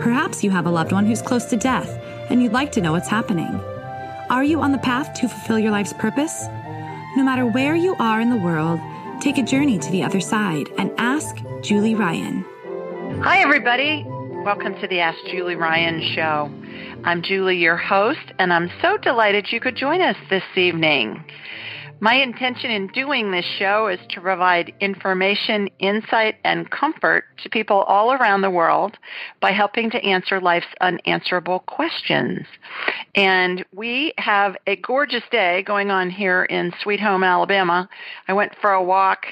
Perhaps 0.00 0.42
you 0.42 0.50
have 0.50 0.66
a 0.66 0.70
loved 0.70 0.92
one 0.92 1.06
who's 1.06 1.22
close 1.22 1.44
to 1.46 1.56
death 1.56 1.88
and 2.28 2.42
you'd 2.42 2.52
like 2.52 2.72
to 2.72 2.80
know 2.80 2.92
what's 2.92 3.08
happening. 3.08 3.54
Are 4.28 4.42
you 4.42 4.60
on 4.60 4.72
the 4.72 4.78
path 4.78 5.14
to 5.14 5.28
fulfill 5.28 5.58
your 5.58 5.70
life's 5.70 5.92
purpose? 5.92 6.46
No 7.16 7.22
matter 7.22 7.46
where 7.46 7.76
you 7.76 7.94
are 8.00 8.20
in 8.20 8.28
the 8.28 8.36
world, 8.36 8.80
take 9.20 9.38
a 9.38 9.42
journey 9.42 9.78
to 9.78 9.90
the 9.92 10.02
other 10.02 10.20
side 10.20 10.66
and 10.78 10.90
ask 10.98 11.36
Julie 11.62 11.94
Ryan. 11.94 12.44
Hi, 13.22 13.40
everybody. 13.40 14.04
Welcome 14.44 14.74
to 14.80 14.88
the 14.88 14.98
Ask 14.98 15.18
Julie 15.26 15.54
Ryan 15.54 16.02
show. 16.14 16.50
I'm 17.04 17.22
Julie, 17.22 17.58
your 17.58 17.76
host, 17.76 18.32
and 18.38 18.52
I'm 18.52 18.70
so 18.82 18.96
delighted 18.96 19.52
you 19.52 19.60
could 19.60 19.76
join 19.76 20.00
us 20.00 20.16
this 20.28 20.42
evening. 20.56 21.24
My 22.00 22.14
intention 22.14 22.70
in 22.70 22.88
doing 22.88 23.30
this 23.30 23.44
show 23.58 23.86
is 23.88 24.00
to 24.10 24.20
provide 24.20 24.74
information, 24.80 25.68
insight, 25.78 26.36
and 26.44 26.70
comfort 26.70 27.24
to 27.42 27.48
people 27.48 27.82
all 27.82 28.12
around 28.12 28.42
the 28.42 28.50
world 28.50 28.98
by 29.40 29.52
helping 29.52 29.90
to 29.90 30.04
answer 30.04 30.40
life's 30.40 30.66
unanswerable 30.80 31.60
questions. 31.60 32.46
And 33.14 33.64
we 33.74 34.12
have 34.18 34.56
a 34.66 34.76
gorgeous 34.76 35.22
day 35.30 35.62
going 35.62 35.90
on 35.90 36.10
here 36.10 36.44
in 36.44 36.72
Sweet 36.82 37.00
Home, 37.00 37.22
Alabama. 37.22 37.88
I 38.28 38.32
went 38.32 38.54
for 38.60 38.72
a 38.72 38.82
walk 38.82 39.26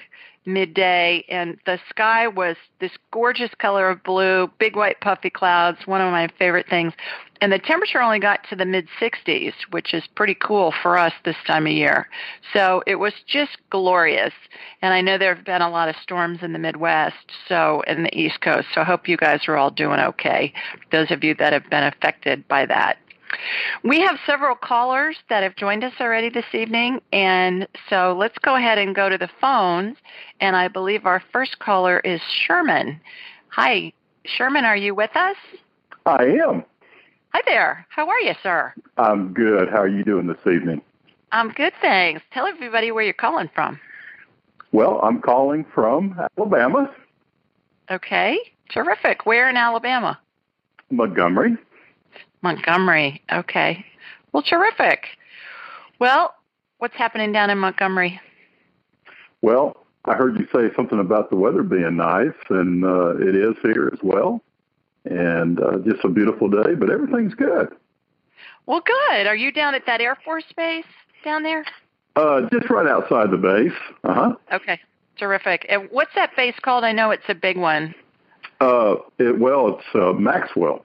midday 0.45 1.25
and 1.29 1.57
the 1.67 1.79
sky 1.89 2.27
was 2.27 2.57
this 2.81 2.91
gorgeous 3.13 3.51
color 3.59 3.89
of 3.89 4.03
blue, 4.03 4.51
big 4.59 4.77
white 4.77 5.01
puffy 5.01 5.31
clouds, 5.31 5.79
one 5.87 6.01
of 6.01 6.11
my 6.11 6.29
favorite 6.39 6.69
things. 6.69 6.93
And 7.43 7.51
the 7.51 7.59
temperature 7.59 8.01
only 8.01 8.21
got 8.21 8.49
to 8.51 8.57
the 8.57 8.65
mid 8.65 8.87
60s, 9.01 9.53
which 9.73 9.93
is 9.95 10.05
pretty 10.15 10.37
cool 10.37 10.73
for 10.81 10.97
us 10.97 11.13
this 11.25 11.35
time 11.45 11.67
of 11.67 11.73
year. 11.73 12.09
So 12.53 12.85
it 12.87 12.95
was 12.95 13.15
just 13.27 13.59
glorious. 13.69 14.33
And 14.81 14.95
I 14.95 15.01
know 15.01 15.19
there 15.19 15.35
have 15.35 15.45
been 15.45 15.61
a 15.61 15.69
lot 15.69 15.89
of 15.89 15.97
storms 16.01 16.39
in 16.43 16.53
the 16.53 16.61
Midwest, 16.61 17.33
so 17.49 17.83
in 17.89 18.05
the 18.05 18.17
East 18.17 18.41
Coast. 18.43 18.69
So 18.73 18.83
I 18.83 18.85
hope 18.85 19.09
you 19.09 19.17
guys 19.17 19.41
are 19.49 19.57
all 19.57 19.73
doing 19.73 19.99
okay. 19.99 20.55
Those 20.93 21.11
of 21.11 21.25
you 21.25 21.35
that 21.35 21.53
have 21.53 21.69
been 21.69 21.83
affected 21.83 22.47
by 22.47 22.65
that. 22.67 22.99
We 23.83 24.01
have 24.03 24.21
several 24.25 24.55
callers 24.55 25.17
that 25.29 25.43
have 25.43 25.57
joined 25.57 25.83
us 25.83 25.95
already 26.01 26.29
this 26.29 26.55
evening, 26.55 27.01
and 27.13 27.67
so 27.91 28.15
let's 28.17 28.39
go 28.39 28.55
ahead 28.55 28.79
and 28.79 28.95
go 28.95 29.09
to 29.09 29.19
the 29.19 29.31
phones. 29.41 29.97
And 30.41 30.55
I 30.55 30.69
believe 30.69 31.07
our 31.07 31.23
first 31.33 31.59
caller 31.59 31.99
is 32.01 32.21
Sherman. 32.21 33.01
Hi, 33.49 33.93
Sherman, 34.27 34.65
are 34.65 34.77
you 34.77 34.95
with 34.95 35.17
us? 35.17 35.37
I 36.07 36.25
am. 36.47 36.65
Hi 37.33 37.41
there. 37.47 37.87
How 37.89 38.11
are 38.11 38.21
you, 38.21 38.35
sir? 38.43 38.75
I'm 38.99 39.33
good. 39.33 39.71
How 39.71 39.81
are 39.81 39.89
you 39.89 40.05
doing 40.05 40.27
this 40.27 40.47
evening? 40.47 40.83
I'm 41.33 41.51
good, 41.51 41.73
thanks. 41.81 42.23
Tell 42.31 42.47
everybody 42.47 42.93
where 42.93 43.03
you're 43.03 43.15
calling 43.15 43.49
from. 43.55 43.81
Well, 44.73 45.01
I'm 45.03 45.23
calling 45.23 45.65
from 45.75 46.21
Alabama. 46.37 46.95
Okay, 47.91 48.39
terrific. 48.69 49.25
Where 49.25 49.49
in 49.49 49.57
Alabama? 49.57 50.21
Montgomery. 50.91 51.57
Montgomery. 52.43 53.23
Okay. 53.33 53.83
Well, 54.33 54.43
terrific. 54.43 55.07
Well, 55.99 56.35
what's 56.79 56.97
happening 56.97 57.33
down 57.33 57.49
in 57.49 57.57
Montgomery? 57.57 58.21
Well, 59.41 59.87
I 60.05 60.15
heard 60.15 60.39
you 60.39 60.47
say 60.53 60.75
something 60.77 61.01
about 61.01 61.31
the 61.31 61.37
weather 61.37 61.63
being 61.63 61.97
nice, 61.97 62.35
and 62.51 62.85
uh, 62.85 63.17
it 63.17 63.35
is 63.35 63.57
here 63.63 63.89
as 63.91 64.01
well. 64.03 64.43
And 65.05 65.61
uh, 65.61 65.79
just 65.85 66.05
a 66.05 66.09
beautiful 66.09 66.49
day, 66.49 66.75
but 66.79 66.89
everything's 66.91 67.35
good. 67.35 67.69
Well, 68.67 68.83
good. 68.85 69.27
Are 69.27 69.35
you 69.35 69.51
down 69.51 69.75
at 69.75 69.87
that 69.87 70.01
Air 70.01 70.17
Force 70.25 70.45
base 70.57 70.85
down 71.25 71.43
there? 71.43 71.65
Uh, 72.15 72.43
just 72.53 72.71
right 72.71 72.87
outside 72.87 73.31
the 73.31 73.37
base. 73.37 73.73
Uh 74.05 74.15
huh. 74.15 74.33
Okay. 74.53 74.81
Terrific. 75.19 75.67
And 75.69 75.89
what's 75.91 76.15
that 76.15 76.31
base 76.37 76.55
called? 76.63 76.85
I 76.85 76.93
know 76.93 77.11
it's 77.11 77.29
a 77.29 77.35
big 77.35 77.57
one. 77.57 77.95
Uh, 78.61 78.95
it, 79.19 79.39
well, 79.39 79.77
it's 79.79 79.87
uh, 79.95 80.13
Maxwell 80.13 80.85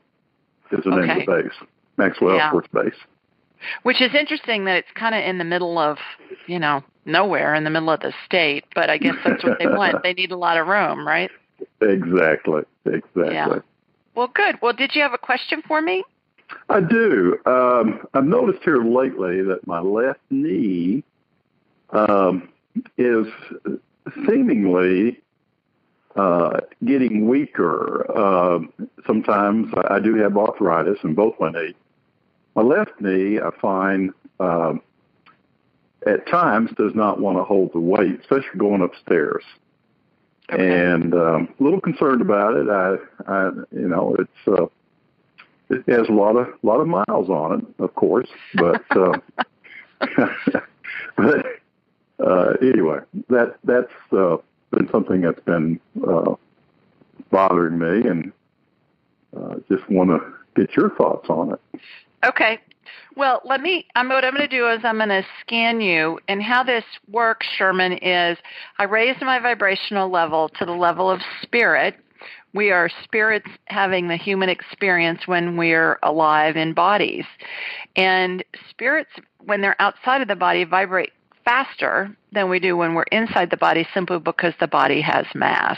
is 0.72 0.84
the 0.84 0.90
Okay. 0.92 1.08
name 1.08 1.20
of 1.22 1.26
the 1.26 1.44
base. 1.44 1.68
Maxwell 1.98 2.36
Yeah. 2.36 2.46
Air 2.46 2.52
Force 2.52 2.68
Base. 2.74 3.00
Which 3.84 4.02
is 4.02 4.14
interesting 4.14 4.66
that 4.66 4.78
it's 4.78 4.92
kind 4.96 5.16
of 5.16 5.24
in 5.24 5.38
the 5.38 5.44
middle 5.44 5.78
of, 5.80 5.98
you 6.48 6.60
know, 6.60 6.84
nowhere 7.06 7.56
in 7.56 7.64
the 7.64 7.70
middle 7.70 7.90
of 7.90 8.00
the 8.02 8.14
state, 8.26 8.66
but 8.76 8.90
I 8.90 8.98
guess 8.98 9.16
that's 9.24 9.44
what 9.44 9.58
they 9.60 9.66
want. 9.68 9.98
They 10.04 10.14
need 10.14 10.32
a 10.32 10.38
lot 10.38 10.58
of 10.58 10.68
room, 10.68 11.08
right? 11.08 11.32
Exactly. 11.82 12.64
Exactly. 12.86 13.24
Yeah. 13.34 13.60
Well, 14.18 14.32
good. 14.34 14.56
Well, 14.64 14.74
did 14.74 14.96
you 14.96 15.04
have 15.04 15.14
a 15.14 15.20
question 15.20 15.62
for 15.68 15.80
me? 15.80 16.04
I 16.70 16.82
do. 16.82 17.38
Um, 17.46 18.08
I've 18.16 18.24
noticed 18.24 18.64
here 18.64 18.84
lately 18.84 19.44
that 19.44 19.68
my 19.68 19.80
left 19.80 20.22
knee 20.32 21.04
um, 21.92 22.50
is 22.98 23.28
seemingly 24.28 25.22
uh, 26.16 26.62
getting 26.84 27.28
weaker. 27.28 28.12
Um 28.18 28.74
sometimes 29.06 29.72
I 29.88 30.00
do 30.00 30.16
have 30.16 30.36
arthritis 30.36 30.98
in 31.04 31.14
both 31.14 31.36
my 31.40 31.52
knees. 31.52 31.76
My 32.56 32.64
left 32.64 33.00
knee, 33.00 33.40
I 33.40 33.52
find, 33.62 34.12
um, 34.40 34.82
at 36.08 36.28
times 36.28 36.72
does 36.76 36.96
not 36.96 37.20
want 37.20 37.38
to 37.38 37.44
hold 37.44 37.72
the 37.72 37.80
weight, 37.80 38.20
especially 38.22 38.58
going 38.58 38.82
upstairs. 38.82 39.44
Okay. 40.52 40.80
And 40.80 41.14
um, 41.14 41.50
a 41.60 41.64
little 41.64 41.82
concerned 41.82 42.22
about 42.22 42.56
it. 42.56 42.70
I, 42.70 42.96
I 43.28 43.50
you 43.72 43.88
know, 43.88 44.16
it's 44.18 44.48
uh, 44.48 44.68
it 45.70 45.84
has 45.90 46.08
a 46.08 46.14
lot 46.14 46.38
of 46.38 46.48
lot 46.64 46.80
of 46.80 46.88
miles 46.88 47.30
on 47.30 47.60
it, 47.60 47.84
of 47.84 47.94
course, 47.96 48.30
but 48.56 48.84
uh, 48.92 49.18
but 51.18 51.46
uh, 52.26 52.54
anyway, 52.62 53.00
that 53.30 53.58
that's 53.66 53.92
uh, 54.14 54.38
been 54.72 54.90
something 54.90 55.22
that's 55.22 55.42
been 55.42 55.80
uh, 56.08 56.36
bothering 57.30 57.78
me, 57.78 58.10
and 58.10 58.32
uh, 59.36 59.56
just 59.70 59.90
want 59.90 60.10
to 60.10 60.22
get 60.56 60.76
your 60.78 60.92
thoughts 60.92 61.30
on 61.30 61.52
it. 61.52 61.60
Okay. 62.26 62.60
Well, 63.16 63.42
let 63.46 63.62
me. 63.62 63.88
I'm 63.96 64.10
what 64.10 64.24
I'm 64.24 64.36
going 64.36 64.48
to 64.48 64.56
do 64.56 64.70
is 64.70 64.80
I'm 64.84 64.98
going 64.98 65.10
to 65.10 65.26
scan 65.42 65.82
you, 65.82 66.20
and 66.28 66.42
how 66.42 66.64
this 66.64 66.84
works, 67.10 67.48
Sherman, 67.58 67.94
is 67.94 68.38
I 68.80 68.84
raise 68.84 69.16
my 69.22 69.40
vibrational 69.40 70.10
level 70.10 70.50
to 70.50 70.66
the 70.66 70.72
level 70.72 71.10
of 71.10 71.22
spirit. 71.42 71.98
We 72.54 72.72
are 72.72 72.90
spirits 73.04 73.50
having 73.66 74.08
the 74.08 74.18
human 74.18 74.50
experience 74.50 75.28
when 75.28 75.58
we're 75.58 76.00
alive 76.02 76.56
in 76.56 76.74
bodies, 76.74 77.26
and 77.96 78.44
spirits, 78.70 79.12
when 79.44 79.62
they're 79.62 79.80
outside 79.80 80.22
of 80.22 80.28
the 80.28 80.36
body, 80.36 80.64
vibrate 80.64 81.12
faster 81.44 82.16
than 82.32 82.50
we 82.50 82.60
do 82.60 82.76
when 82.76 82.94
we're 82.94 83.04
inside 83.04 83.50
the 83.50 83.58
body, 83.58 83.88
simply 83.94 84.20
because 84.20 84.54
the 84.60 84.68
body 84.68 85.02
has 85.02 85.26
mass. 85.34 85.78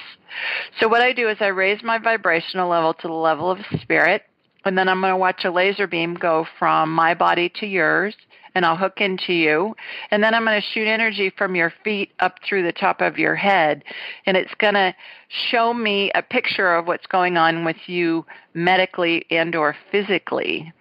So 0.79 0.87
what 0.87 1.01
I 1.01 1.13
do 1.13 1.27
is 1.29 1.37
I 1.39 1.47
raise 1.47 1.83
my 1.83 1.97
vibrational 1.97 2.69
level 2.69 2.93
to 2.95 3.07
the 3.07 3.13
level 3.13 3.49
of 3.49 3.59
spirit 3.81 4.23
and 4.65 4.77
then 4.77 4.89
I'm 4.89 5.01
going 5.01 5.13
to 5.13 5.17
watch 5.17 5.45
a 5.45 5.51
laser 5.51 5.87
beam 5.87 6.15
go 6.15 6.45
from 6.57 6.93
my 6.93 7.13
body 7.13 7.49
to 7.59 7.65
yours, 7.65 8.15
and 8.55 8.65
I'll 8.65 8.75
hook 8.75 8.99
into 8.99 9.33
you. 9.33 9.75
And 10.11 10.23
then 10.23 10.33
I'm 10.33 10.43
going 10.43 10.59
to 10.59 10.67
shoot 10.67 10.87
energy 10.87 11.29
from 11.37 11.55
your 11.55 11.71
feet 11.83 12.11
up 12.19 12.35
through 12.47 12.63
the 12.63 12.71
top 12.71 13.01
of 13.01 13.17
your 13.17 13.35
head, 13.35 13.83
and 14.25 14.35
it's 14.35 14.53
going 14.55 14.73
to 14.73 14.93
show 15.27 15.73
me 15.73 16.11
a 16.15 16.21
picture 16.21 16.73
of 16.75 16.87
what's 16.87 17.07
going 17.07 17.37
on 17.37 17.63
with 17.63 17.77
you 17.87 18.25
medically 18.53 19.25
and 19.29 19.55
or 19.55 19.75
physically. 19.91 20.73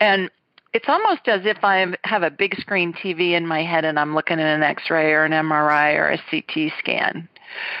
And 0.00 0.30
it's 0.74 0.88
almost 0.88 1.28
as 1.28 1.42
if 1.44 1.58
I 1.62 1.94
have 2.02 2.24
a 2.24 2.30
big 2.30 2.58
screen 2.60 2.92
TV 2.92 3.32
in 3.32 3.46
my 3.46 3.62
head 3.62 3.84
and 3.84 3.98
I'm 3.98 4.14
looking 4.14 4.40
at 4.40 4.46
an 4.46 4.64
X-ray 4.64 5.12
or 5.12 5.24
an 5.24 5.32
MRI 5.32 5.94
or 5.96 6.10
a 6.10 6.18
CT 6.30 6.72
scan. 6.80 7.28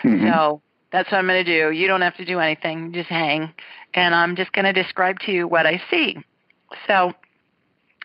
Mhm. 0.04 0.32
So 0.32 0.62
that's 0.94 1.10
what 1.10 1.18
I'm 1.18 1.26
going 1.26 1.44
to 1.44 1.60
do. 1.60 1.72
You 1.72 1.88
don't 1.88 2.02
have 2.02 2.16
to 2.18 2.24
do 2.24 2.38
anything. 2.38 2.92
Just 2.92 3.08
hang. 3.08 3.52
And 3.94 4.14
I'm 4.14 4.36
just 4.36 4.52
going 4.52 4.64
to 4.64 4.72
describe 4.72 5.18
to 5.26 5.32
you 5.32 5.48
what 5.48 5.66
I 5.66 5.82
see. 5.90 6.16
So 6.86 7.12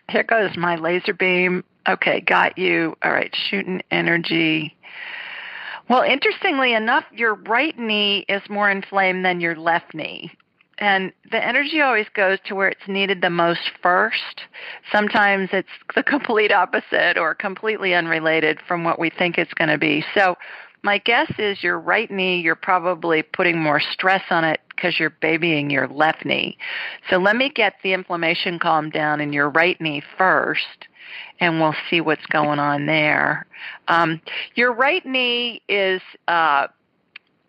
here 0.08 0.24
goes 0.24 0.56
my 0.56 0.74
laser 0.74 1.14
beam. 1.14 1.62
Okay, 1.88 2.20
got 2.20 2.58
you. 2.58 2.96
All 3.04 3.12
right, 3.12 3.32
shooting 3.48 3.80
energy. 3.92 4.76
Well, 5.88 6.02
interestingly 6.02 6.74
enough, 6.74 7.04
your 7.12 7.34
right 7.34 7.78
knee 7.78 8.24
is 8.28 8.42
more 8.50 8.68
inflamed 8.68 9.24
than 9.24 9.40
your 9.40 9.54
left 9.54 9.94
knee. 9.94 10.32
And 10.78 11.12
the 11.30 11.44
energy 11.44 11.80
always 11.80 12.06
goes 12.12 12.38
to 12.46 12.56
where 12.56 12.70
it's 12.70 12.88
needed 12.88 13.20
the 13.22 13.30
most 13.30 13.70
first. 13.80 14.42
Sometimes 14.90 15.50
it's 15.52 15.68
the 15.94 16.02
complete 16.02 16.50
opposite 16.50 17.16
or 17.16 17.36
completely 17.36 17.94
unrelated 17.94 18.58
from 18.66 18.82
what 18.82 18.98
we 18.98 19.10
think 19.10 19.38
it's 19.38 19.54
going 19.54 19.70
to 19.70 19.78
be. 19.78 20.04
So 20.12 20.36
my 20.82 20.98
guess 20.98 21.30
is 21.38 21.62
your 21.62 21.78
right 21.78 22.10
knee, 22.10 22.40
you're 22.40 22.54
probably 22.54 23.22
putting 23.22 23.60
more 23.60 23.80
stress 23.80 24.22
on 24.30 24.44
it 24.44 24.60
because 24.68 24.98
you're 24.98 25.10
babying 25.10 25.70
your 25.70 25.88
left 25.88 26.24
knee. 26.24 26.56
So 27.08 27.18
let 27.18 27.36
me 27.36 27.50
get 27.50 27.74
the 27.82 27.92
inflammation 27.92 28.58
calmed 28.58 28.92
down 28.92 29.20
in 29.20 29.32
your 29.32 29.50
right 29.50 29.78
knee 29.80 30.02
first, 30.16 30.88
and 31.38 31.60
we'll 31.60 31.74
see 31.90 32.00
what's 32.00 32.24
going 32.26 32.58
on 32.58 32.86
there. 32.86 33.46
Um, 33.88 34.20
your 34.54 34.72
right 34.72 35.04
knee 35.04 35.62
is 35.68 36.00
uh, 36.28 36.68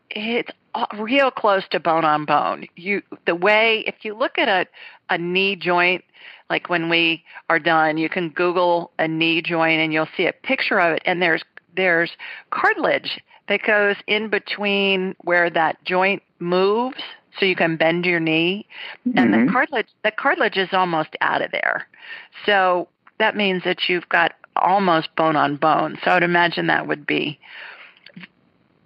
it's 0.09 0.51
real 0.97 1.31
close 1.31 1.63
to 1.71 1.79
bone 1.79 2.05
on 2.05 2.25
bone. 2.25 2.67
You 2.75 3.01
the 3.25 3.35
way 3.35 3.83
if 3.87 3.95
you 4.03 4.13
look 4.13 4.37
at 4.37 4.49
a 4.49 4.67
a 5.13 5.17
knee 5.17 5.55
joint 5.55 6.03
like 6.49 6.69
when 6.69 6.89
we 6.89 7.23
are 7.49 7.59
done, 7.59 7.97
you 7.97 8.09
can 8.09 8.29
Google 8.29 8.91
a 8.99 9.07
knee 9.07 9.41
joint 9.41 9.79
and 9.79 9.93
you'll 9.93 10.09
see 10.17 10.25
a 10.25 10.33
picture 10.33 10.79
of 10.79 10.97
it 10.97 11.01
and 11.05 11.21
there's 11.21 11.43
there's 11.75 12.11
cartilage 12.49 13.19
that 13.47 13.63
goes 13.63 13.95
in 14.07 14.29
between 14.29 15.15
where 15.21 15.49
that 15.49 15.83
joint 15.83 16.23
moves 16.39 17.01
so 17.39 17.45
you 17.45 17.55
can 17.55 17.77
bend 17.77 18.05
your 18.05 18.19
knee 18.19 18.65
and 19.05 19.15
mm-hmm. 19.15 19.45
the 19.45 19.51
cartilage 19.51 19.87
the 20.03 20.11
cartilage 20.11 20.57
is 20.57 20.69
almost 20.73 21.15
out 21.21 21.41
of 21.41 21.51
there. 21.51 21.87
So 22.45 22.87
that 23.19 23.35
means 23.35 23.63
that 23.63 23.87
you've 23.87 24.09
got 24.09 24.33
almost 24.55 25.15
bone 25.15 25.35
on 25.35 25.55
bone. 25.55 25.97
So 26.03 26.11
I 26.11 26.13
would 26.15 26.23
imagine 26.23 26.67
that 26.67 26.87
would 26.87 27.05
be 27.05 27.39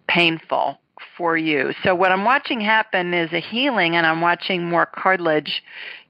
painful 0.08 0.80
for 1.18 1.38
you. 1.38 1.74
So 1.84 1.96
what 1.96 2.12
I'm 2.12 2.26
watching 2.26 2.60
happen 2.62 3.14
is 3.14 3.32
a 3.34 3.40
healing, 3.40 3.96
and 3.96 4.06
I'm 4.06 4.22
watching 4.22 4.66
more 4.66 4.86
cartilage 4.86 5.64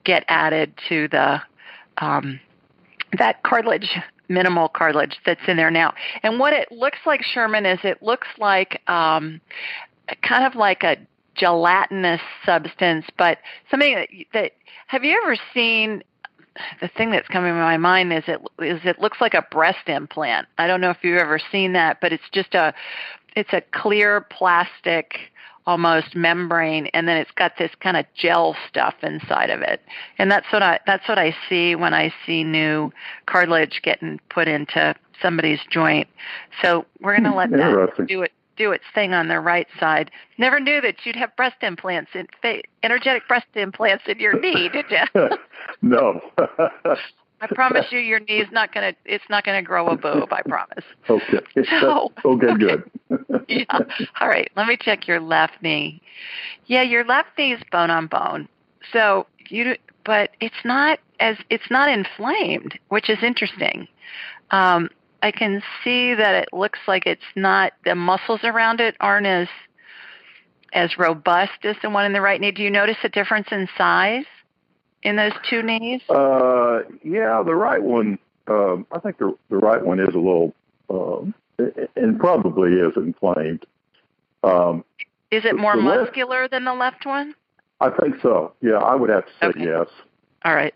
get 0.03 0.23
added 0.27 0.73
to 0.89 1.07
the 1.07 1.41
um, 1.97 2.39
that 3.17 3.43
cartilage, 3.43 3.89
minimal 4.27 4.69
cartilage 4.69 5.17
that's 5.25 5.41
in 5.47 5.57
there 5.57 5.71
now. 5.71 5.93
And 6.23 6.39
what 6.39 6.53
it 6.53 6.71
looks 6.71 6.99
like, 7.05 7.23
Sherman, 7.23 7.65
is 7.65 7.79
it 7.83 8.01
looks 8.01 8.27
like 8.37 8.81
um, 8.87 9.41
kind 10.21 10.45
of 10.45 10.55
like 10.55 10.83
a 10.83 10.97
gelatinous 11.35 12.21
substance, 12.45 13.05
but 13.17 13.39
something 13.69 13.95
that, 13.95 14.09
that 14.33 14.51
have 14.87 15.03
you 15.03 15.19
ever 15.23 15.35
seen? 15.53 16.03
The 16.79 16.87
thing 16.87 17.11
that's 17.11 17.27
coming 17.27 17.51
to 17.51 17.59
my 17.59 17.75
mind 17.75 18.13
is 18.13 18.23
it 18.27 18.39
is 18.59 18.79
it 18.85 19.01
looks 19.01 19.19
like 19.19 19.33
a 19.33 19.41
breast 19.51 19.87
implant. 19.87 20.47
I 20.57 20.67
don't 20.67 20.79
know 20.79 20.89
if 20.89 20.97
you've 21.01 21.19
ever 21.19 21.37
seen 21.51 21.73
that, 21.73 21.99
but 21.99 22.13
it's 22.13 22.29
just 22.31 22.55
a 22.55 22.73
it's 23.35 23.51
a 23.51 23.61
clear 23.73 24.21
plastic 24.21 25.17
almost 25.67 26.15
membrane 26.15 26.87
and 26.87 27.07
then 27.07 27.17
it's 27.17 27.31
got 27.31 27.53
this 27.57 27.71
kind 27.79 27.97
of 27.97 28.05
gel 28.15 28.55
stuff 28.67 28.95
inside 29.01 29.49
of 29.49 29.61
it. 29.61 29.81
And 30.17 30.31
that's 30.31 30.51
what 30.51 30.63
i 30.63 30.79
that's 30.85 31.07
what 31.07 31.17
i 31.17 31.35
see 31.49 31.75
when 31.75 31.93
i 31.93 32.13
see 32.25 32.43
new 32.43 32.91
cartilage 33.25 33.81
getting 33.83 34.19
put 34.29 34.47
into 34.47 34.95
somebody's 35.21 35.61
joint. 35.69 36.07
So 36.61 36.85
we're 37.01 37.13
going 37.13 37.23
to 37.23 37.31
hmm, 37.31 37.37
let 37.37 37.51
that 37.51 38.07
do 38.07 38.21
it 38.21 38.31
do 38.57 38.71
its 38.71 38.85
thing 38.93 39.13
on 39.13 39.27
the 39.27 39.39
right 39.39 39.67
side. 39.79 40.09
Never 40.37 40.59
knew 40.59 40.79
that 40.81 41.05
you'd 41.05 41.15
have 41.17 41.35
breast 41.35 41.57
implants 41.61 42.11
in 42.13 42.27
energetic 42.83 43.27
breast 43.27 43.47
implants 43.55 44.05
in 44.07 44.19
your 44.19 44.39
knee 44.39 44.69
did 44.69 44.85
you 44.89 45.29
no 45.81 46.21
I 47.41 47.47
promise 47.47 47.85
you, 47.91 47.99
your 47.99 48.19
knee's 48.21 48.47
not 48.51 48.73
gonna. 48.73 48.93
It's 49.05 49.23
not 49.29 49.43
gonna 49.43 49.61
grow 49.61 49.87
a 49.87 49.97
boob. 49.97 50.31
I 50.31 50.41
promise. 50.41 50.83
Okay. 51.09 51.39
So, 51.79 52.11
okay, 52.25 52.47
okay, 52.47 52.57
good. 52.57 52.91
yeah. 53.47 53.79
All 54.19 54.27
right. 54.27 54.49
Let 54.55 54.67
me 54.67 54.77
check 54.79 55.07
your 55.07 55.19
left 55.19 55.61
knee. 55.61 56.01
Yeah, 56.65 56.81
your 56.81 57.03
left 57.05 57.29
knee 57.37 57.53
is 57.53 57.61
bone 57.71 57.91
on 57.91 58.07
bone. 58.07 58.47
So 58.91 59.27
you, 59.49 59.75
but 60.03 60.31
it's 60.39 60.55
not 60.63 60.99
as 61.19 61.37
it's 61.49 61.69
not 61.69 61.89
inflamed, 61.89 62.79
which 62.89 63.09
is 63.09 63.19
interesting. 63.21 63.87
Um, 64.51 64.89
I 65.21 65.31
can 65.31 65.61
see 65.83 66.13
that 66.13 66.35
it 66.35 66.49
looks 66.53 66.79
like 66.87 67.05
it's 67.05 67.21
not. 67.35 67.73
The 67.83 67.95
muscles 67.95 68.41
around 68.43 68.79
it 68.79 68.95
aren't 68.99 69.27
as 69.27 69.47
as 70.73 70.97
robust 70.97 71.63
as 71.63 71.75
the 71.81 71.89
one 71.89 72.05
in 72.05 72.13
the 72.13 72.21
right 72.21 72.39
knee. 72.39 72.51
Do 72.51 72.63
you 72.63 72.71
notice 72.71 72.97
a 73.03 73.09
difference 73.09 73.47
in 73.51 73.67
size? 73.77 74.25
In 75.03 75.15
those 75.15 75.33
two 75.49 75.61
knees? 75.61 76.01
Uh, 76.09 76.81
yeah, 77.03 77.41
the 77.45 77.55
right 77.55 77.81
one. 77.81 78.19
Um, 78.47 78.85
I 78.91 78.99
think 78.99 79.17
the 79.17 79.35
the 79.49 79.57
right 79.57 79.83
one 79.83 79.99
is 79.99 80.13
a 80.13 80.17
little, 80.17 80.53
um, 80.89 81.33
and 81.95 82.19
probably 82.19 82.73
is 82.73 82.95
inflamed. 82.95 83.65
Um, 84.43 84.85
is 85.31 85.45
it 85.45 85.55
more 85.55 85.75
muscular 85.75 86.41
left, 86.41 86.51
than 86.51 86.65
the 86.65 86.73
left 86.73 87.05
one? 87.05 87.33
I 87.81 87.89
think 87.89 88.15
so. 88.21 88.53
Yeah, 88.61 88.77
I 88.77 88.95
would 88.95 89.09
have 89.09 89.25
to 89.25 89.31
say 89.41 89.47
okay. 89.47 89.63
yes. 89.63 89.87
All 90.43 90.55
right. 90.55 90.73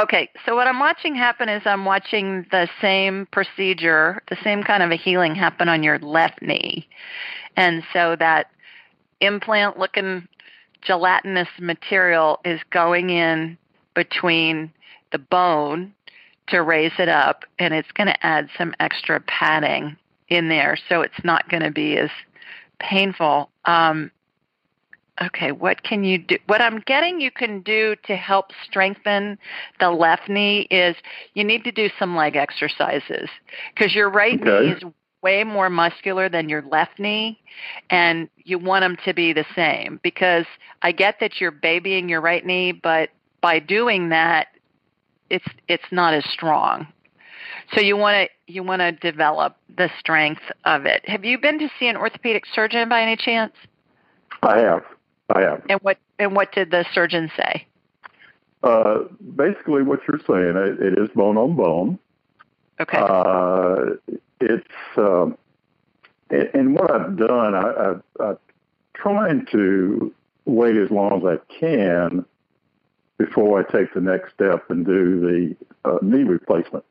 Okay, 0.00 0.30
so 0.46 0.54
what 0.54 0.66
I'm 0.66 0.78
watching 0.78 1.14
happen 1.14 1.48
is 1.48 1.62
I'm 1.64 1.84
watching 1.84 2.46
the 2.50 2.68
same 2.80 3.26
procedure, 3.32 4.22
the 4.28 4.36
same 4.44 4.62
kind 4.62 4.82
of 4.82 4.90
a 4.90 4.96
healing 4.96 5.34
happen 5.34 5.68
on 5.68 5.82
your 5.82 5.98
left 5.98 6.40
knee. 6.40 6.88
And 7.56 7.82
so 7.92 8.14
that 8.16 8.50
implant 9.20 9.78
looking 9.78 10.28
gelatinous 10.82 11.48
material 11.60 12.40
is 12.44 12.60
going 12.70 13.10
in 13.10 13.58
between 13.94 14.72
the 15.12 15.18
bone 15.18 15.92
to 16.48 16.62
raise 16.62 16.92
it 16.98 17.08
up, 17.08 17.44
and 17.58 17.74
it's 17.74 17.92
going 17.92 18.06
to 18.06 18.26
add 18.26 18.48
some 18.56 18.74
extra 18.80 19.20
padding 19.20 19.96
in 20.28 20.48
there, 20.48 20.76
so 20.88 21.00
it's 21.02 21.24
not 21.24 21.48
going 21.48 21.62
to 21.62 21.70
be 21.70 21.96
as 21.96 22.10
painful. 22.78 23.50
Um, 23.64 24.10
okay, 25.22 25.52
what 25.52 25.82
can 25.82 26.04
you 26.04 26.18
do? 26.18 26.38
What 26.46 26.60
I'm 26.60 26.80
getting 26.80 27.20
you 27.20 27.30
can 27.30 27.60
do 27.60 27.96
to 28.06 28.16
help 28.16 28.52
strengthen 28.64 29.38
the 29.80 29.90
left 29.90 30.28
knee 30.28 30.66
is 30.70 30.96
you 31.34 31.44
need 31.44 31.64
to 31.64 31.72
do 31.72 31.90
some 31.98 32.16
leg 32.16 32.36
exercises 32.36 33.28
because 33.74 33.94
your 33.94 34.10
right 34.10 34.40
okay. 34.40 34.66
knee 34.66 34.72
is 34.72 34.82
way 35.22 35.44
more 35.44 35.68
muscular 35.68 36.28
than 36.28 36.48
your 36.48 36.62
left 36.62 36.98
knee 36.98 37.40
and 37.90 38.28
you 38.44 38.58
want 38.58 38.82
them 38.82 38.96
to 39.04 39.12
be 39.12 39.32
the 39.32 39.44
same 39.54 39.98
because 40.02 40.46
I 40.82 40.92
get 40.92 41.16
that 41.20 41.40
you're 41.40 41.50
babying 41.50 42.08
your 42.08 42.20
right 42.20 42.44
knee 42.44 42.72
but 42.72 43.10
by 43.40 43.58
doing 43.58 44.10
that 44.10 44.48
it's 45.30 45.46
it's 45.68 45.84
not 45.90 46.14
as 46.14 46.24
strong. 46.24 46.86
So 47.74 47.80
you 47.80 47.96
want 47.96 48.28
to 48.28 48.52
you 48.52 48.62
want 48.62 48.80
to 48.80 48.92
develop 48.92 49.56
the 49.76 49.90
strength 49.98 50.42
of 50.64 50.86
it. 50.86 51.06
Have 51.08 51.24
you 51.24 51.38
been 51.38 51.58
to 51.58 51.68
see 51.78 51.86
an 51.86 51.96
orthopedic 51.96 52.44
surgeon 52.46 52.88
by 52.88 53.02
any 53.02 53.16
chance? 53.16 53.52
I 54.42 54.58
have. 54.58 54.84
I 55.34 55.40
have. 55.42 55.62
And 55.68 55.80
what 55.80 55.98
and 56.18 56.34
what 56.34 56.52
did 56.52 56.70
the 56.70 56.84
surgeon 56.92 57.30
say? 57.36 57.66
Uh, 58.62 59.04
basically, 59.36 59.82
what 59.82 60.00
you're 60.08 60.20
saying, 60.26 60.56
it, 60.56 60.80
it 60.80 60.98
is 60.98 61.08
bone 61.14 61.36
on 61.36 61.54
bone. 61.54 61.98
Okay. 62.80 62.98
Uh, 62.98 63.96
it's 64.40 64.68
um, 64.96 65.36
and 66.30 66.74
what 66.74 66.90
I've 66.90 67.16
done, 67.16 67.54
I, 67.54 67.90
I've, 67.90 68.02
I've 68.20 68.38
trying 68.94 69.46
to 69.52 70.12
wait 70.44 70.76
as 70.76 70.90
long 70.90 71.18
as 71.18 71.38
I 71.38 71.54
can 71.60 72.24
before 73.18 73.60
I 73.60 73.70
take 73.70 73.94
the 73.94 74.00
next 74.00 74.34
step 74.34 74.70
and 74.70 74.84
do 74.84 75.20
the 75.20 75.90
uh, 75.90 75.98
knee 76.02 76.24
replacement. 76.24 76.84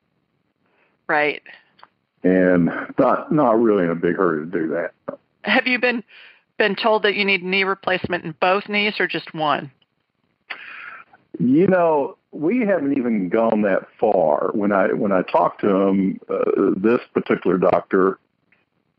Right. 1.08 1.42
And 2.24 2.70
not 2.98 3.32
not 3.32 3.60
really 3.60 3.84
in 3.86 3.90
a 3.90 3.96
big 3.96 4.16
hurry 4.16 4.46
to 4.46 4.52
do 4.52 4.68
that. 4.70 5.18
Have 5.44 5.68
you 5.68 5.80
been 5.80 6.04
been 6.58 6.76
told 6.76 7.04
that 7.04 7.16
you 7.16 7.24
need 7.24 7.44
knee 7.44 7.64
replacement 7.64 8.26
in 8.26 8.36
both 8.40 8.68
knees 8.68 8.96
or 9.00 9.08
just 9.08 9.34
one? 9.34 9.72
You 11.40 11.68
know, 11.68 12.18
we 12.32 12.60
haven't 12.60 12.98
even 12.98 13.30
gone 13.30 13.62
that 13.64 13.88
far. 14.00 14.52
When 14.54 14.72
I 14.72 14.94
when 14.94 15.12
I 15.12 15.22
talked 15.22 15.62
to 15.62 15.70
him, 15.70 16.20
uh, 16.30 16.72
this 16.76 17.00
particular 17.14 17.58
doctor 17.58 18.20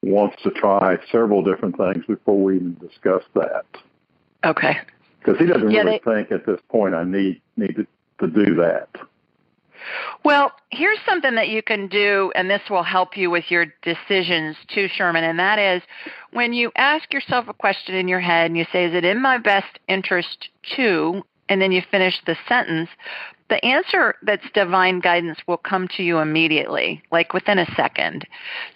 wants 0.02 0.40
to 0.42 0.50
try 0.50 0.96
several 1.10 1.42
different 1.42 1.76
things 1.76 2.04
before 2.06 2.40
we 2.40 2.56
even 2.56 2.74
discuss 2.74 3.22
that. 3.34 3.66
Okay. 4.44 4.78
Because 5.18 5.38
he 5.38 5.46
doesn't 5.46 5.70
yeah, 5.70 5.80
really 5.80 6.00
they, 6.04 6.14
think 6.14 6.32
at 6.32 6.46
this 6.46 6.60
point 6.68 6.94
I 6.94 7.04
need 7.04 7.40
need 7.56 7.74
to, 7.74 7.86
to 8.20 8.26
do 8.28 8.54
that. 8.56 8.88
Well, 10.24 10.52
here's 10.70 10.98
something 11.06 11.34
that 11.36 11.48
you 11.48 11.62
can 11.62 11.86
do, 11.88 12.32
and 12.34 12.50
this 12.50 12.62
will 12.68 12.82
help 12.82 13.16
you 13.16 13.30
with 13.30 13.44
your 13.48 13.66
decisions 13.82 14.56
too, 14.74 14.88
Sherman, 14.88 15.24
and 15.24 15.38
that 15.38 15.58
is 15.58 15.82
when 16.32 16.52
you 16.52 16.72
ask 16.76 17.12
yourself 17.12 17.46
a 17.48 17.54
question 17.54 17.94
in 17.94 18.08
your 18.08 18.20
head 18.20 18.46
and 18.46 18.56
you 18.56 18.66
say, 18.72 18.86
Is 18.86 18.94
it 18.94 19.04
in 19.04 19.22
my 19.22 19.38
best 19.38 19.78
interest 19.88 20.48
to? 20.76 21.22
And 21.48 21.60
then 21.60 21.72
you 21.72 21.82
finish 21.90 22.20
the 22.26 22.36
sentence, 22.48 22.90
the 23.48 23.64
answer 23.64 24.14
that's 24.22 24.44
divine 24.52 25.00
guidance 25.00 25.38
will 25.46 25.56
come 25.56 25.88
to 25.96 26.02
you 26.02 26.18
immediately, 26.18 27.02
like 27.10 27.32
within 27.32 27.58
a 27.58 27.74
second. 27.74 28.26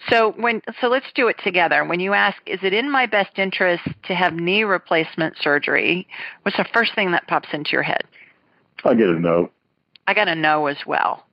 So 0.09 0.31
when 0.31 0.61
so 0.81 0.87
let's 0.87 1.11
do 1.13 1.27
it 1.27 1.37
together. 1.43 1.83
When 1.85 1.99
you 1.99 2.13
ask, 2.13 2.37
is 2.47 2.59
it 2.63 2.73
in 2.73 2.89
my 2.89 3.05
best 3.05 3.37
interest 3.37 3.83
to 4.07 4.15
have 4.15 4.33
knee 4.33 4.63
replacement 4.63 5.37
surgery? 5.37 6.07
What's 6.41 6.57
the 6.57 6.65
first 6.73 6.95
thing 6.95 7.11
that 7.11 7.27
pops 7.27 7.49
into 7.53 7.71
your 7.71 7.83
head? 7.83 8.03
I 8.83 8.95
get 8.95 9.09
a 9.09 9.19
no. 9.19 9.51
I 10.07 10.13
got 10.13 10.27
a 10.27 10.35
no 10.35 10.65
as 10.67 10.77
well. 10.85 11.23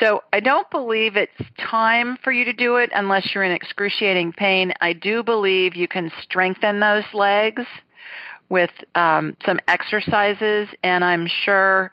So 0.00 0.22
I 0.32 0.40
don't 0.40 0.70
believe 0.70 1.16
it's 1.16 1.32
time 1.58 2.18
for 2.22 2.30
you 2.30 2.44
to 2.44 2.52
do 2.52 2.76
it 2.76 2.90
unless 2.94 3.34
you're 3.34 3.44
in 3.44 3.52
excruciating 3.52 4.32
pain. 4.32 4.72
I 4.80 4.92
do 4.92 5.22
believe 5.22 5.74
you 5.74 5.88
can 5.88 6.12
strengthen 6.22 6.80
those 6.80 7.04
legs 7.12 7.64
with 8.48 8.70
um, 8.94 9.36
some 9.44 9.60
exercises, 9.68 10.68
and 10.82 11.04
I'm 11.04 11.26
sure 11.26 11.90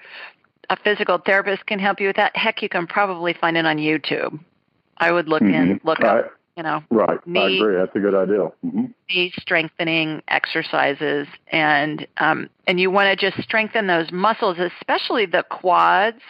a 0.69 0.77
physical 0.77 1.17
therapist 1.17 1.65
can 1.65 1.79
help 1.79 1.99
you 1.99 2.07
with 2.07 2.15
that. 2.15 2.35
Heck, 2.35 2.61
you 2.61 2.69
can 2.69 2.87
probably 2.87 3.33
find 3.33 3.57
it 3.57 3.65
on 3.65 3.77
YouTube. 3.77 4.39
I 4.97 5.11
would 5.11 5.27
look 5.27 5.43
mm-hmm. 5.43 5.71
in, 5.71 5.81
look 5.83 6.01
up 6.01 6.31
you 6.55 6.63
know, 6.63 6.83
right. 6.89 7.19
knee, 7.27 7.39
I 7.39 7.49
agree. 7.49 7.75
That's 7.75 7.95
a 7.95 7.99
good 7.99 8.15
idea. 8.15 8.51
Mm-hmm. 8.65 8.85
knee 9.09 9.33
strengthening 9.37 10.21
exercises, 10.29 11.27
and 11.49 12.07
um, 12.17 12.49
and 12.65 12.79
you 12.79 12.89
want 12.89 13.19
to 13.19 13.31
just 13.31 13.43
strengthen 13.43 13.87
those 13.87 14.11
muscles, 14.11 14.57
especially 14.57 15.25
the 15.25 15.43
quads. 15.43 16.21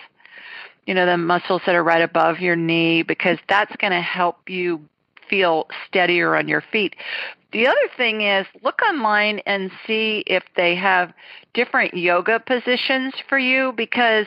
You 0.88 0.94
know, 0.94 1.06
the 1.06 1.18
muscles 1.18 1.62
that 1.66 1.76
are 1.76 1.84
right 1.84 2.02
above 2.02 2.40
your 2.40 2.56
knee, 2.56 3.04
because 3.04 3.38
that's 3.48 3.76
going 3.78 3.92
to 3.92 4.02
help 4.02 4.50
you 4.50 4.82
feel 5.28 5.68
steadier 5.88 6.36
on 6.36 6.48
your 6.48 6.62
feet. 6.62 6.96
The 7.56 7.68
other 7.68 7.88
thing 7.96 8.20
is 8.20 8.46
look 8.64 8.82
online 8.82 9.40
and 9.46 9.72
see 9.88 10.26
if 10.28 10.44
they 10.58 10.76
have 10.76 11.14
different 11.54 11.94
yoga 11.94 12.38
positions 12.38 13.14
for 13.30 13.40
you 13.40 13.72
because 13.78 14.26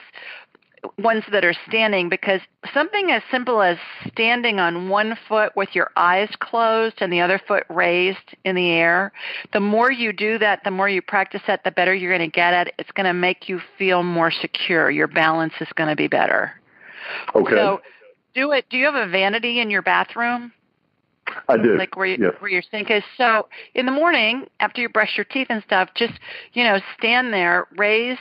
ones 0.97 1.25
that 1.31 1.45
are 1.45 1.55
standing 1.69 2.09
because 2.09 2.41
something 2.73 3.11
as 3.11 3.21
simple 3.31 3.61
as 3.61 3.77
standing 4.11 4.61
on 4.61 4.89
one 4.89 5.15
foot 5.29 5.55
with 5.57 5.69
your 5.75 5.91
eyes 5.95 6.31
closed 6.41 6.95
and 7.03 7.13
the 7.13 7.21
other 7.21 7.39
foot 7.47 7.65
raised 7.69 8.35
in 8.47 8.57
the 8.57 8.71
air, 8.71 9.13
the 9.53 9.61
more 9.61 9.93
you 9.93 10.11
do 10.11 10.39
that, 10.39 10.65
the 10.65 10.71
more 10.71 10.89
you 10.89 11.03
practice 11.03 11.43
that, 11.47 11.65
the 11.65 11.71
better 11.71 11.95
you're 11.95 12.17
going 12.17 12.31
to 12.31 12.35
get 12.35 12.55
at 12.55 12.69
it. 12.69 12.75
It's 12.79 12.93
going 12.93 13.05
to 13.05 13.13
make 13.13 13.47
you 13.47 13.61
feel 13.77 14.05
more 14.05 14.31
secure. 14.31 14.91
Your 14.91 15.07
balance 15.07 15.53
is 15.61 15.69
going 15.75 15.91
to 15.91 15.97
be 15.97 16.09
better. 16.09 16.59
Okay. 17.35 17.55
So 17.55 17.83
do 18.35 18.53
it. 18.53 18.65
Do 18.71 18.79
you 18.79 18.87
have 18.87 18.95
a 18.95 19.07
vanity 19.07 19.61
in 19.61 19.69
your 19.69 19.83
bathroom? 19.83 20.51
I 21.49 21.57
do. 21.57 21.77
Like 21.77 21.97
where 21.97 22.07
you, 22.07 22.17
yes. 22.21 22.35
where 22.41 22.51
your 22.51 22.63
sink 22.71 22.91
is. 22.91 23.03
So 23.17 23.49
in 23.75 23.87
the 23.87 23.93
morning, 23.93 24.47
after 24.61 24.81
you 24.81 24.89
brush 24.89 25.17
your 25.17 25.25
teeth 25.25 25.49
and 25.51 25.63
stuff, 25.65 25.91
just 25.95 26.15
you 26.53 26.65
know 26.65 26.79
stand 26.99 27.33
there, 27.33 27.67
raise 27.77 28.19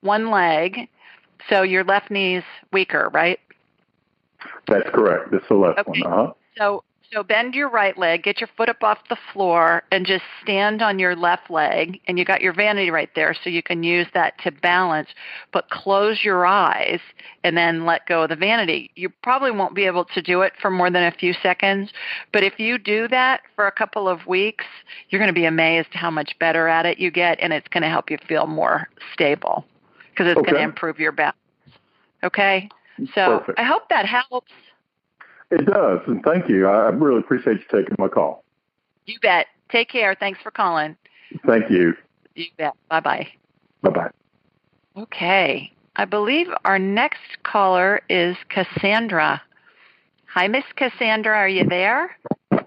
one 0.00 0.30
leg, 0.30 0.88
so 1.48 1.62
your 1.62 1.84
left 1.84 2.10
knee's 2.10 2.42
weaker, 2.72 3.10
right? 3.12 3.38
That's 4.66 4.88
correct. 4.90 5.32
It's 5.32 5.46
the 5.48 5.54
left 5.54 5.78
Okay. 5.80 6.02
one. 6.02 6.12
Uh-huh. 6.12 6.32
So 6.56 6.84
so 7.12 7.22
bend 7.22 7.54
your 7.54 7.68
right 7.68 7.96
leg, 7.98 8.22
get 8.22 8.40
your 8.40 8.48
foot 8.56 8.68
up 8.68 8.82
off 8.82 8.98
the 9.08 9.16
floor, 9.32 9.82
and 9.90 10.06
just 10.06 10.22
stand 10.42 10.80
on 10.80 10.98
your 10.98 11.16
left 11.16 11.50
leg. 11.50 12.00
And 12.06 12.18
you 12.18 12.24
got 12.24 12.40
your 12.40 12.52
vanity 12.52 12.90
right 12.90 13.10
there, 13.14 13.34
so 13.34 13.50
you 13.50 13.62
can 13.62 13.82
use 13.82 14.06
that 14.14 14.34
to 14.44 14.52
balance. 14.52 15.08
But 15.52 15.70
close 15.70 16.22
your 16.22 16.46
eyes 16.46 17.00
and 17.42 17.56
then 17.56 17.84
let 17.84 18.06
go 18.06 18.22
of 18.22 18.28
the 18.28 18.36
vanity. 18.36 18.90
You 18.94 19.08
probably 19.08 19.50
won't 19.50 19.74
be 19.74 19.86
able 19.86 20.04
to 20.06 20.22
do 20.22 20.42
it 20.42 20.52
for 20.60 20.70
more 20.70 20.90
than 20.90 21.02
a 21.02 21.10
few 21.10 21.32
seconds, 21.42 21.90
but 22.32 22.44
if 22.44 22.58
you 22.58 22.78
do 22.78 23.08
that 23.08 23.40
for 23.56 23.66
a 23.66 23.72
couple 23.72 24.08
of 24.08 24.26
weeks, 24.26 24.64
you're 25.08 25.20
going 25.20 25.32
to 25.32 25.40
be 25.40 25.46
amazed 25.46 25.88
how 25.92 26.10
much 26.10 26.38
better 26.38 26.68
at 26.68 26.86
it 26.86 26.98
you 26.98 27.10
get, 27.10 27.38
and 27.40 27.52
it's 27.52 27.68
going 27.68 27.82
to 27.82 27.88
help 27.88 28.10
you 28.10 28.18
feel 28.28 28.46
more 28.46 28.88
stable 29.12 29.64
because 30.10 30.26
it's 30.28 30.40
going 30.42 30.54
to 30.54 30.62
improve 30.62 30.98
your 30.98 31.12
balance. 31.12 31.36
Okay. 32.22 32.68
So 33.14 33.38
Perfect. 33.38 33.58
I 33.58 33.64
hope 33.64 33.88
that 33.88 34.06
helps. 34.06 34.52
It 35.50 35.66
does, 35.66 36.00
and 36.06 36.22
thank 36.22 36.48
you. 36.48 36.68
I 36.68 36.86
I 36.86 36.88
really 36.90 37.18
appreciate 37.18 37.58
you 37.58 37.64
taking 37.70 37.96
my 37.98 38.08
call. 38.08 38.44
You 39.06 39.18
bet. 39.20 39.46
Take 39.70 39.88
care. 39.88 40.14
Thanks 40.14 40.40
for 40.42 40.50
calling. 40.50 40.96
Thank 41.46 41.70
you. 41.70 41.94
You 42.34 42.46
bet. 42.56 42.74
Bye 42.88 43.00
bye. 43.00 43.28
Bye 43.82 43.90
bye. 43.90 44.10
Okay. 44.96 45.72
I 45.96 46.04
believe 46.04 46.48
our 46.64 46.78
next 46.78 47.42
caller 47.42 48.00
is 48.08 48.36
Cassandra. 48.48 49.42
Hi, 50.26 50.46
Miss 50.46 50.64
Cassandra. 50.76 51.36
Are 51.36 51.48
you 51.48 51.64
there? 51.64 52.16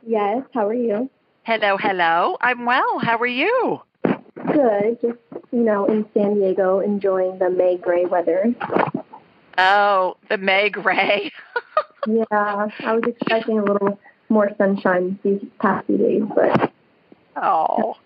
Yes, 0.06 0.44
how 0.54 0.68
are 0.68 0.74
you? 0.74 1.10
Hello, 1.44 1.78
hello. 1.78 2.38
I'm 2.42 2.66
well. 2.66 3.00
How 3.00 3.18
are 3.18 3.26
you? 3.26 3.82
Good. 4.04 5.00
Just, 5.02 5.18
you 5.52 5.64
know, 5.64 5.86
in 5.86 6.06
San 6.14 6.36
Diego 6.36 6.80
enjoying 6.80 7.40
the 7.40 7.50
May 7.50 7.78
gray 7.78 8.06
weather. 8.06 8.54
Oh, 9.58 10.18
the 10.30 10.38
May 10.38 10.70
Gray. 10.70 11.32
Yeah, 12.06 12.24
I 12.32 12.94
was 12.94 13.04
expecting 13.08 13.60
a 13.60 13.64
little 13.64 14.00
more 14.30 14.50
sunshine 14.58 15.20
these 15.24 15.44
past 15.60 15.88
few 15.88 15.98
days, 15.98 16.24
but 16.36 16.72
oh. 17.42 17.98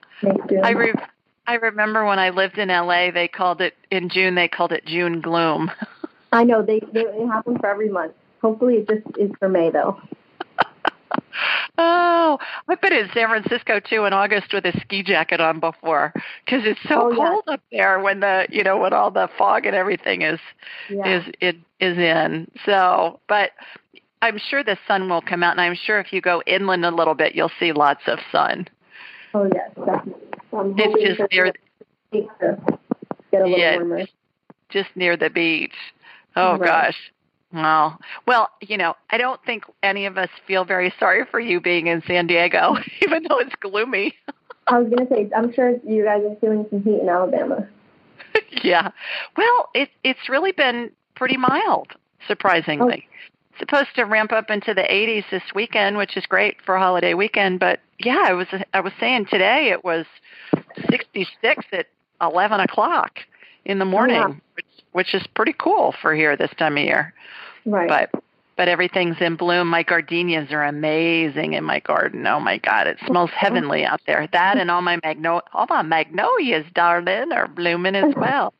I 0.63 0.71
re- 0.71 0.93
I 1.45 1.55
remember 1.55 2.05
when 2.05 2.19
I 2.19 2.29
lived 2.31 2.57
in 2.57 2.69
LA, 2.69 3.11
they 3.11 3.27
called 3.27 3.61
it 3.61 3.75
in 3.91 4.09
June. 4.09 4.35
They 4.35 4.47
called 4.47 4.71
it 4.71 4.85
June 4.85 5.21
gloom. 5.21 5.71
I 6.31 6.43
know 6.43 6.61
they, 6.61 6.81
they 6.91 7.01
it 7.01 7.27
happens 7.27 7.57
for 7.59 7.67
every 7.67 7.89
month. 7.89 8.13
Hopefully, 8.41 8.75
it 8.75 8.87
just 8.89 9.17
is 9.17 9.31
for 9.39 9.49
May 9.49 9.69
though. 9.69 9.99
Oh, 11.79 12.39
I've 12.67 12.81
been 12.81 12.91
in 12.93 13.07
San 13.13 13.27
Francisco 13.29 13.79
too 13.79 14.05
in 14.05 14.13
August 14.13 14.51
with 14.51 14.65
a 14.65 14.77
ski 14.79 15.03
jacket 15.03 15.39
on 15.39 15.59
before 15.59 16.11
because 16.43 16.65
it's 16.65 16.79
so 16.89 17.03
Oh, 17.03 17.09
yeah. 17.11 17.29
cold 17.29 17.43
up 17.47 17.61
there 17.71 17.99
when 17.99 18.19
the 18.19 18.47
you 18.49 18.63
know 18.63 18.79
when 18.79 18.93
all 18.93 19.11
the 19.11 19.29
fog 19.37 19.67
and 19.67 19.75
everything 19.75 20.23
is 20.23 20.39
Yeah. 20.89 21.19
is 21.19 21.33
it 21.39 21.55
is 21.79 21.97
in. 21.97 22.49
So, 22.65 23.19
but 23.27 23.51
I'm 24.21 24.37
sure 24.37 24.63
the 24.63 24.77
sun 24.87 25.09
will 25.09 25.21
come 25.21 25.43
out, 25.43 25.51
and 25.51 25.61
I'm 25.61 25.75
sure 25.75 25.99
if 25.99 26.11
you 26.11 26.21
go 26.21 26.41
inland 26.47 26.85
a 26.85 26.91
little 26.91 27.13
bit, 27.13 27.35
you'll 27.35 27.51
see 27.59 27.71
lots 27.71 28.01
of 28.07 28.19
sun. 28.31 28.67
oh 29.33 29.49
yes, 29.53 29.69
definitely. 29.75 30.13
I'm 30.53 30.73
It's 30.77 31.17
just 31.17 31.31
near 31.31 31.53
the 32.11 32.57
get 33.31 33.41
a 33.41 33.43
little 33.45 33.59
Yeah. 33.59 33.75
warmer. 33.75 34.05
just 34.69 34.89
near 34.95 35.15
the 35.17 35.29
beach. 35.29 35.75
Oh 36.35 36.57
Right. 36.57 36.67
gosh. 36.67 37.11
Well, 37.53 37.99
well, 38.25 38.49
you 38.61 38.77
know, 38.77 38.95
I 39.09 39.17
don't 39.17 39.41
think 39.45 39.63
any 39.81 40.05
of 40.05 40.17
us 40.17 40.29
feel 40.45 40.65
very 40.65 40.93
sorry 40.99 41.25
for 41.25 41.39
you 41.39 41.61
being 41.61 41.87
in 41.87 42.01
San 42.01 42.27
Diego, 42.27 42.75
even 43.01 43.23
though 43.29 43.39
it's 43.39 43.55
gloomy. 43.55 44.13
I 44.67 44.79
was 44.79 44.89
gonna 44.89 45.07
say, 45.09 45.29
I'm 45.35 45.53
sure 45.53 45.75
you 45.85 46.03
guys 46.03 46.23
are 46.23 46.35
feeling 46.41 46.65
some 46.69 46.83
heat 46.83 46.99
in 46.99 47.07
Alabama. 47.07 47.67
yeah. 48.63 48.91
Well, 49.37 49.69
it 49.73 49.89
it's 50.03 50.27
really 50.27 50.51
been 50.51 50.91
pretty 51.15 51.37
mild, 51.37 51.93
surprisingly. 52.27 53.07
Oh, 53.07 53.17
Supposed 53.59 53.95
to 53.95 54.03
ramp 54.03 54.31
up 54.31 54.49
into 54.49 54.73
the 54.73 54.83
80s 54.83 55.25
this 55.31 55.43
weekend, 55.55 55.97
which 55.97 56.15
is 56.15 56.25
great 56.25 56.61
for 56.65 56.75
a 56.75 56.79
holiday 56.79 57.13
weekend. 57.13 57.59
But 57.59 57.79
yeah, 57.99 58.23
I 58.25 58.33
was 58.33 58.47
I 58.73 58.79
was 58.79 58.93
saying 58.99 59.27
today 59.29 59.69
it 59.71 59.83
was 59.83 60.05
66 60.89 61.65
at 61.71 61.87
11 62.21 62.59
o'clock 62.59 63.19
in 63.65 63.79
the 63.79 63.85
morning, 63.85 64.17
wow. 64.17 64.35
which 64.53 64.65
which 64.91 65.13
is 65.13 65.25
pretty 65.35 65.53
cool 65.53 65.93
for 66.01 66.13
here 66.15 66.35
this 66.35 66.51
time 66.57 66.77
of 66.77 66.83
year. 66.83 67.13
Right. 67.65 67.89
But 67.89 68.23
but 68.57 68.67
everything's 68.67 69.17
in 69.21 69.35
bloom. 69.35 69.69
My 69.69 69.83
gardenias 69.83 70.51
are 70.51 70.63
amazing 70.63 71.53
in 71.53 71.63
my 71.63 71.79
garden. 71.79 72.25
Oh 72.25 72.39
my 72.39 72.57
God, 72.57 72.87
it 72.87 72.97
smells 73.05 73.29
heavenly 73.29 73.85
out 73.85 74.01
there. 74.07 74.27
That 74.31 74.57
and 74.57 74.71
all 74.71 74.81
my 74.81 74.99
magno 75.03 75.41
all 75.53 75.67
my 75.69 75.83
magnolias, 75.83 76.65
darling, 76.73 77.31
are 77.31 77.47
blooming 77.47 77.95
as 77.95 78.13
well. 78.17 78.53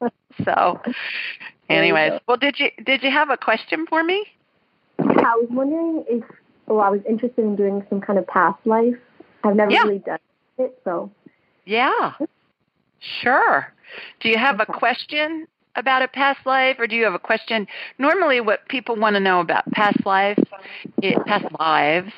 So, 0.45 0.79
anyways, 1.69 2.19
well, 2.27 2.37
did 2.37 2.59
you 2.59 2.69
did 2.85 3.03
you 3.03 3.11
have 3.11 3.29
a 3.29 3.37
question 3.37 3.85
for 3.87 4.03
me? 4.03 4.25
I 4.99 5.35
was 5.35 5.47
wondering 5.49 6.03
if, 6.07 6.23
well, 6.67 6.79
I 6.79 6.89
was 6.89 7.01
interested 7.07 7.43
in 7.43 7.55
doing 7.55 7.85
some 7.89 8.01
kind 8.01 8.17
of 8.19 8.27
past 8.27 8.59
life. 8.65 8.95
I've 9.43 9.55
never 9.55 9.71
Yeah. 9.71 9.83
really 9.83 9.99
done 9.99 10.19
it, 10.57 10.79
so 10.83 11.11
Yeah, 11.65 12.13
sure. 12.99 13.73
Do 14.19 14.29
you 14.29 14.37
have 14.37 14.59
a 14.59 14.65
question 14.65 15.47
about 15.75 16.01
a 16.01 16.07
past 16.07 16.45
life, 16.45 16.77
or 16.79 16.87
do 16.87 16.95
you 16.95 17.03
have 17.03 17.13
a 17.13 17.19
question? 17.19 17.67
Normally, 17.99 18.41
what 18.41 18.67
people 18.67 18.95
want 18.95 19.15
to 19.15 19.19
know 19.19 19.39
about 19.39 19.69
past 19.71 20.05
life, 20.05 20.39
it, 21.01 21.23
past 21.25 21.45
lives, 21.59 22.11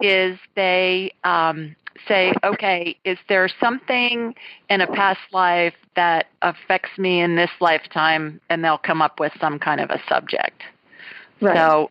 is 0.00 0.38
they 0.54 1.12
um, 1.24 1.76
say, 2.08 2.32
okay, 2.42 2.96
is 3.04 3.18
there 3.28 3.48
something 3.60 4.34
in 4.70 4.80
a 4.80 4.86
past 4.86 5.20
life 5.32 5.74
that 5.94 6.26
affects 6.40 6.96
me 6.98 7.20
in 7.20 7.36
this 7.36 7.50
lifetime, 7.60 8.40
and 8.48 8.64
they'll 8.64 8.78
come 8.78 9.02
up 9.02 9.20
with 9.20 9.32
some 9.40 9.58
kind 9.58 9.80
of 9.80 9.90
a 9.90 10.00
subject. 10.08 10.62
right. 11.40 11.56
So, 11.56 11.90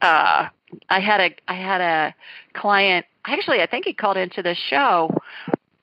uh, 0.00 0.48
I 0.88 1.00
had 1.00 1.20
a 1.20 1.30
I 1.48 1.54
had 1.54 1.80
a 1.80 2.14
client. 2.54 3.06
Actually, 3.26 3.60
I 3.60 3.66
think 3.66 3.84
he 3.84 3.92
called 3.92 4.16
into 4.16 4.42
the 4.42 4.54
show, 4.54 5.10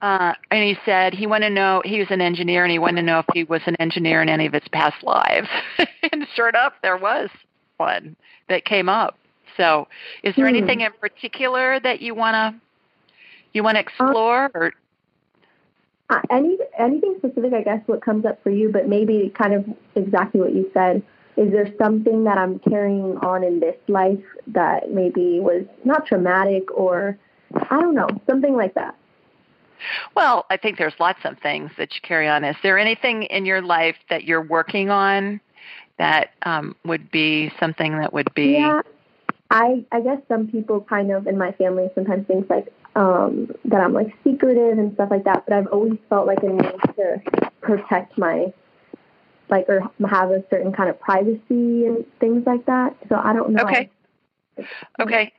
uh, 0.02 0.34
and 0.52 0.64
he 0.64 0.78
said 0.86 1.14
he 1.14 1.28
wanted 1.28 1.50
to 1.50 1.54
know. 1.56 1.82
He 1.86 2.00
was 2.00 2.08
an 2.10 2.22
engineer, 2.22 2.64
and 2.64 2.72
he 2.72 2.80
wanted 2.80 3.02
to 3.02 3.08
know 3.08 3.20
if 3.20 3.26
he 3.34 3.44
was 3.44 3.62
an 3.66 3.76
engineer 3.78 4.22
in 4.22 4.30
any 4.30 4.46
of 4.46 4.54
his 4.54 4.68
past 4.72 5.04
lives. 5.04 5.48
and 6.12 6.28
sure 6.36 6.50
enough, 6.50 6.74
there 6.82 6.98
was 6.98 7.30
one 7.78 8.16
that 8.50 8.66
came 8.66 8.90
up. 8.90 9.18
So, 9.58 9.88
is 10.24 10.36
there 10.36 10.46
Hmm. 10.46 10.56
anything 10.56 10.82
in 10.82 10.92
particular 11.00 11.80
that 11.80 12.02
you 12.02 12.16
wanna 12.16 12.60
you 13.54 13.64
wanna 13.64 13.80
explore, 13.80 14.52
or 14.54 14.74
Uh, 16.10 16.22
any 16.30 16.58
anything 16.78 17.16
specific, 17.18 17.54
I 17.54 17.64
guess, 17.64 17.82
what 17.88 18.02
comes 18.02 18.26
up 18.26 18.42
for 18.44 18.52
you, 18.52 18.72
but 18.72 18.88
maybe 18.88 19.32
kind 19.36 19.54
of 19.54 19.66
exactly 19.96 20.40
what 20.40 20.54
you 20.54 20.70
said. 20.74 21.02
Is 21.38 21.52
there 21.52 21.68
something 21.78 22.24
that 22.24 22.38
I'm 22.38 22.60
carrying 22.60 23.18
on 23.18 23.44
in 23.44 23.60
this 23.60 23.76
life 23.88 24.24
that 24.48 24.92
maybe 24.92 25.40
was 25.40 25.66
not 25.84 26.06
traumatic 26.06 26.72
or 26.74 27.18
I 27.70 27.80
don't 27.80 27.96
know, 27.96 28.08
something 28.28 28.56
like 28.56 28.74
that? 28.76 28.96
Well, 30.16 30.46
I 30.50 30.58
think 30.58 30.78
there's 30.78 30.94
lots 31.00 31.20
of 31.26 31.38
things 31.40 31.72
that 31.78 31.94
you 31.94 32.02
carry 32.02 32.28
on. 32.28 32.44
Is 32.44 32.56
there 32.64 32.78
anything 32.78 33.24
in 33.24 33.46
your 33.46 33.62
life 33.62 33.98
that 34.10 34.24
you're 34.24 34.42
working 34.42 34.90
on 34.90 35.42
that 35.98 36.32
um, 36.44 36.76
would 36.86 37.12
be 37.12 37.52
something 37.60 37.98
that 38.00 38.14
would 38.14 38.34
be? 38.34 38.54
Yeah, 38.54 38.82
I 39.52 39.86
I 39.92 40.02
guess 40.02 40.20
some 40.28 40.48
people 40.48 40.82
kind 40.82 41.12
of 41.12 41.28
in 41.28 41.38
my 41.38 41.52
family 41.54 41.90
sometimes 41.94 42.26
think 42.28 42.50
like 42.50 42.72
um, 42.96 43.52
that 43.66 43.82
I'm 43.82 43.94
like 43.94 44.16
secretive 44.24 44.78
and 44.78 44.94
stuff 44.94 45.12
like 45.12 45.26
that, 45.26 45.46
but 45.46 45.54
I've 45.54 45.68
always 45.68 46.00
felt 46.10 46.28
like 46.28 46.42
a 46.44 46.48
need 46.48 46.96
to 46.96 47.22
protect 47.62 48.18
my 48.18 48.54
like 49.50 49.66
or 49.70 49.82
have 50.10 50.32
a 50.32 50.44
certain 50.50 50.72
kind 50.72 50.90
of 50.90 51.00
privacy 51.00 51.86
and 51.86 52.06
things 52.20 52.44
like 52.46 52.66
that. 52.66 52.96
So 53.10 53.16
I 53.16 53.34
don't 53.34 53.52
know. 53.52 53.64
Okay. 53.64 53.90
Okay. 55.00 55.34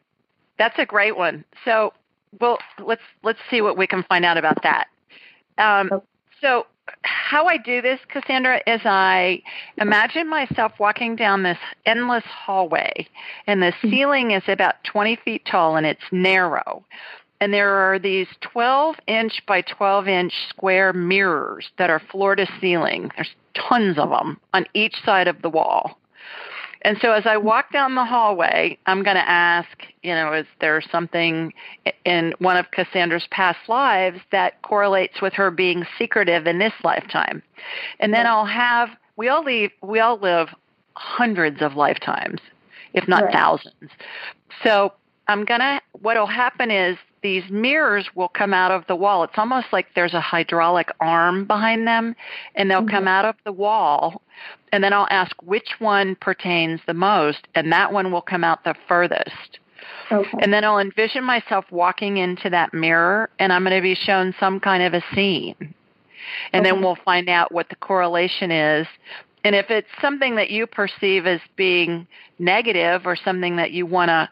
That's 0.58 0.78
a 0.78 0.86
great 0.86 1.16
one. 1.16 1.44
So, 1.64 1.92
well, 2.40 2.58
let's 2.84 3.02
let's 3.22 3.38
see 3.50 3.60
what 3.60 3.76
we 3.76 3.86
can 3.86 4.02
find 4.04 4.24
out 4.24 4.38
about 4.38 4.62
that. 4.62 4.88
Um, 5.58 5.90
okay. 5.92 6.04
So, 6.40 6.66
how 7.02 7.46
I 7.46 7.56
do 7.56 7.80
this, 7.82 7.98
Cassandra, 8.08 8.60
is 8.66 8.80
I 8.84 9.42
imagine 9.78 10.28
myself 10.28 10.72
walking 10.78 11.16
down 11.16 11.42
this 11.42 11.58
endless 11.84 12.24
hallway, 12.24 13.08
and 13.46 13.62
the 13.62 13.72
mm-hmm. 13.72 13.90
ceiling 13.90 14.30
is 14.32 14.42
about 14.48 14.82
20 14.84 15.16
feet 15.24 15.46
tall 15.50 15.76
and 15.76 15.86
it's 15.86 16.02
narrow. 16.12 16.84
And 17.40 17.52
there 17.52 17.74
are 17.74 17.98
these 17.98 18.28
12 18.40 18.96
inch 19.06 19.42
by 19.46 19.60
12 19.62 20.08
inch 20.08 20.32
square 20.48 20.92
mirrors 20.92 21.68
that 21.78 21.90
are 21.90 22.00
floor 22.10 22.34
to 22.34 22.46
ceiling. 22.60 23.10
There's 23.14 23.34
tons 23.68 23.98
of 23.98 24.10
them 24.10 24.38
on 24.54 24.66
each 24.74 24.94
side 25.04 25.28
of 25.28 25.42
the 25.42 25.50
wall. 25.50 25.98
And 26.82 26.98
so 27.00 27.12
as 27.12 27.26
I 27.26 27.36
walk 27.36 27.72
down 27.72 27.96
the 27.96 28.04
hallway, 28.04 28.78
I'm 28.86 29.02
going 29.02 29.16
to 29.16 29.28
ask, 29.28 29.68
you 30.02 30.14
know, 30.14 30.32
is 30.32 30.46
there 30.60 30.80
something 30.80 31.52
in 32.04 32.32
one 32.38 32.56
of 32.56 32.70
Cassandra's 32.70 33.26
past 33.32 33.58
lives 33.68 34.20
that 34.30 34.62
correlates 34.62 35.20
with 35.20 35.32
her 35.32 35.50
being 35.50 35.84
secretive 35.98 36.46
in 36.46 36.58
this 36.58 36.74
lifetime? 36.84 37.42
And 37.98 38.14
then 38.14 38.26
I'll 38.26 38.46
have, 38.46 38.90
we 39.16 39.28
all 39.28 39.42
leave, 39.42 39.72
we 39.82 39.98
all 39.98 40.18
live 40.18 40.48
hundreds 40.94 41.60
of 41.60 41.74
lifetimes, 41.74 42.40
if 42.94 43.08
not 43.08 43.24
right. 43.24 43.32
thousands. 43.32 43.90
So 44.62 44.92
I'm 45.26 45.44
going 45.44 45.60
to, 45.60 45.80
what'll 46.02 46.26
happen 46.26 46.70
is 46.70 46.96
these 47.26 47.50
mirrors 47.50 48.08
will 48.14 48.28
come 48.28 48.54
out 48.54 48.70
of 48.70 48.86
the 48.86 48.94
wall. 48.94 49.24
It's 49.24 49.36
almost 49.36 49.66
like 49.72 49.88
there's 49.96 50.14
a 50.14 50.20
hydraulic 50.20 50.92
arm 51.00 51.44
behind 51.44 51.84
them, 51.84 52.14
and 52.54 52.70
they'll 52.70 52.82
mm-hmm. 52.82 52.90
come 52.90 53.08
out 53.08 53.24
of 53.24 53.34
the 53.44 53.50
wall. 53.50 54.22
And 54.70 54.84
then 54.84 54.92
I'll 54.92 55.08
ask 55.10 55.34
which 55.42 55.70
one 55.80 56.14
pertains 56.14 56.80
the 56.86 56.94
most, 56.94 57.48
and 57.56 57.72
that 57.72 57.92
one 57.92 58.12
will 58.12 58.22
come 58.22 58.44
out 58.44 58.62
the 58.62 58.76
furthest. 58.86 59.58
Okay. 60.12 60.38
And 60.40 60.52
then 60.52 60.62
I'll 60.62 60.78
envision 60.78 61.24
myself 61.24 61.64
walking 61.72 62.18
into 62.18 62.48
that 62.50 62.72
mirror, 62.72 63.28
and 63.40 63.52
I'm 63.52 63.64
going 63.64 63.74
to 63.74 63.82
be 63.82 63.96
shown 63.96 64.32
some 64.38 64.60
kind 64.60 64.84
of 64.84 64.94
a 64.94 65.02
scene. 65.12 65.56
And 66.52 66.64
okay. 66.64 66.70
then 66.70 66.80
we'll 66.80 66.98
find 67.04 67.28
out 67.28 67.50
what 67.50 67.70
the 67.70 67.76
correlation 67.76 68.52
is. 68.52 68.86
And 69.42 69.56
if 69.56 69.68
it's 69.68 69.88
something 70.00 70.36
that 70.36 70.50
you 70.50 70.68
perceive 70.68 71.26
as 71.26 71.40
being 71.56 72.06
negative 72.38 73.04
or 73.04 73.16
something 73.16 73.56
that 73.56 73.72
you 73.72 73.84
want 73.84 74.10
to, 74.10 74.28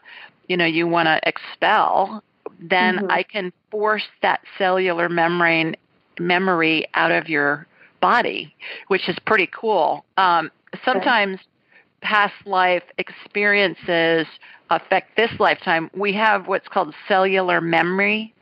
you 0.47 0.55
know, 0.55 0.65
you 0.65 0.87
want 0.87 1.07
to 1.07 1.19
expel, 1.27 2.23
then 2.59 2.97
mm-hmm. 2.97 3.11
I 3.11 3.23
can 3.23 3.51
force 3.71 4.07
that 4.21 4.41
cellular 4.57 5.09
membrane 5.09 5.75
memory 6.19 6.87
out 6.93 7.11
of 7.11 7.27
your 7.29 7.67
body, 8.01 8.55
which 8.87 9.09
is 9.09 9.17
pretty 9.25 9.49
cool. 9.53 10.05
Um, 10.17 10.51
sometimes 10.83 11.39
past 12.01 12.35
life 12.45 12.83
experiences 12.97 14.27
affect 14.69 15.15
this 15.17 15.31
lifetime. 15.39 15.89
We 15.95 16.13
have 16.13 16.47
what's 16.47 16.67
called 16.67 16.93
cellular 17.07 17.61
memory 17.61 18.33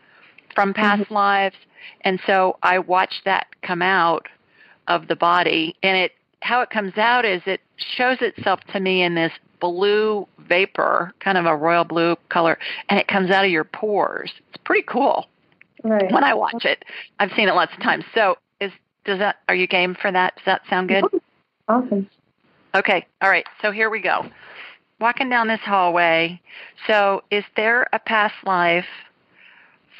from 0.53 0.73
past 0.73 1.03
mm-hmm. 1.03 1.13
lives, 1.13 1.55
and 2.01 2.19
so 2.25 2.57
I 2.61 2.79
watch 2.79 3.21
that 3.25 3.47
come 3.61 3.81
out 3.81 4.27
of 4.87 5.07
the 5.07 5.15
body, 5.15 5.75
and 5.81 5.97
it 5.97 6.11
how 6.41 6.59
it 6.59 6.69
comes 6.69 6.97
out 6.97 7.23
is 7.23 7.41
it 7.45 7.61
shows 7.77 8.17
itself 8.19 8.59
to 8.73 8.79
me 8.79 9.01
in 9.01 9.15
this 9.15 9.31
blue 9.63 10.27
vapor, 10.39 11.13
kind 11.21 11.37
of 11.37 11.45
a 11.45 11.55
royal 11.55 11.85
blue 11.85 12.17
color, 12.27 12.59
and 12.89 12.99
it 12.99 13.07
comes 13.07 13.31
out 13.31 13.45
of 13.45 13.51
your 13.51 13.63
pores. 13.63 14.29
It's 14.49 14.61
pretty 14.65 14.83
cool. 14.83 15.25
Right. 15.85 16.11
When 16.11 16.25
I 16.25 16.33
watch 16.33 16.65
it, 16.65 16.83
I've 17.19 17.31
seen 17.31 17.47
it 17.47 17.55
lots 17.55 17.71
of 17.73 17.81
times. 17.81 18.03
So, 18.13 18.37
is 18.59 18.73
does 19.05 19.19
that 19.19 19.37
are 19.47 19.55
you 19.55 19.65
game 19.67 19.95
for 19.95 20.11
that? 20.11 20.35
Does 20.35 20.45
that 20.45 20.61
sound 20.69 20.89
good? 20.89 21.05
Mm-hmm. 21.05 21.17
Awesome. 21.69 22.09
Okay. 22.75 23.05
All 23.21 23.29
right. 23.29 23.45
So 23.61 23.71
here 23.71 23.89
we 23.89 24.01
go. 24.01 24.25
Walking 24.99 25.29
down 25.29 25.47
this 25.47 25.61
hallway. 25.61 26.41
So, 26.85 27.23
is 27.31 27.45
there 27.55 27.87
a 27.93 27.99
past 27.99 28.35
life 28.43 28.85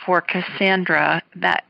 for 0.05 0.20
Cassandra 0.20 1.22
that 1.38 1.63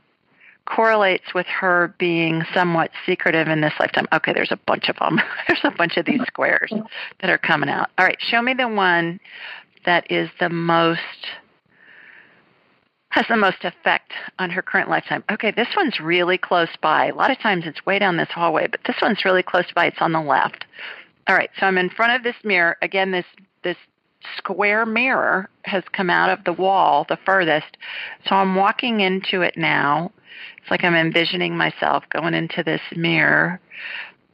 correlates 0.66 1.34
with 1.34 1.46
her 1.48 1.94
being 1.98 2.44
somewhat 2.54 2.92
secretive 3.06 3.48
in 3.48 3.62
this 3.62 3.74
lifetime. 3.80 4.08
Okay, 4.14 4.34
there's 4.34 4.52
a 4.52 4.60
bunch 4.66 4.90
of 4.90 4.98
them. 4.98 5.20
there's 5.48 5.64
a 5.64 5.72
bunch 5.72 5.98
of 5.98 6.06
these 6.06 6.22
squares 6.28 6.72
that 7.22 7.30
are 7.30 7.38
coming 7.38 7.70
out. 7.70 7.90
All 7.98 8.06
right, 8.06 8.18
show 8.20 8.42
me 8.42 8.54
the 8.54 8.68
one 8.68 9.20
that 9.86 10.10
is 10.12 10.30
the 10.40 10.50
most 10.50 11.00
has 13.10 13.26
the 13.30 13.38
most 13.38 13.64
effect 13.64 14.12
on 14.40 14.50
her 14.50 14.64
current 14.64 14.90
lifetime. 14.90 15.24
Okay, 15.32 15.52
this 15.52 15.68
one's 15.78 16.00
really 16.00 16.38
close 16.38 16.76
by. 16.82 17.08
A 17.08 17.16
lot 17.16 17.30
of 17.30 17.38
times 17.38 17.66
it's 17.68 17.86
way 17.86 18.00
down 18.00 18.18
this 18.18 18.30
hallway, 18.32 18.66
but 18.66 18.80
this 18.88 18.96
one's 19.04 19.24
really 19.24 19.44
close 19.44 19.68
by. 19.76 19.86
It's 19.86 20.02
on 20.02 20.14
the 20.14 20.22
left. 20.22 20.66
All 21.28 21.36
right, 21.36 21.52
so 21.60 21.68
I'm 21.68 21.78
in 21.78 21.92
front 21.92 22.16
of 22.16 22.24
this 22.24 22.36
mirror. 22.44 22.76
Again, 22.82 23.12
this 23.12 23.26
this 23.64 23.78
square 24.38 24.86
mirror 24.86 25.50
has 25.64 25.84
come 25.92 26.10
out 26.10 26.30
of 26.30 26.44
the 26.46 26.54
wall 26.54 27.06
the 27.08 27.18
furthest. 27.26 27.78
So 28.28 28.36
I'm 28.36 28.56
walking 28.56 29.00
into 29.00 29.42
it 29.42 29.58
now 29.58 30.12
it's 30.64 30.72
like 30.72 30.84
I'm 30.84 30.96
envisioning 30.96 31.58
myself 31.58 32.04
going 32.10 32.34
into 32.34 32.64
this 32.64 32.82
mirror 32.96 33.60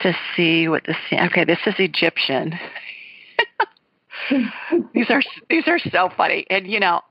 to 0.01 0.13
see 0.35 0.67
what 0.67 0.83
the. 0.85 0.95
Okay, 1.25 1.43
this 1.43 1.59
is 1.65 1.73
Egyptian. 1.79 2.53
these 4.93 5.09
are 5.09 5.21
these 5.49 5.67
are 5.67 5.79
so 5.79 6.09
funny, 6.15 6.45
and 6.49 6.67
you 6.67 6.79
know, 6.79 7.01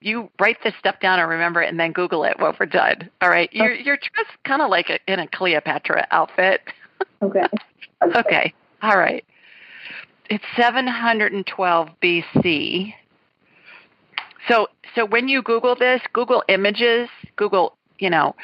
you 0.00 0.28
write 0.40 0.56
this 0.64 0.74
stuff 0.80 0.98
down 1.00 1.20
and 1.20 1.28
remember 1.28 1.62
it, 1.62 1.68
and 1.68 1.78
then 1.78 1.92
Google 1.92 2.24
it 2.24 2.38
when 2.40 2.52
we're 2.58 2.66
done. 2.66 3.08
All 3.20 3.30
right, 3.30 3.48
oh. 3.54 3.62
you're 3.62 3.74
you're 3.74 3.96
dressed 3.96 4.42
kind 4.44 4.62
of 4.62 4.68
like 4.68 4.90
a, 4.90 4.98
in 5.06 5.20
a 5.20 5.28
Cleopatra 5.28 6.08
outfit. 6.10 6.60
Okay. 7.22 7.46
okay. 8.16 8.52
All 8.82 8.98
right. 8.98 9.24
It's 10.32 10.44
712 10.56 11.88
BC. 12.02 12.94
So 14.48 14.68
so 14.94 15.04
when 15.04 15.28
you 15.28 15.42
Google 15.42 15.76
this, 15.76 16.00
Google 16.14 16.42
images, 16.48 17.10
Google 17.36 17.76
you 17.98 18.08
know, 18.08 18.34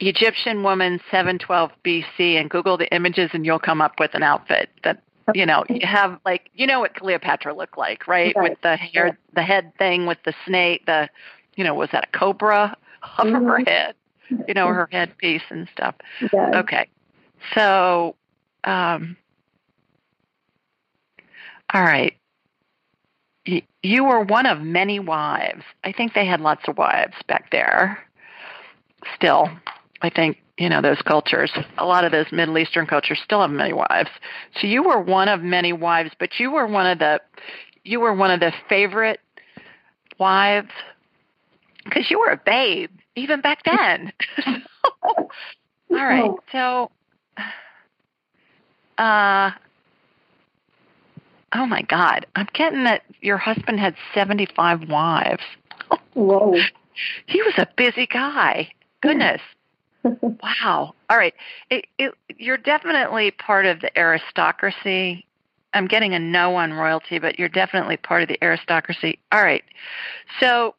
Egyptian 0.00 0.64
woman 0.64 1.00
712 1.12 1.70
BC 1.84 2.40
and 2.40 2.50
Google 2.50 2.76
the 2.76 2.92
images 2.92 3.30
and 3.32 3.46
you'll 3.46 3.60
come 3.60 3.80
up 3.80 4.00
with 4.00 4.16
an 4.16 4.24
outfit 4.24 4.68
that 4.82 5.00
you 5.32 5.46
know 5.46 5.64
you 5.68 5.86
have 5.86 6.18
like 6.24 6.50
you 6.54 6.66
know 6.66 6.80
what 6.80 6.96
Cleopatra 6.96 7.54
looked 7.54 7.78
like, 7.78 8.08
right? 8.08 8.34
Okay. 8.36 8.48
With 8.48 8.60
the 8.62 8.76
hair, 8.76 9.16
the 9.36 9.42
head 9.42 9.72
thing 9.78 10.06
with 10.06 10.18
the 10.24 10.34
snake, 10.44 10.86
the 10.86 11.08
you 11.54 11.62
know 11.62 11.74
was 11.74 11.90
that 11.92 12.08
a 12.12 12.18
cobra 12.18 12.76
over 13.20 13.30
mm-hmm. 13.30 13.46
her 13.46 13.58
head? 13.64 13.94
You 14.48 14.54
know 14.54 14.66
her 14.66 14.88
headpiece 14.90 15.42
and 15.50 15.68
stuff. 15.72 15.94
Yes. 16.20 16.54
Okay, 16.56 16.88
so 17.54 18.16
um, 18.64 19.16
all 21.72 21.82
right. 21.82 22.14
You 23.82 24.04
were 24.04 24.20
one 24.22 24.46
of 24.46 24.60
many 24.60 25.00
wives. 25.00 25.62
I 25.82 25.92
think 25.92 26.12
they 26.12 26.26
had 26.26 26.40
lots 26.40 26.68
of 26.68 26.76
wives 26.76 27.14
back 27.26 27.50
there 27.50 27.98
still, 29.14 29.48
I 30.02 30.10
think, 30.10 30.38
you 30.58 30.68
know, 30.68 30.82
those 30.82 31.00
cultures, 31.02 31.52
a 31.78 31.84
lot 31.84 32.04
of 32.04 32.12
those 32.12 32.26
Middle 32.32 32.58
Eastern 32.58 32.86
cultures 32.86 33.20
still 33.24 33.40
have 33.40 33.50
many 33.50 33.72
wives. 33.72 34.10
So 34.60 34.66
you 34.66 34.82
were 34.82 35.00
one 35.00 35.28
of 35.28 35.40
many 35.40 35.72
wives, 35.72 36.10
but 36.18 36.38
you 36.38 36.50
were 36.50 36.66
one 36.66 36.86
of 36.86 36.98
the, 36.98 37.20
you 37.84 38.00
were 38.00 38.14
one 38.14 38.30
of 38.30 38.40
the 38.40 38.52
favorite 38.68 39.20
wives 40.18 40.70
because 41.84 42.10
you 42.10 42.18
were 42.18 42.30
a 42.30 42.40
babe 42.44 42.90
even 43.14 43.40
back 43.40 43.62
then. 43.64 44.12
all 45.02 45.28
right. 45.90 46.30
So, 46.52 46.90
uh, 48.98 49.50
oh 51.54 51.66
my 51.66 51.82
God, 51.82 52.26
I'm 52.36 52.48
getting 52.52 52.84
that 52.84 53.02
your 53.20 53.38
husband 53.38 53.80
had 53.80 53.94
75 54.14 54.88
wives. 54.88 55.42
Whoa. 56.14 56.54
he 57.26 57.42
was 57.42 57.54
a 57.56 57.66
busy 57.76 58.06
guy. 58.06 58.70
Goodness. 59.00 59.40
wow. 60.02 60.94
All 61.10 61.16
right. 61.16 61.34
It, 61.70 61.86
it, 61.98 62.14
you're 62.36 62.56
definitely 62.56 63.30
part 63.30 63.66
of 63.66 63.80
the 63.80 63.96
aristocracy. 63.98 65.24
I'm 65.74 65.86
getting 65.86 66.14
a 66.14 66.18
no 66.18 66.56
on 66.56 66.72
royalty, 66.72 67.18
but 67.18 67.38
you're 67.38 67.48
definitely 67.48 67.96
part 67.96 68.22
of 68.22 68.28
the 68.28 68.42
aristocracy. 68.42 69.18
All 69.32 69.42
right. 69.42 69.64
So 70.40 70.74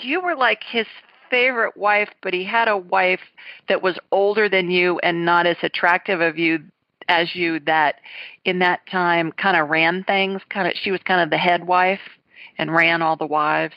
you 0.00 0.20
were 0.20 0.34
like 0.34 0.62
his 0.64 0.86
favorite 1.30 1.76
wife, 1.76 2.10
but 2.22 2.34
he 2.34 2.44
had 2.44 2.68
a 2.68 2.76
wife 2.76 3.20
that 3.68 3.82
was 3.82 3.98
older 4.10 4.48
than 4.48 4.70
you 4.70 4.98
and 5.00 5.24
not 5.24 5.46
as 5.46 5.56
attractive 5.62 6.20
of 6.20 6.38
you 6.38 6.60
as 7.08 7.34
you 7.34 7.60
that 7.60 7.96
in 8.44 8.58
that 8.58 8.80
time 8.86 9.32
kind 9.32 9.56
of 9.56 9.68
ran 9.68 10.04
things 10.04 10.42
kind 10.50 10.68
of 10.68 10.74
she 10.76 10.90
was 10.90 11.00
kind 11.04 11.20
of 11.20 11.30
the 11.30 11.38
head 11.38 11.66
wife 11.66 12.00
and 12.58 12.72
ran 12.72 13.02
all 13.02 13.16
the 13.16 13.26
wives 13.26 13.74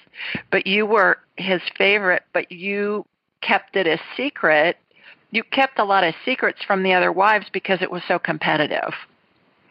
but 0.51 0.67
you 0.67 0.85
were 0.85 1.17
his 1.35 1.61
favorite 1.77 2.23
but 2.33 2.51
you 2.51 3.05
kept 3.41 3.75
it 3.75 3.87
a 3.87 3.99
secret, 4.15 4.77
you 5.31 5.43
kept 5.43 5.79
a 5.79 5.83
lot 5.83 6.03
of 6.03 6.13
secrets 6.25 6.59
from 6.65 6.83
the 6.83 6.93
other 6.93 7.11
wives 7.11 7.47
because 7.51 7.81
it 7.81 7.91
was 7.91 8.01
so 8.07 8.19
competitive. 8.19 8.93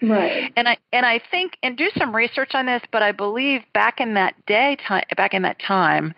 Right. 0.02 0.52
And 0.56 0.68
I 0.68 0.76
and 0.92 1.06
I 1.06 1.20
think 1.30 1.56
and 1.62 1.74
do 1.74 1.88
some 1.96 2.14
research 2.14 2.50
on 2.52 2.66
this, 2.66 2.82
but 2.92 3.02
I 3.02 3.12
believe 3.12 3.62
back 3.72 3.98
in 3.98 4.12
that 4.12 4.34
day 4.44 4.76
time 4.86 5.04
back 5.16 5.32
in 5.32 5.40
that 5.42 5.58
time 5.58 6.12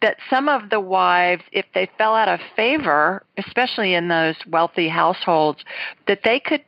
that 0.00 0.16
some 0.30 0.48
of 0.48 0.70
the 0.70 0.80
wives, 0.80 1.42
if 1.52 1.66
they 1.74 1.90
fell 1.98 2.14
out 2.14 2.28
of 2.28 2.40
favor, 2.56 3.22
especially 3.36 3.92
in 3.92 4.08
those 4.08 4.36
wealthy 4.48 4.88
households, 4.88 5.62
that 6.06 6.20
they 6.24 6.40
could 6.40 6.64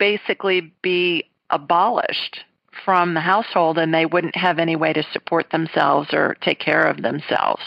basically 0.00 0.72
be 0.82 1.30
abolished 1.50 2.40
from 2.84 3.14
the 3.14 3.20
household 3.20 3.78
and 3.78 3.94
they 3.94 4.06
wouldn't 4.06 4.34
have 4.34 4.58
any 4.58 4.74
way 4.74 4.92
to 4.92 5.04
support 5.12 5.50
themselves 5.50 6.08
or 6.12 6.36
take 6.40 6.58
care 6.58 6.82
of 6.82 7.02
themselves. 7.02 7.62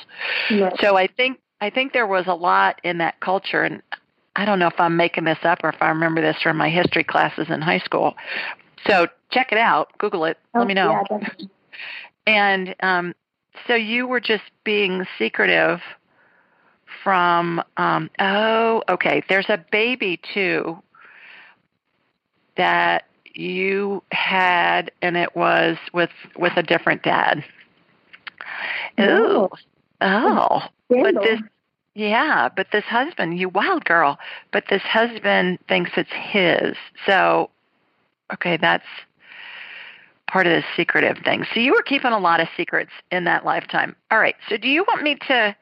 Right. 0.50 0.74
So 0.82 0.98
I 0.98 1.08
think 1.08 1.39
I 1.62 1.69
think 1.69 1.93
there 1.93 2.08
was 2.08 2.26
a 2.28 2.34
lot 2.34 2.82
in 2.84 2.98
that 2.98 3.19
culture 3.22 3.63
and 3.63 3.82
I 4.36 4.43
don't 4.46 4.60
know 4.60 4.67
if 4.67 4.80
I'm 4.80 4.98
making 4.98 5.26
this 5.26 5.38
up 5.43 5.63
or 5.63 5.69
if 5.69 5.76
I 5.80 5.89
remember 5.89 6.19
this 6.19 6.41
from 6.41 6.58
my 6.58 6.69
history 6.69 7.04
classes 7.04 7.48
in 7.50 7.62
high 7.62 7.80
school. 7.80 8.15
So 8.88 9.08
check 9.32 9.52
it 9.52 9.58
out, 9.58 9.96
Google 10.00 10.26
it, 10.26 10.38
Oh, 10.56 10.60
let 10.60 10.67
me 10.67 10.74
know. 10.74 11.04
Yeah. 11.10 11.28
And 12.26 12.76
um, 12.82 13.13
so 13.67 13.76
you 13.76 14.08
were 14.08 14.19
just 14.19 14.43
being 14.63 15.06
secretive 15.19 15.80
from, 17.04 17.62
um, 17.78 18.10
oh, 18.19 18.82
okay, 18.89 19.24
there's 19.30 19.50
a 19.50 19.63
baby 19.72 20.19
too 20.34 20.82
that 22.58 23.06
you 23.34 24.04
had, 24.12 24.92
and 25.02 25.18
it 25.18 25.36
was 25.36 25.78
with 25.94 26.12
with 26.38 26.54
a 26.56 26.63
different 26.63 27.04
dad. 27.04 27.44
Oh. 28.98 29.46
Ooh, 29.46 29.50
Oh. 30.02 30.60
oh, 30.62 30.68
but 30.89 31.24
this, 31.24 31.39
yeah, 31.96 32.50
but 32.56 32.68
this 32.72 32.84
husband, 32.84 33.39
you 33.39 33.50
wild 33.50 33.86
girl, 33.86 34.20
but 34.52 34.66
this 34.70 34.82
husband 34.82 35.60
thinks 35.70 35.92
it's 35.96 36.12
his. 36.12 36.76
So, 37.06 37.50
okay, 38.34 38.58
that's 38.58 38.86
part 40.28 40.46
of 40.48 40.54
the 40.54 40.63
secretive 40.76 41.20
thing. 41.24 41.46
So 41.54 41.60
you 41.60 41.72
were 41.74 41.84
keeping 41.84 42.12
a 42.12 42.20
lot 42.20 42.39
of 42.42 42.48
secrets 42.58 42.92
in 43.12 43.24
that 43.26 43.46
lifetime. 43.46 43.96
All 44.12 44.20
right. 44.20 44.36
So 44.50 44.58
do 44.58 44.68
you 44.68 44.84
want 44.88 45.04
me 45.04 45.16
to 45.28 45.56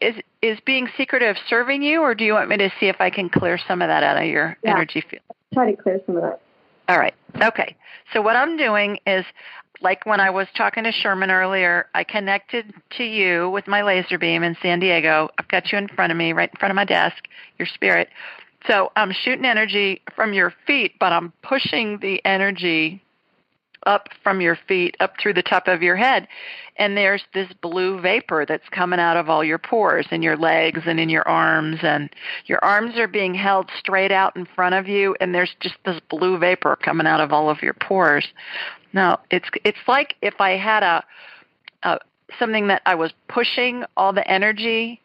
is 0.00 0.14
is 0.42 0.58
being 0.66 0.88
secretive 0.96 1.36
serving 1.48 1.82
you 1.82 2.02
or 2.02 2.14
do 2.14 2.22
you 2.22 2.34
want 2.34 2.50
me 2.50 2.58
to 2.58 2.70
see 2.78 2.86
if 2.86 3.00
I 3.00 3.08
can 3.08 3.30
clear 3.30 3.58
some 3.66 3.80
of 3.80 3.88
that 3.88 4.02
out 4.02 4.18
of 4.18 4.24
your 4.24 4.58
Yeah. 4.62 4.72
energy 4.72 5.00
field? 5.00 5.22
Try 5.56 5.70
to 5.70 5.82
clear 5.82 6.02
some 6.04 6.18
of 6.18 6.22
that. 6.22 6.38
All 6.86 6.98
right. 6.98 7.14
Okay. 7.40 7.74
So 8.12 8.20
what 8.20 8.36
I'm 8.36 8.58
doing 8.58 8.98
is 9.06 9.24
like 9.80 10.04
when 10.04 10.20
I 10.20 10.28
was 10.28 10.46
talking 10.54 10.84
to 10.84 10.92
Sherman 10.92 11.30
earlier, 11.30 11.86
I 11.94 12.04
connected 12.04 12.74
to 12.98 13.04
you 13.04 13.48
with 13.48 13.66
my 13.66 13.80
laser 13.80 14.18
beam 14.18 14.42
in 14.42 14.54
San 14.60 14.80
Diego. 14.80 15.30
I've 15.38 15.48
got 15.48 15.72
you 15.72 15.78
in 15.78 15.88
front 15.88 16.12
of 16.12 16.18
me, 16.18 16.34
right 16.34 16.50
in 16.50 16.58
front 16.58 16.72
of 16.72 16.76
my 16.76 16.84
desk, 16.84 17.26
your 17.58 17.66
spirit. 17.72 18.10
So 18.66 18.92
I'm 18.96 19.12
shooting 19.12 19.46
energy 19.46 20.02
from 20.14 20.34
your 20.34 20.52
feet, 20.66 20.92
but 21.00 21.10
I'm 21.10 21.32
pushing 21.42 22.00
the 22.00 22.22
energy 22.26 23.02
up 23.86 24.08
from 24.22 24.40
your 24.40 24.58
feet 24.68 24.96
up 25.00 25.14
through 25.18 25.34
the 25.34 25.42
top 25.42 25.68
of 25.68 25.82
your 25.82 25.96
head. 25.96 26.28
And 26.76 26.96
there's 26.96 27.24
this 27.32 27.50
blue 27.62 28.00
vapor 28.00 28.44
that's 28.46 28.68
coming 28.70 29.00
out 29.00 29.16
of 29.16 29.30
all 29.30 29.42
your 29.42 29.58
pores 29.58 30.06
in 30.10 30.22
your 30.22 30.36
legs 30.36 30.82
and 30.84 31.00
in 31.00 31.08
your 31.08 31.26
arms. 31.26 31.78
And 31.82 32.10
your 32.44 32.62
arms 32.62 32.98
are 32.98 33.08
being 33.08 33.34
held 33.34 33.70
straight 33.78 34.12
out 34.12 34.36
in 34.36 34.44
front 34.44 34.74
of 34.74 34.86
you. 34.86 35.16
And 35.20 35.34
there's 35.34 35.54
just 35.60 35.76
this 35.84 36.00
blue 36.10 36.36
vapor 36.38 36.76
coming 36.76 37.06
out 37.06 37.20
of 37.20 37.32
all 37.32 37.48
of 37.48 37.62
your 37.62 37.74
pores. 37.74 38.26
Now, 38.92 39.20
it's, 39.30 39.48
it's 39.64 39.78
like 39.88 40.16
if 40.20 40.40
I 40.40 40.50
had 40.50 40.82
a, 40.82 41.04
a 41.82 41.98
something 42.38 42.66
that 42.66 42.82
I 42.84 42.96
was 42.96 43.12
pushing 43.28 43.84
all 43.96 44.12
the 44.12 44.28
energy 44.28 45.00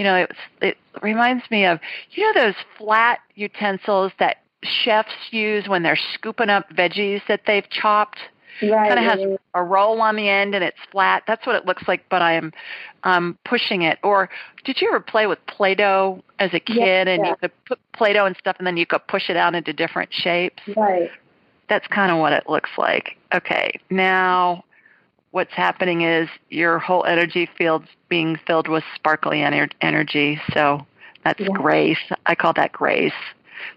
you 0.00 0.04
know, 0.04 0.14
it, 0.16 0.30
it 0.62 0.78
reminds 1.02 1.50
me 1.50 1.66
of, 1.66 1.78
you 2.12 2.24
know, 2.24 2.40
those 2.40 2.54
flat 2.78 3.18
utensils 3.34 4.12
that 4.18 4.38
chefs 4.62 5.14
use 5.30 5.68
when 5.68 5.82
they're 5.82 5.98
scooping 6.14 6.50
up 6.50 6.68
veggies 6.70 7.22
that 7.28 7.42
they've 7.46 7.68
chopped. 7.70 8.18
Right. 8.62 8.88
Kind 8.88 8.98
of 8.98 9.18
has 9.18 9.38
a 9.54 9.62
roll 9.62 10.02
on 10.02 10.16
the 10.16 10.28
end 10.28 10.54
and 10.54 10.62
it's 10.62 10.76
flat. 10.92 11.22
That's 11.26 11.46
what 11.46 11.56
it 11.56 11.64
looks 11.64 11.84
like, 11.88 12.04
but 12.10 12.20
I 12.20 12.34
am 12.34 12.52
um, 13.04 13.38
pushing 13.44 13.82
it. 13.82 13.98
Or 14.02 14.28
did 14.64 14.80
you 14.82 14.88
ever 14.88 15.00
play 15.00 15.26
with 15.26 15.38
Play-Doh 15.46 16.22
as 16.38 16.52
a 16.52 16.60
kid 16.60 17.08
and 17.08 17.24
yeah. 17.24 17.30
you 17.30 17.36
could 17.36 17.52
put 17.64 17.78
Play-Doh 17.94 18.26
and 18.26 18.36
stuff 18.36 18.56
and 18.58 18.66
then 18.66 18.76
you 18.76 18.84
could 18.84 19.06
push 19.06 19.30
it 19.30 19.36
out 19.36 19.54
into 19.54 19.72
different 19.72 20.12
shapes? 20.12 20.62
Right. 20.76 21.10
That's 21.70 21.86
kind 21.86 22.12
of 22.12 22.18
what 22.18 22.32
it 22.32 22.50
looks 22.50 22.70
like. 22.76 23.16
Okay, 23.32 23.80
now 23.90 24.64
what's 25.30 25.52
happening 25.52 26.02
is 26.02 26.28
your 26.48 26.78
whole 26.78 27.04
energy 27.04 27.48
field's 27.56 27.88
being 28.08 28.38
filled 28.46 28.68
with 28.68 28.84
sparkly 28.94 29.38
ener- 29.38 29.70
energy. 29.80 30.40
So 30.52 30.84
that's 31.24 31.40
Yeah. 31.40 31.48
grace. 31.52 32.12
I 32.26 32.34
call 32.34 32.52
that 32.54 32.72
grace. 32.72 33.12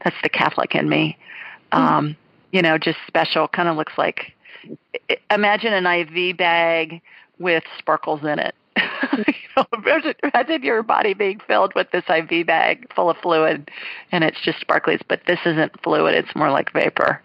That's 0.03 0.15
the 0.23 0.29
Catholic 0.29 0.75
in 0.75 0.89
me. 0.89 1.17
Um, 1.71 2.15
you 2.51 2.61
know, 2.61 2.77
just 2.77 2.97
special. 3.07 3.47
Kind 3.47 3.69
of 3.69 3.77
looks 3.77 3.93
like. 3.97 4.33
Imagine 5.29 5.73
an 5.73 5.85
IV 5.85 6.37
bag 6.37 7.01
with 7.39 7.63
sparkles 7.77 8.21
in 8.23 8.39
it. 8.39 8.55
you 8.77 9.33
know, 9.57 9.65
imagine, 9.73 10.13
imagine 10.23 10.63
your 10.63 10.83
body 10.83 11.13
being 11.13 11.39
filled 11.45 11.73
with 11.75 11.91
this 11.91 12.03
IV 12.09 12.47
bag 12.47 12.91
full 12.93 13.09
of 13.09 13.17
fluid, 13.17 13.69
and 14.11 14.23
it's 14.23 14.39
just 14.41 14.65
sparklies. 14.65 15.01
But 15.07 15.21
this 15.27 15.39
isn't 15.45 15.81
fluid; 15.81 16.15
it's 16.15 16.35
more 16.35 16.51
like 16.51 16.71
vapor. 16.73 17.21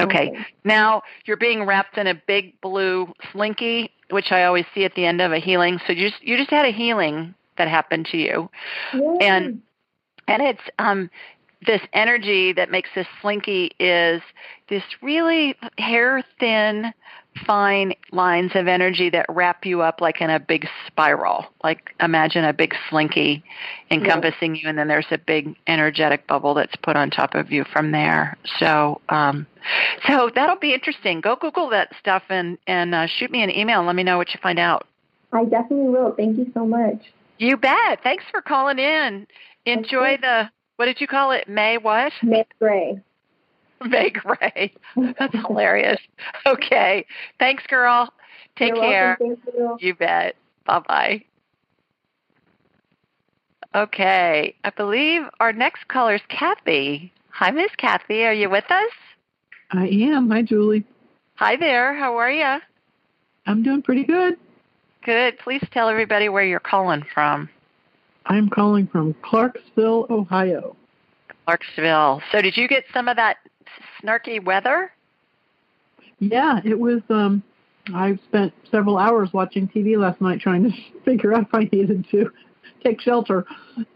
Okay. 0.00 0.30
Okay. 0.30 0.46
Now 0.64 1.02
you're 1.24 1.36
being 1.36 1.64
wrapped 1.64 1.98
in 1.98 2.06
a 2.06 2.14
big 2.14 2.60
blue 2.60 3.12
slinky, 3.32 3.90
which 4.10 4.30
I 4.30 4.44
always 4.44 4.64
see 4.74 4.84
at 4.84 4.94
the 4.94 5.04
end 5.04 5.20
of 5.20 5.32
a 5.32 5.38
healing. 5.38 5.80
So 5.86 5.92
you 5.92 6.10
just 6.10 6.22
you 6.22 6.36
just 6.36 6.50
had 6.50 6.66
a 6.66 6.72
healing 6.72 7.34
that 7.56 7.68
happened 7.68 8.06
to 8.12 8.16
you, 8.16 8.50
Yay. 8.94 9.18
and 9.20 9.62
and 10.26 10.42
it's 10.42 10.62
um 10.78 11.10
this 11.66 11.80
energy 11.92 12.52
that 12.52 12.70
makes 12.70 12.88
this 12.94 13.06
slinky 13.20 13.72
is 13.78 14.22
this 14.68 14.82
really 15.02 15.56
hair 15.78 16.22
thin 16.38 16.92
fine 17.46 17.94
lines 18.10 18.52
of 18.54 18.66
energy 18.66 19.10
that 19.10 19.26
wrap 19.28 19.64
you 19.64 19.80
up 19.80 20.00
like 20.00 20.20
in 20.20 20.30
a 20.30 20.40
big 20.40 20.66
spiral. 20.86 21.46
Like 21.62 21.94
imagine 22.00 22.44
a 22.44 22.52
big 22.52 22.74
slinky 22.88 23.44
encompassing 23.90 24.56
you 24.56 24.68
and 24.68 24.78
then 24.78 24.88
there's 24.88 25.06
a 25.10 25.18
big 25.18 25.54
energetic 25.66 26.26
bubble 26.26 26.54
that's 26.54 26.74
put 26.76 26.96
on 26.96 27.10
top 27.10 27.34
of 27.34 27.50
you 27.50 27.64
from 27.72 27.92
there. 27.92 28.36
So 28.58 29.00
um 29.08 29.46
so 30.06 30.30
that'll 30.34 30.56
be 30.56 30.74
interesting. 30.74 31.20
Go 31.20 31.36
google 31.36 31.68
that 31.70 31.92
stuff 32.00 32.22
and 32.28 32.58
and 32.66 32.94
uh, 32.94 33.06
shoot 33.06 33.30
me 33.30 33.42
an 33.42 33.50
email 33.50 33.78
and 33.78 33.86
let 33.86 33.96
me 33.96 34.02
know 34.02 34.16
what 34.16 34.32
you 34.32 34.40
find 34.42 34.58
out. 34.58 34.86
I 35.32 35.44
definitely 35.44 35.88
will. 35.90 36.14
Thank 36.16 36.38
you 36.38 36.50
so 36.54 36.66
much. 36.66 37.02
you 37.38 37.56
bet. 37.56 38.02
Thanks 38.02 38.24
for 38.30 38.40
calling 38.40 38.78
in. 38.78 39.26
Enjoy 39.66 40.16
the 40.16 40.50
what 40.78 40.86
did 40.86 41.00
you 41.00 41.08
call 41.08 41.32
it 41.32 41.48
may 41.48 41.76
what 41.76 42.12
May 42.22 42.46
Gray. 42.60 43.00
May 43.84 44.10
Gray. 44.10 44.72
That's 45.18 45.34
hilarious. 45.34 46.00
Okay. 46.46 47.04
Thanks, 47.38 47.64
girl. 47.68 48.12
Take 48.56 48.74
You're 48.74 48.82
care. 48.82 49.16
Welcome. 49.20 49.42
Thank 49.44 49.54
you. 49.56 49.76
You 49.80 49.94
bet. 49.94 50.36
Bye 50.64 50.78
bye. 50.88 51.24
Okay. 53.74 54.54
I 54.64 54.70
believe 54.70 55.22
our 55.40 55.52
next 55.52 55.86
caller 55.88 56.14
is 56.14 56.22
Kathy. 56.28 57.12
Hi, 57.30 57.50
Miss 57.50 57.70
Kathy. 57.76 58.24
Are 58.24 58.32
you 58.32 58.48
with 58.48 58.70
us? 58.70 58.92
I 59.72 59.86
am. 59.86 60.30
Hi, 60.30 60.42
Julie. 60.42 60.84
Hi 61.34 61.56
there. 61.56 61.94
How 61.94 62.16
are 62.16 62.30
you? 62.30 62.60
I'm 63.46 63.62
doing 63.62 63.82
pretty 63.82 64.04
good. 64.04 64.36
Good. 65.04 65.38
Please 65.38 65.64
tell 65.72 65.88
everybody 65.88 66.28
where 66.28 66.44
you're 66.44 66.60
calling 66.60 67.04
from. 67.14 67.48
I'm 68.26 68.48
calling 68.48 68.86
from 68.86 69.14
Clarksville, 69.22 70.06
Ohio. 70.10 70.76
Clarksville. 71.44 72.22
So, 72.30 72.42
did 72.42 72.56
you 72.56 72.68
get 72.68 72.84
some 72.92 73.08
of 73.08 73.16
that 73.16 73.38
snarky 74.02 74.42
weather? 74.42 74.92
Yeah, 76.20 76.60
it 76.64 76.78
was. 76.78 77.00
Um, 77.08 77.42
I 77.94 78.18
spent 78.26 78.52
several 78.70 78.98
hours 78.98 79.32
watching 79.32 79.68
TV 79.68 79.96
last 79.96 80.20
night 80.20 80.40
trying 80.40 80.64
to 80.64 80.76
figure 81.04 81.34
out 81.34 81.42
if 81.44 81.54
I 81.54 81.68
needed 81.72 82.06
to 82.10 82.30
take 82.84 83.00
shelter. 83.00 83.44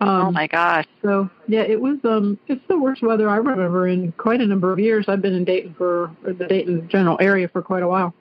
Um, 0.00 0.26
oh 0.26 0.30
my 0.30 0.46
gosh. 0.46 0.86
So 1.02 1.28
yeah, 1.46 1.62
it 1.62 1.80
was. 1.80 1.98
Um, 2.04 2.38
it's 2.48 2.62
the 2.68 2.78
worst 2.78 3.02
weather 3.02 3.28
I 3.28 3.36
remember 3.36 3.88
in 3.88 4.12
quite 4.12 4.40
a 4.40 4.46
number 4.46 4.72
of 4.72 4.78
years. 4.78 5.06
I've 5.08 5.22
been 5.22 5.34
in 5.34 5.44
Dayton 5.44 5.74
for 5.76 6.14
the 6.24 6.46
Dayton 6.46 6.88
general 6.88 7.16
area 7.20 7.48
for 7.48 7.62
quite 7.62 7.82
a 7.82 7.88
while. 7.88 8.14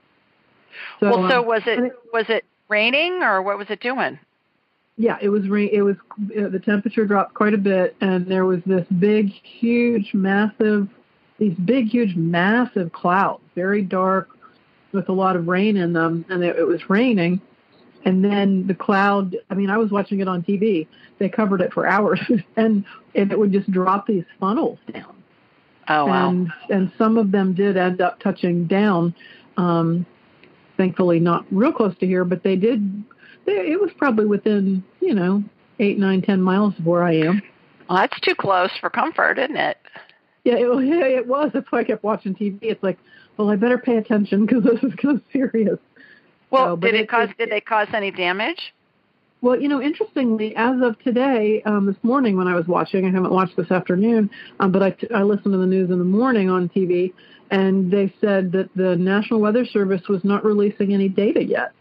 So, 0.99 1.09
well, 1.09 1.29
so 1.29 1.39
um, 1.39 1.45
was 1.45 1.61
it 1.65 1.93
was 2.13 2.25
it 2.29 2.45
raining 2.69 3.21
or 3.23 3.41
what 3.41 3.57
was 3.57 3.69
it 3.69 3.81
doing? 3.81 4.19
Yeah, 4.97 5.17
it 5.21 5.29
was. 5.29 5.47
Re- 5.47 5.71
it 5.71 5.81
was. 5.81 5.95
Uh, 6.37 6.49
the 6.49 6.59
temperature 6.59 7.05
dropped 7.05 7.33
quite 7.33 7.53
a 7.53 7.57
bit, 7.57 7.95
and 8.01 8.27
there 8.27 8.45
was 8.45 8.59
this 8.65 8.85
big, 8.99 9.29
huge, 9.29 10.13
massive, 10.13 10.87
these 11.39 11.55
big, 11.65 11.87
huge, 11.87 12.15
massive 12.15 12.91
clouds, 12.91 13.41
very 13.55 13.81
dark, 13.81 14.29
with 14.91 15.09
a 15.09 15.13
lot 15.13 15.35
of 15.35 15.47
rain 15.47 15.77
in 15.77 15.93
them, 15.93 16.25
and 16.29 16.43
it, 16.43 16.57
it 16.57 16.67
was 16.67 16.89
raining. 16.89 17.41
And 18.03 18.23
then 18.23 18.65
the 18.67 18.73
cloud. 18.73 19.37
I 19.49 19.53
mean, 19.53 19.69
I 19.69 19.77
was 19.77 19.91
watching 19.91 20.19
it 20.19 20.27
on 20.27 20.41
TV. 20.43 20.87
They 21.19 21.29
covered 21.29 21.61
it 21.61 21.71
for 21.71 21.87
hours, 21.87 22.19
and 22.57 22.83
and 23.15 23.31
it 23.31 23.39
would 23.39 23.51
just 23.51 23.71
drop 23.71 24.07
these 24.07 24.25
funnels 24.39 24.79
down. 24.91 25.15
Oh 25.87 26.05
wow. 26.05 26.29
And 26.29 26.51
and 26.69 26.91
some 26.97 27.17
of 27.17 27.31
them 27.31 27.53
did 27.53 27.77
end 27.77 28.01
up 28.01 28.19
touching 28.19 28.65
down. 28.65 29.15
Um, 29.57 30.05
thankfully, 30.77 31.19
not 31.19 31.45
real 31.51 31.71
close 31.71 31.95
to 31.99 32.07
here, 32.07 32.25
but 32.25 32.43
they 32.43 32.55
did. 32.55 33.03
It 33.47 33.79
was 33.79 33.91
probably 33.97 34.25
within 34.25 34.83
you 34.99 35.13
know 35.13 35.43
eight, 35.79 35.97
nine, 35.97 36.21
ten 36.21 36.41
miles 36.41 36.73
of 36.79 36.85
where 36.85 37.03
I 37.03 37.15
am. 37.15 37.41
Well, 37.89 37.97
that's 37.99 38.19
too 38.21 38.35
close 38.35 38.69
for 38.79 38.89
comfort, 38.89 39.37
isn't 39.39 39.57
it? 39.57 39.77
Yeah, 40.43 40.55
it, 40.55 40.65
it 41.17 41.27
was. 41.27 41.51
That's 41.53 41.69
why 41.71 41.79
I 41.79 41.83
kept 41.83 42.03
watching 42.03 42.33
TV. 42.35 42.57
It's 42.61 42.81
like, 42.83 42.97
well, 43.37 43.49
I 43.49 43.55
better 43.55 43.77
pay 43.77 43.97
attention 43.97 44.45
because 44.45 44.63
this 44.81 44.81
is 44.83 44.93
kind 44.95 45.17
of 45.17 45.23
serious. 45.31 45.79
Well, 46.49 46.73
So, 46.73 46.75
did 46.77 46.95
it 46.95 47.01
it- 47.01 47.09
cause? 47.09 47.29
it- 47.29 47.37
did 47.37 47.51
they 47.51 47.61
cause 47.61 47.87
any 47.93 48.11
damage? 48.11 48.73
Well, 49.43 49.59
you 49.59 49.67
know, 49.69 49.81
interestingly, 49.81 50.55
as 50.55 50.79
of 50.83 50.99
today, 50.99 51.63
um, 51.65 51.87
this 51.87 51.95
morning 52.03 52.37
when 52.37 52.47
I 52.47 52.53
was 52.53 52.67
watching, 52.67 53.05
I 53.07 53.09
haven't 53.09 53.31
watched 53.33 53.57
this 53.57 53.71
afternoon, 53.71 54.29
um, 54.59 54.71
but 54.71 54.83
I, 54.83 54.91
t- 54.91 55.07
I 55.15 55.23
listened 55.23 55.53
to 55.53 55.57
the 55.57 55.65
news 55.65 55.89
in 55.89 55.97
the 55.97 56.05
morning 56.05 56.47
on 56.47 56.69
TV, 56.69 57.11
and 57.49 57.89
they 57.91 58.13
said 58.21 58.51
that 58.51 58.69
the 58.75 58.95
National 58.97 59.39
Weather 59.39 59.65
Service 59.65 60.07
was 60.07 60.23
not 60.23 60.45
releasing 60.45 60.93
any 60.93 61.09
data 61.09 61.43
yet. 61.43 61.71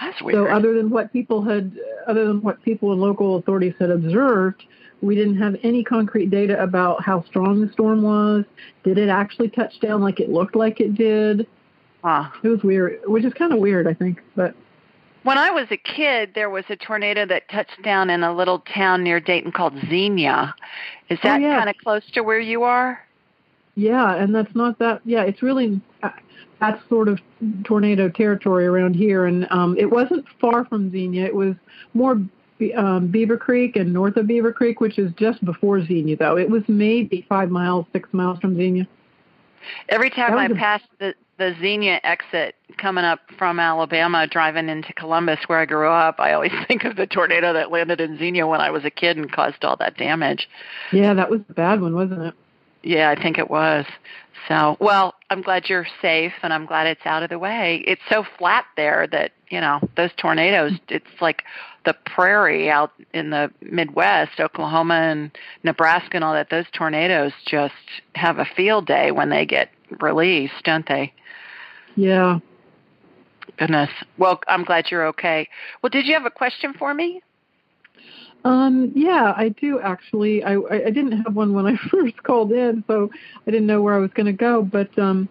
That's 0.00 0.20
weird. 0.22 0.36
So 0.36 0.46
other 0.46 0.74
than 0.74 0.90
what 0.90 1.12
people 1.12 1.42
had, 1.42 1.72
other 2.06 2.26
than 2.26 2.42
what 2.42 2.62
people 2.62 2.92
and 2.92 3.00
local 3.00 3.36
authorities 3.36 3.74
had 3.78 3.90
observed, 3.90 4.64
we 5.02 5.14
didn't 5.14 5.38
have 5.38 5.56
any 5.62 5.84
concrete 5.84 6.30
data 6.30 6.60
about 6.62 7.02
how 7.02 7.24
strong 7.24 7.60
the 7.60 7.72
storm 7.72 8.02
was. 8.02 8.44
Did 8.84 8.98
it 8.98 9.08
actually 9.08 9.48
touch 9.48 9.78
down 9.80 10.00
like 10.00 10.20
it 10.20 10.30
looked 10.30 10.56
like 10.56 10.80
it 10.80 10.94
did? 10.94 11.46
Huh. 12.02 12.30
It 12.42 12.48
was 12.48 12.62
weird, 12.62 13.00
which 13.06 13.24
is 13.24 13.32
kind 13.34 13.52
of 13.52 13.58
weird, 13.58 13.86
I 13.86 13.94
think. 13.94 14.20
But 14.34 14.54
when 15.22 15.38
I 15.38 15.50
was 15.50 15.66
a 15.70 15.76
kid, 15.76 16.32
there 16.34 16.50
was 16.50 16.64
a 16.68 16.76
tornado 16.76 17.26
that 17.26 17.48
touched 17.48 17.82
down 17.82 18.10
in 18.10 18.22
a 18.22 18.34
little 18.34 18.60
town 18.60 19.02
near 19.02 19.18
Dayton 19.18 19.50
called 19.50 19.74
Xenia. 19.88 20.54
Is 21.08 21.18
that 21.22 21.40
oh, 21.40 21.42
yeah. 21.42 21.58
kind 21.58 21.70
of 21.70 21.76
close 21.78 22.02
to 22.12 22.22
where 22.22 22.38
you 22.38 22.62
are? 22.62 23.00
Yeah, 23.74 24.14
and 24.14 24.34
that's 24.34 24.54
not 24.54 24.78
that. 24.78 25.00
Yeah, 25.04 25.24
it's 25.24 25.42
really 25.42 25.80
uh, 26.02 26.10
that's 26.60 26.80
sort 26.88 27.08
of 27.08 27.20
tornado 27.64 28.08
territory 28.08 28.66
around 28.66 28.94
here, 28.94 29.26
and 29.26 29.46
um, 29.50 29.76
it 29.78 29.90
wasn't 29.90 30.24
far 30.40 30.64
from 30.64 30.90
Xenia. 30.90 31.26
It 31.26 31.34
was 31.34 31.54
more 31.94 32.12
um, 32.12 33.08
Beavercreek 33.12 33.76
and 33.76 33.92
north 33.92 34.16
of 34.16 34.26
Beavercreek, 34.26 34.76
which 34.78 34.98
is 34.98 35.12
just 35.18 35.44
before 35.44 35.84
Xenia, 35.84 36.16
though. 36.16 36.36
It 36.36 36.48
was 36.48 36.62
maybe 36.68 37.26
five 37.28 37.50
miles, 37.50 37.86
six 37.92 38.08
miles 38.12 38.38
from 38.38 38.56
Xenia. 38.56 38.86
Every 39.88 40.10
time 40.10 40.34
I 40.34 40.46
a- 40.46 40.54
pass 40.54 40.80
the 40.98 41.14
the 41.38 41.54
Xenia 41.60 42.00
exit 42.02 42.54
coming 42.78 43.04
up 43.04 43.20
from 43.38 43.60
Alabama, 43.60 44.26
driving 44.26 44.70
into 44.70 44.92
Columbus, 44.94 45.38
where 45.48 45.58
I 45.58 45.66
grew 45.66 45.90
up, 45.90 46.18
I 46.18 46.32
always 46.32 46.52
think 46.68 46.84
of 46.84 46.96
the 46.96 47.06
tornado 47.06 47.52
that 47.52 47.70
landed 47.70 48.00
in 48.00 48.18
Xenia 48.18 48.46
when 48.46 48.60
I 48.60 48.70
was 48.70 48.84
a 48.84 48.90
kid 48.90 49.16
and 49.16 49.30
caused 49.30 49.64
all 49.64 49.76
that 49.76 49.96
damage. 49.96 50.48
Yeah, 50.92 51.14
that 51.14 51.30
was 51.30 51.40
a 51.48 51.52
bad 51.52 51.80
one, 51.80 51.94
wasn't 51.94 52.22
it? 52.22 52.34
Yeah, 52.82 53.10
I 53.10 53.20
think 53.20 53.36
it 53.36 53.50
was. 53.50 53.84
So, 54.48 54.76
well, 54.80 55.14
I'm 55.30 55.42
glad 55.42 55.68
you're 55.68 55.86
safe 56.00 56.32
and 56.42 56.52
I'm 56.52 56.66
glad 56.66 56.86
it's 56.86 57.04
out 57.04 57.22
of 57.22 57.30
the 57.30 57.38
way. 57.38 57.82
It's 57.86 58.02
so 58.08 58.24
flat 58.38 58.64
there 58.76 59.06
that, 59.08 59.32
you 59.48 59.60
know, 59.60 59.80
those 59.96 60.10
tornadoes, 60.16 60.72
mm-hmm. 60.72 60.94
it's 60.94 61.20
like 61.20 61.42
the 61.84 61.94
prairie 62.04 62.70
out 62.70 62.92
in 63.12 63.30
the 63.30 63.50
Midwest, 63.60 64.38
Oklahoma 64.38 64.94
and 64.94 65.38
Nebraska 65.64 66.16
and 66.16 66.24
all 66.24 66.34
that. 66.34 66.50
Those 66.50 66.66
tornadoes 66.72 67.32
just 67.46 67.74
have 68.14 68.38
a 68.38 68.44
field 68.44 68.86
day 68.86 69.10
when 69.10 69.30
they 69.30 69.46
get 69.46 69.70
released, 70.00 70.62
don't 70.64 70.86
they? 70.86 71.12
Yeah. 71.96 72.38
Goodness. 73.56 73.90
Well, 74.18 74.40
I'm 74.48 74.64
glad 74.64 74.90
you're 74.90 75.06
okay. 75.08 75.48
Well, 75.82 75.90
did 75.90 76.06
you 76.06 76.14
have 76.14 76.26
a 76.26 76.30
question 76.30 76.74
for 76.74 76.94
me? 76.94 77.22
Um, 78.46 78.92
yeah, 78.94 79.34
I 79.36 79.48
do 79.48 79.80
actually. 79.80 80.44
I, 80.44 80.54
I 80.70 80.90
didn't 80.90 81.20
have 81.22 81.34
one 81.34 81.52
when 81.52 81.66
I 81.66 81.76
first 81.90 82.22
called 82.22 82.52
in, 82.52 82.84
so 82.86 83.10
I 83.44 83.50
didn't 83.50 83.66
know 83.66 83.82
where 83.82 83.94
I 83.94 83.98
was 83.98 84.12
going 84.12 84.26
to 84.26 84.32
go. 84.32 84.62
But 84.62 84.96
um, 84.96 85.28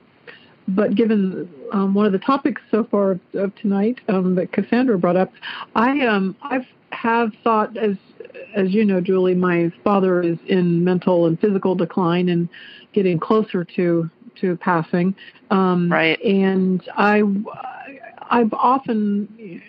but 0.67 0.95
given 0.95 1.49
um, 1.71 1.93
one 1.93 2.05
of 2.05 2.11
the 2.11 2.19
topics 2.19 2.61
so 2.69 2.83
far 2.83 3.11
of, 3.11 3.19
of 3.33 3.55
tonight 3.55 3.99
um, 4.09 4.35
that 4.35 4.51
Cassandra 4.51 4.97
brought 4.97 5.15
up, 5.15 5.31
I 5.75 6.05
um, 6.05 6.35
I've 6.41 6.65
have 6.91 7.31
thought 7.41 7.77
as 7.77 7.95
as 8.53 8.73
you 8.73 8.83
know, 8.83 8.99
Julie, 8.99 9.33
my 9.33 9.71
father 9.81 10.21
is 10.21 10.37
in 10.47 10.83
mental 10.83 11.27
and 11.27 11.39
physical 11.39 11.73
decline 11.73 12.27
and 12.27 12.49
getting 12.91 13.17
closer 13.17 13.63
to 13.63 14.09
to 14.41 14.57
passing. 14.57 15.15
Um, 15.51 15.89
right. 15.89 16.21
And 16.21 16.83
I 16.97 17.23
I've 18.29 18.51
often 18.53 19.61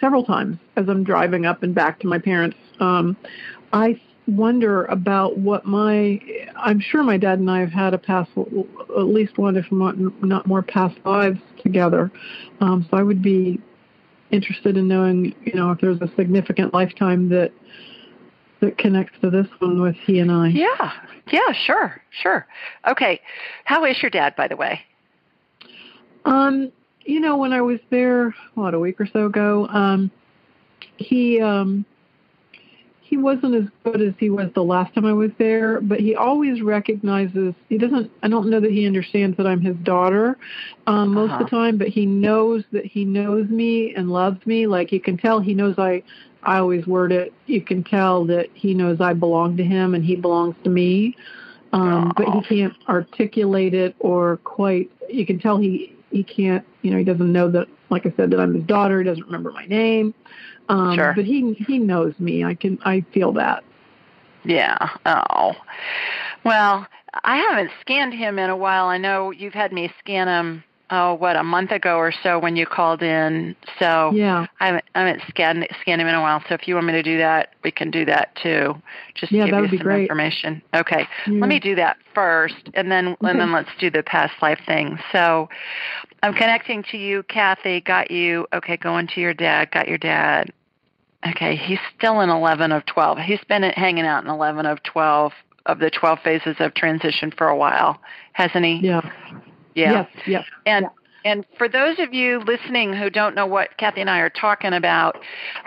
several 0.00 0.24
times 0.24 0.58
as 0.76 0.88
I'm 0.88 1.04
driving 1.04 1.46
up 1.46 1.62
and 1.62 1.74
back 1.74 2.00
to 2.00 2.06
my 2.06 2.18
parents, 2.18 2.56
um, 2.80 3.16
I 3.72 4.00
wonder 4.26 4.84
about 4.86 5.38
what 5.38 5.66
my. 5.66 6.20
I'm 6.56 6.80
sure 6.80 7.02
my 7.02 7.16
dad 7.16 7.38
and 7.38 7.50
I 7.50 7.60
have 7.60 7.72
had 7.72 7.94
a 7.94 7.98
past, 7.98 8.30
at 8.36 9.04
least 9.04 9.38
one, 9.38 9.56
if 9.56 9.70
not 9.70 9.98
not 10.22 10.46
more, 10.46 10.62
past 10.62 10.98
lives 11.04 11.40
together. 11.62 12.10
Um, 12.60 12.86
so 12.90 12.96
I 12.96 13.02
would 13.02 13.22
be 13.22 13.60
interested 14.30 14.76
in 14.76 14.86
knowing, 14.86 15.34
you 15.44 15.54
know, 15.54 15.72
if 15.72 15.80
there's 15.80 16.00
a 16.00 16.10
significant 16.16 16.72
lifetime 16.72 17.28
that 17.30 17.52
that 18.60 18.76
connects 18.78 19.18
to 19.22 19.30
this 19.30 19.46
one 19.58 19.80
with 19.80 19.96
he 19.96 20.18
and 20.18 20.30
I. 20.30 20.48
Yeah, 20.48 20.92
yeah, 21.32 21.52
sure, 21.64 22.02
sure. 22.10 22.46
Okay, 22.86 23.20
how 23.64 23.84
is 23.84 24.00
your 24.02 24.10
dad, 24.10 24.36
by 24.36 24.48
the 24.48 24.56
way? 24.56 24.80
Um, 26.24 26.70
you 27.04 27.20
know, 27.20 27.36
when 27.36 27.52
I 27.52 27.60
was 27.60 27.80
there, 27.90 28.34
what 28.54 28.74
a 28.74 28.78
week 28.78 29.00
or 29.00 29.06
so 29.06 29.26
ago, 29.26 29.66
um, 29.68 30.10
he 30.96 31.40
um, 31.40 31.84
he 33.00 33.16
wasn't 33.16 33.54
as 33.56 33.64
good 33.84 34.00
as 34.00 34.14
he 34.18 34.30
was 34.30 34.50
the 34.54 34.62
last 34.62 34.94
time 34.94 35.04
I 35.04 35.12
was 35.12 35.30
there, 35.38 35.80
but 35.80 35.98
he 35.98 36.14
always 36.14 36.62
recognizes. 36.62 37.54
He 37.68 37.78
doesn't. 37.78 38.10
I 38.22 38.28
don't 38.28 38.48
know 38.48 38.60
that 38.60 38.70
he 38.70 38.86
understands 38.86 39.36
that 39.36 39.46
I'm 39.46 39.60
his 39.60 39.76
daughter 39.82 40.38
um, 40.86 41.14
most 41.14 41.32
Uh-huh. 41.32 41.44
of 41.44 41.46
the 41.46 41.50
time, 41.50 41.76
but 41.78 41.88
he 41.88 42.06
knows 42.06 42.64
that 42.72 42.84
he 42.86 43.04
knows 43.04 43.48
me 43.48 43.94
and 43.94 44.10
loves 44.10 44.44
me. 44.46 44.66
Like 44.66 44.92
you 44.92 45.00
can 45.00 45.16
tell, 45.16 45.40
he 45.40 45.54
knows 45.54 45.74
I. 45.78 46.02
I 46.42 46.56
always 46.56 46.86
word 46.86 47.12
it. 47.12 47.34
You 47.46 47.60
can 47.60 47.84
tell 47.84 48.24
that 48.24 48.46
he 48.54 48.72
knows 48.72 48.98
I 48.98 49.12
belong 49.12 49.58
to 49.58 49.62
him 49.64 49.94
and 49.94 50.02
he 50.02 50.16
belongs 50.16 50.54
to 50.64 50.70
me, 50.70 51.14
um, 51.74 52.14
but 52.16 52.28
he 52.28 52.40
can't 52.40 52.72
articulate 52.88 53.74
it 53.74 53.94
or 53.98 54.38
quite. 54.38 54.90
You 55.10 55.26
can 55.26 55.38
tell 55.38 55.58
he 55.58 55.94
he 56.10 56.22
can't. 56.24 56.64
You 56.82 56.90
know, 56.90 56.98
he 56.98 57.04
doesn't 57.04 57.32
know 57.32 57.50
that. 57.50 57.68
Like 57.90 58.06
I 58.06 58.12
said, 58.16 58.30
that 58.30 58.38
I'm 58.40 58.54
his 58.54 58.64
daughter. 58.64 58.98
He 59.00 59.04
doesn't 59.04 59.24
remember 59.24 59.50
my 59.50 59.66
name. 59.66 60.14
Um, 60.68 60.94
Sure. 60.94 61.12
But 61.14 61.24
he 61.24 61.54
he 61.54 61.78
knows 61.78 62.14
me. 62.20 62.44
I 62.44 62.54
can 62.54 62.78
I 62.84 63.04
feel 63.12 63.32
that. 63.32 63.64
Yeah. 64.44 64.90
Oh. 65.06 65.54
Well, 66.44 66.86
I 67.24 67.36
haven't 67.36 67.70
scanned 67.80 68.14
him 68.14 68.38
in 68.38 68.48
a 68.48 68.56
while. 68.56 68.86
I 68.86 68.96
know 68.96 69.30
you've 69.30 69.54
had 69.54 69.72
me 69.72 69.92
scan 69.98 70.28
him. 70.28 70.64
Oh, 70.92 71.14
what 71.14 71.36
a 71.36 71.44
month 71.44 71.70
ago 71.70 71.96
or 71.98 72.10
so 72.10 72.38
when 72.38 72.56
you 72.56 72.66
called 72.66 73.02
in. 73.02 73.54
So 73.78 74.10
Yeah. 74.12 74.46
I 74.58 74.66
haven't, 74.66 74.84
I 74.94 75.00
haven't 75.06 75.22
scanned 75.28 75.66
scanned 75.80 76.00
him 76.00 76.08
in 76.08 76.14
a 76.14 76.20
while. 76.20 76.42
So 76.48 76.54
if 76.54 76.66
you 76.66 76.74
want 76.74 76.86
me 76.88 76.92
to 76.94 77.02
do 77.02 77.18
that, 77.18 77.54
we 77.62 77.70
can 77.70 77.90
do 77.92 78.04
that 78.06 78.34
too. 78.42 78.74
Just 79.14 79.30
Yeah, 79.30 79.44
give 79.44 79.52
that 79.52 79.56
you 79.58 79.62
would 79.62 79.70
be 79.70 79.76
some 79.78 79.84
great. 79.84 80.02
information. 80.02 80.62
Okay. 80.74 81.06
Yeah. 81.26 81.40
Let 81.40 81.48
me 81.48 81.60
do 81.60 81.76
that 81.76 81.96
first, 82.14 82.56
and 82.74 82.90
then 82.90 83.08
Okay. 83.22 83.30
and 83.30 83.40
then 83.40 83.52
let's 83.52 83.70
do 83.78 83.90
the 83.90 84.02
past 84.02 84.32
life 84.42 84.60
thing. 84.66 84.98
So, 85.12 85.48
I'm 86.22 86.34
connecting 86.34 86.82
to 86.90 86.98
you, 86.98 87.22
Kathy. 87.24 87.80
Got 87.80 88.10
you. 88.10 88.46
Okay, 88.52 88.76
going 88.76 89.06
to 89.08 89.20
your 89.20 89.32
dad. 89.34 89.70
Got 89.70 89.86
your 89.88 89.98
dad. 89.98 90.52
Okay, 91.28 91.54
he's 91.54 91.78
still 91.96 92.20
in 92.20 92.30
11 92.30 92.72
of 92.72 92.84
12. 92.86 93.18
He's 93.18 93.44
been 93.48 93.62
hanging 93.62 94.06
out 94.06 94.24
in 94.24 94.30
11 94.30 94.66
of 94.66 94.82
12 94.82 95.32
of 95.66 95.78
the 95.78 95.90
12 95.90 96.18
phases 96.24 96.56
of 96.58 96.72
transition 96.74 97.30
for 97.36 97.46
a 97.48 97.56
while, 97.56 98.00
hasn't 98.32 98.64
he? 98.64 98.76
Yeah. 98.82 99.02
Yeah. 99.74 99.92
Yes. 99.92 100.08
Yes. 100.26 100.44
And 100.66 100.86
and 101.24 101.44
for 101.58 101.68
those 101.68 101.98
of 101.98 102.14
you 102.14 102.40
listening 102.40 102.94
who 102.94 103.10
don't 103.10 103.34
know 103.34 103.46
what 103.46 103.76
Kathy 103.76 104.00
and 104.00 104.08
I 104.08 104.20
are 104.20 104.30
talking 104.30 104.72
about, 104.72 105.18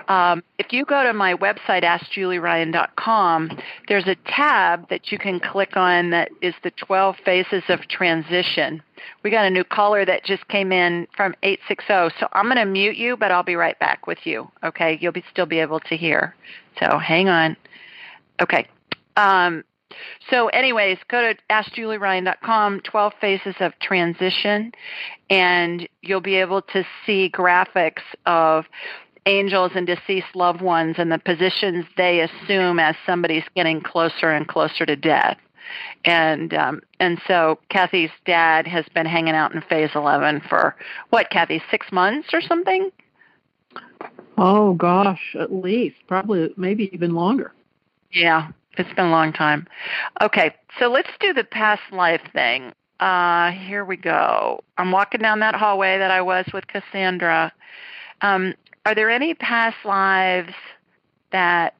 um, 0.07 0.43
if 0.57 0.73
you 0.73 0.85
go 0.85 1.03
to 1.03 1.13
my 1.13 1.35
website, 1.35 1.83
AskJulieRyan.com, 1.83 3.59
there's 3.87 4.07
a 4.07 4.15
tab 4.25 4.89
that 4.89 5.11
you 5.11 5.19
can 5.19 5.39
click 5.39 5.77
on 5.77 6.09
that 6.09 6.31
is 6.41 6.55
the 6.63 6.71
12 6.71 7.17
phases 7.23 7.63
of 7.69 7.87
transition. 7.87 8.81
We 9.23 9.29
got 9.29 9.45
a 9.45 9.49
new 9.49 9.63
caller 9.63 10.05
that 10.05 10.23
just 10.23 10.47
came 10.47 10.71
in 10.71 11.07
from 11.15 11.35
860, 11.43 12.17
so 12.19 12.27
I'm 12.33 12.45
going 12.45 12.57
to 12.57 12.65
mute 12.65 12.97
you, 12.97 13.15
but 13.15 13.31
I'll 13.31 13.43
be 13.43 13.55
right 13.55 13.77
back 13.79 14.07
with 14.07 14.19
you. 14.23 14.49
Okay, 14.63 14.97
you'll 15.01 15.11
be 15.11 15.23
still 15.31 15.45
be 15.45 15.59
able 15.59 15.81
to 15.81 15.95
hear. 15.95 16.35
So 16.79 16.97
hang 16.97 17.29
on. 17.29 17.55
Okay. 18.41 18.67
Um, 19.17 19.63
so, 20.29 20.47
anyways, 20.49 20.97
go 21.09 21.33
to 21.33 21.39
AskJulieRyan.com, 21.49 22.81
12 22.81 23.13
Phases 23.19 23.55
of 23.59 23.73
Transition, 23.79 24.71
and 25.29 25.87
you'll 26.01 26.21
be 26.21 26.35
able 26.35 26.61
to 26.61 26.85
see 27.05 27.29
graphics 27.33 28.01
of 28.25 28.65
angels 29.25 29.71
and 29.75 29.87
deceased 29.87 30.35
loved 30.35 30.61
ones 30.61 30.95
and 30.97 31.11
the 31.11 31.17
positions 31.17 31.85
they 31.97 32.21
assume 32.21 32.79
as 32.79 32.95
somebody's 33.05 33.43
getting 33.55 33.81
closer 33.81 34.31
and 34.31 34.47
closer 34.47 34.85
to 34.85 34.95
death. 34.95 35.37
And 36.05 36.53
um, 36.53 36.81
and 36.99 37.19
so 37.25 37.57
Kathy's 37.69 38.11
dad 38.25 38.67
has 38.67 38.85
been 38.93 39.05
hanging 39.05 39.33
out 39.33 39.55
in 39.55 39.61
phase 39.61 39.89
11 39.95 40.41
for 40.49 40.75
what, 41.09 41.29
Kathy, 41.29 41.61
six 41.71 41.87
months 41.91 42.29
or 42.33 42.41
something? 42.41 42.91
Oh 44.37 44.73
gosh, 44.73 45.35
at 45.39 45.53
least 45.53 45.95
probably 46.07 46.53
maybe 46.57 46.89
even 46.93 47.15
longer. 47.15 47.53
Yeah, 48.11 48.49
it's 48.77 48.93
been 48.93 49.05
a 49.05 49.11
long 49.11 49.33
time. 49.33 49.67
Okay, 50.21 50.53
so 50.79 50.87
let's 50.89 51.09
do 51.19 51.33
the 51.33 51.43
past 51.43 51.81
life 51.91 52.21
thing. 52.33 52.71
Uh, 52.99 53.51
here 53.51 53.83
we 53.83 53.97
go. 53.97 54.63
I'm 54.77 54.91
walking 54.91 55.21
down 55.21 55.39
that 55.39 55.55
hallway 55.55 55.97
that 55.97 56.11
I 56.11 56.21
was 56.21 56.45
with 56.53 56.67
Cassandra. 56.67 57.51
Um, 58.21 58.53
are 58.85 58.95
there 58.95 59.09
any 59.09 59.33
past 59.33 59.77
lives 59.83 60.53
that 61.31 61.75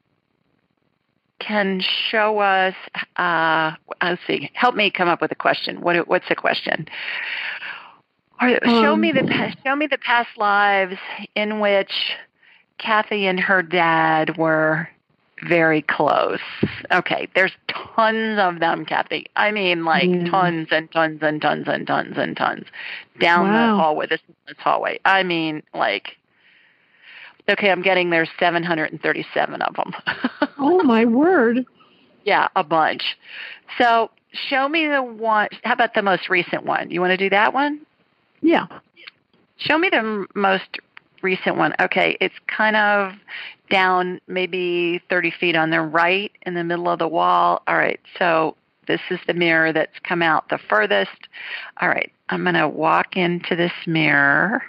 can 1.38 1.80
show 1.80 2.38
us? 2.40 2.74
Uh, 3.16 3.72
let's 4.02 4.20
see. 4.26 4.50
Help 4.54 4.74
me 4.74 4.90
come 4.90 5.08
up 5.08 5.20
with 5.20 5.32
a 5.32 5.36
question. 5.36 5.80
What, 5.80 6.08
what's 6.08 6.28
the 6.28 6.34
question? 6.36 6.86
Or 8.40 8.50
show 8.64 8.94
Um, 8.94 9.00
me 9.00 9.12
the 9.12 9.22
pa- 9.24 9.54
show 9.64 9.76
me 9.76 9.86
the 9.86 9.98
past 9.98 10.30
lives 10.36 10.96
in 11.34 11.60
which 11.60 11.92
Kathy 12.78 13.26
and 13.26 13.38
her 13.38 13.62
dad 13.62 14.36
were 14.36 14.88
very 15.42 15.82
close. 15.82 16.40
Okay, 16.90 17.28
there's 17.34 17.52
tons 17.68 18.38
of 18.38 18.60
them, 18.60 18.84
Kathy. 18.84 19.26
I 19.36 19.50
mean, 19.50 19.84
like 19.84 20.08
Yeah. 20.10 20.30
tons 20.30 20.68
and 20.70 20.90
tons 20.90 21.18
and 21.22 21.40
tons 21.42 21.66
and 21.68 21.86
tons 21.86 22.16
and 22.16 22.36
tons 22.36 22.66
down 23.20 23.50
Wow. 23.50 23.76
the 23.76 23.82
hallway, 23.82 24.06
this, 24.06 24.20
this 24.46 24.56
hallway. 24.58 24.98
I 25.04 25.22
mean, 25.22 25.62
like, 25.74 26.16
okay, 27.48 27.70
I'm 27.70 27.82
getting 27.82 28.10
there's 28.10 28.30
737 28.38 29.62
of 29.62 29.74
them. 29.76 29.92
Oh 30.58 30.82
my 30.82 31.04
word! 31.04 31.66
yeah, 32.24 32.48
a 32.56 32.64
bunch. 32.64 33.16
So 33.76 34.10
show 34.32 34.68
me 34.68 34.86
the 34.86 35.02
one. 35.02 35.48
How 35.64 35.72
about 35.74 35.94
the 35.94 36.02
most 36.02 36.28
recent 36.30 36.64
one? 36.64 36.90
You 36.90 37.00
want 37.00 37.10
to 37.10 37.16
do 37.16 37.28
that 37.30 37.52
one? 37.52 37.80
Yeah. 38.40 38.66
Show 39.58 39.78
me 39.78 39.88
the 39.90 40.26
most 40.34 40.78
recent 41.24 41.56
one. 41.56 41.74
Okay, 41.80 42.16
it's 42.20 42.34
kind 42.46 42.76
of 42.76 43.14
down 43.70 44.20
maybe 44.28 45.02
30 45.08 45.32
feet 45.32 45.56
on 45.56 45.70
the 45.70 45.80
right 45.80 46.30
in 46.42 46.54
the 46.54 46.62
middle 46.62 46.88
of 46.88 47.00
the 47.00 47.08
wall. 47.08 47.62
All 47.66 47.76
right, 47.76 47.98
so 48.18 48.56
this 48.86 49.00
is 49.10 49.18
the 49.26 49.34
mirror 49.34 49.72
that's 49.72 49.98
come 50.04 50.22
out 50.22 50.48
the 50.50 50.58
furthest. 50.58 51.28
All 51.80 51.88
right, 51.88 52.12
I'm 52.28 52.42
going 52.42 52.54
to 52.54 52.68
walk 52.68 53.16
into 53.16 53.56
this 53.56 53.72
mirror 53.86 54.62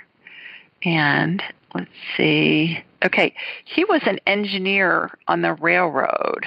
and 0.84 1.44
let's 1.76 1.92
see. 2.18 2.84
Okay, 3.04 3.36
he 3.66 3.84
was 3.84 4.02
an 4.06 4.20
engineer 4.26 5.12
on 5.28 5.42
the 5.42 5.54
railroad. 5.54 6.46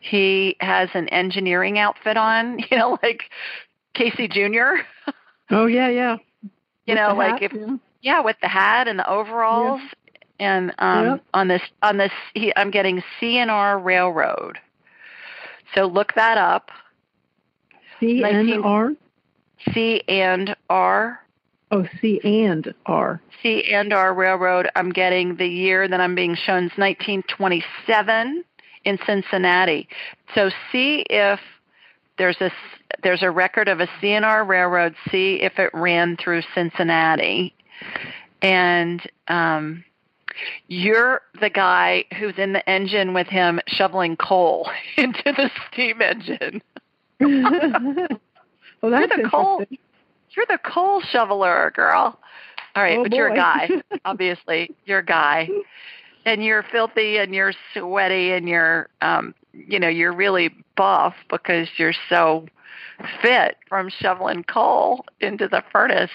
He 0.00 0.56
has 0.60 0.88
an 0.94 1.08
engineering 1.08 1.78
outfit 1.78 2.16
on, 2.16 2.58
you 2.70 2.76
know, 2.76 2.98
like 3.02 3.24
Casey 3.94 4.28
Jr. 4.28 4.82
Oh 5.50 5.66
yeah, 5.66 5.88
yeah. 5.88 6.16
You 6.86 6.94
With 6.94 6.96
know, 6.96 7.14
like 7.14 7.40
hat, 7.40 7.42
if 7.42 7.52
yeah. 7.52 7.76
Yeah, 8.02 8.20
with 8.20 8.36
the 8.42 8.48
hat 8.48 8.88
and 8.88 8.98
the 8.98 9.08
overalls. 9.08 9.80
And 10.38 10.74
um 10.78 11.06
Yep. 11.06 11.24
on 11.34 11.48
this 11.48 11.62
on 11.82 11.96
this 11.98 12.12
he, 12.34 12.52
I'm 12.56 12.70
getting 12.70 13.02
CNR 13.20 13.82
Railroad. 13.84 14.58
So 15.74 15.86
look 15.86 16.14
that 16.14 16.38
up. 16.38 16.70
C 17.98 18.24
N 18.24 18.46
19 18.46 18.62
R. 18.64 18.92
C 19.72 20.02
and 20.08 20.56
R 20.68 21.20
Oh, 21.72 21.86
C 22.00 22.20
and 22.24 22.74
R. 22.86 23.20
C 23.42 23.72
and 23.72 23.92
R 23.92 24.12
Railroad. 24.12 24.68
I'm 24.74 24.90
getting 24.90 25.36
the 25.36 25.46
year 25.46 25.86
that 25.86 26.00
I'm 26.00 26.16
being 26.16 26.34
shown 26.34 26.64
is 26.64 26.72
1927 26.76 28.44
in 28.84 28.98
Cincinnati. 29.06 29.88
So 30.34 30.50
see 30.72 31.04
if 31.08 31.38
there's 32.18 32.40
a 32.40 32.50
there's 33.04 33.22
a 33.22 33.30
record 33.30 33.68
of 33.68 33.78
a 33.78 33.86
CNR 34.00 34.46
railroad. 34.46 34.96
See 35.10 35.40
if 35.42 35.58
it 35.58 35.70
ran 35.72 36.16
through 36.16 36.42
Cincinnati, 36.54 37.54
and 38.42 39.02
um, 39.28 39.84
you're 40.68 41.22
the 41.40 41.50
guy 41.50 42.04
who's 42.18 42.34
in 42.38 42.52
the 42.52 42.68
engine 42.68 43.14
with 43.14 43.26
him 43.26 43.60
shoveling 43.66 44.16
coal 44.16 44.68
into 44.96 45.22
the 45.24 45.50
steam 45.70 46.00
engine. 46.02 46.62
well, 47.20 48.90
that's 48.90 49.14
the 49.14 49.28
coal- 49.30 49.64
You're 50.30 50.46
the 50.48 50.58
coal 50.64 51.00
shoveler, 51.02 51.72
girl. 51.74 52.18
All 52.76 52.82
right, 52.82 52.98
Oh, 52.98 53.02
but 53.02 53.12
you're 53.12 53.28
a 53.28 53.34
guy. 53.34 53.68
Obviously, 54.04 54.70
you're 54.86 55.00
a 55.00 55.04
guy, 55.04 55.48
and 56.24 56.44
you're 56.44 56.62
filthy 56.62 57.18
and 57.18 57.34
you're 57.34 57.52
sweaty 57.74 58.32
and 58.32 58.48
you're, 58.48 58.88
um, 59.02 59.34
you 59.52 59.80
know, 59.80 59.88
you're 59.88 60.12
really 60.12 60.54
buff 60.76 61.14
because 61.28 61.68
you're 61.76 61.94
so 62.08 62.46
fit 63.20 63.56
from 63.68 63.88
shoveling 63.88 64.44
coal 64.44 65.04
into 65.20 65.48
the 65.48 65.64
furnace. 65.72 66.10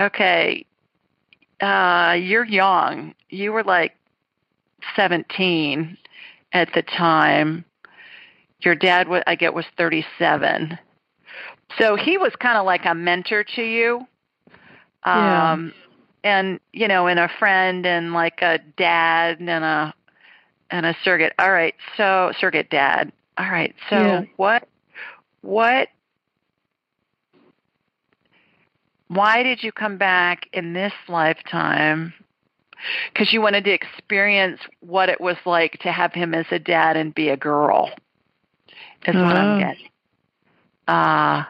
Okay, 0.00 0.66
uh, 1.60 2.16
you're 2.18 2.44
young. 2.44 3.14
You 3.28 3.52
were 3.52 3.64
like 3.64 3.96
17 4.94 5.96
at 6.52 6.72
the 6.74 6.82
time. 6.82 7.64
Your 8.60 8.74
dad, 8.74 9.08
I 9.26 9.34
get, 9.34 9.54
was 9.54 9.66
37. 9.76 10.78
So 11.78 11.96
he 11.96 12.16
was 12.16 12.32
kind 12.36 12.56
of 12.56 12.64
like 12.64 12.86
a 12.86 12.94
mentor 12.94 13.44
to 13.44 13.62
you. 13.62 14.06
Yeah. 15.12 15.52
Um 15.52 15.72
and 16.24 16.58
you 16.72 16.88
know, 16.88 17.06
and 17.06 17.20
a 17.20 17.28
friend 17.38 17.86
and 17.86 18.12
like 18.12 18.42
a 18.42 18.58
dad 18.76 19.38
and 19.40 19.50
a 19.50 19.94
and 20.70 20.86
a 20.86 20.96
surrogate. 21.04 21.32
All 21.38 21.52
right. 21.52 21.74
So 21.96 22.32
surrogate 22.38 22.70
dad. 22.70 23.12
All 23.38 23.50
right. 23.50 23.74
So 23.88 24.00
Yeah. 24.00 24.22
what 24.36 24.68
what 25.42 25.88
why 29.08 29.42
did 29.42 29.62
you 29.62 29.72
come 29.72 29.98
back 29.98 30.48
in 30.52 30.72
this 30.72 30.92
lifetime? 31.08 32.12
Because 33.12 33.32
you 33.32 33.40
wanted 33.40 33.64
to 33.64 33.72
experience 33.72 34.60
what 34.80 35.08
it 35.08 35.20
was 35.20 35.36
like 35.46 35.78
to 35.80 35.92
have 35.92 36.12
him 36.12 36.34
as 36.34 36.46
a 36.50 36.58
dad 36.58 36.96
and 36.96 37.14
be 37.14 37.28
a 37.28 37.36
girl. 37.36 37.90
Is 39.06 39.14
what 39.14 39.36
I'm 39.36 39.60
getting. 39.60 39.88
Uh, 40.88 41.44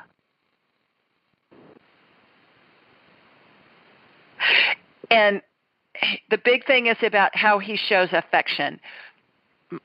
and 5.10 5.40
the 6.30 6.38
big 6.38 6.66
thing 6.66 6.86
is 6.86 6.98
about 7.02 7.34
how 7.34 7.58
he 7.58 7.76
shows 7.76 8.10
affection. 8.12 8.78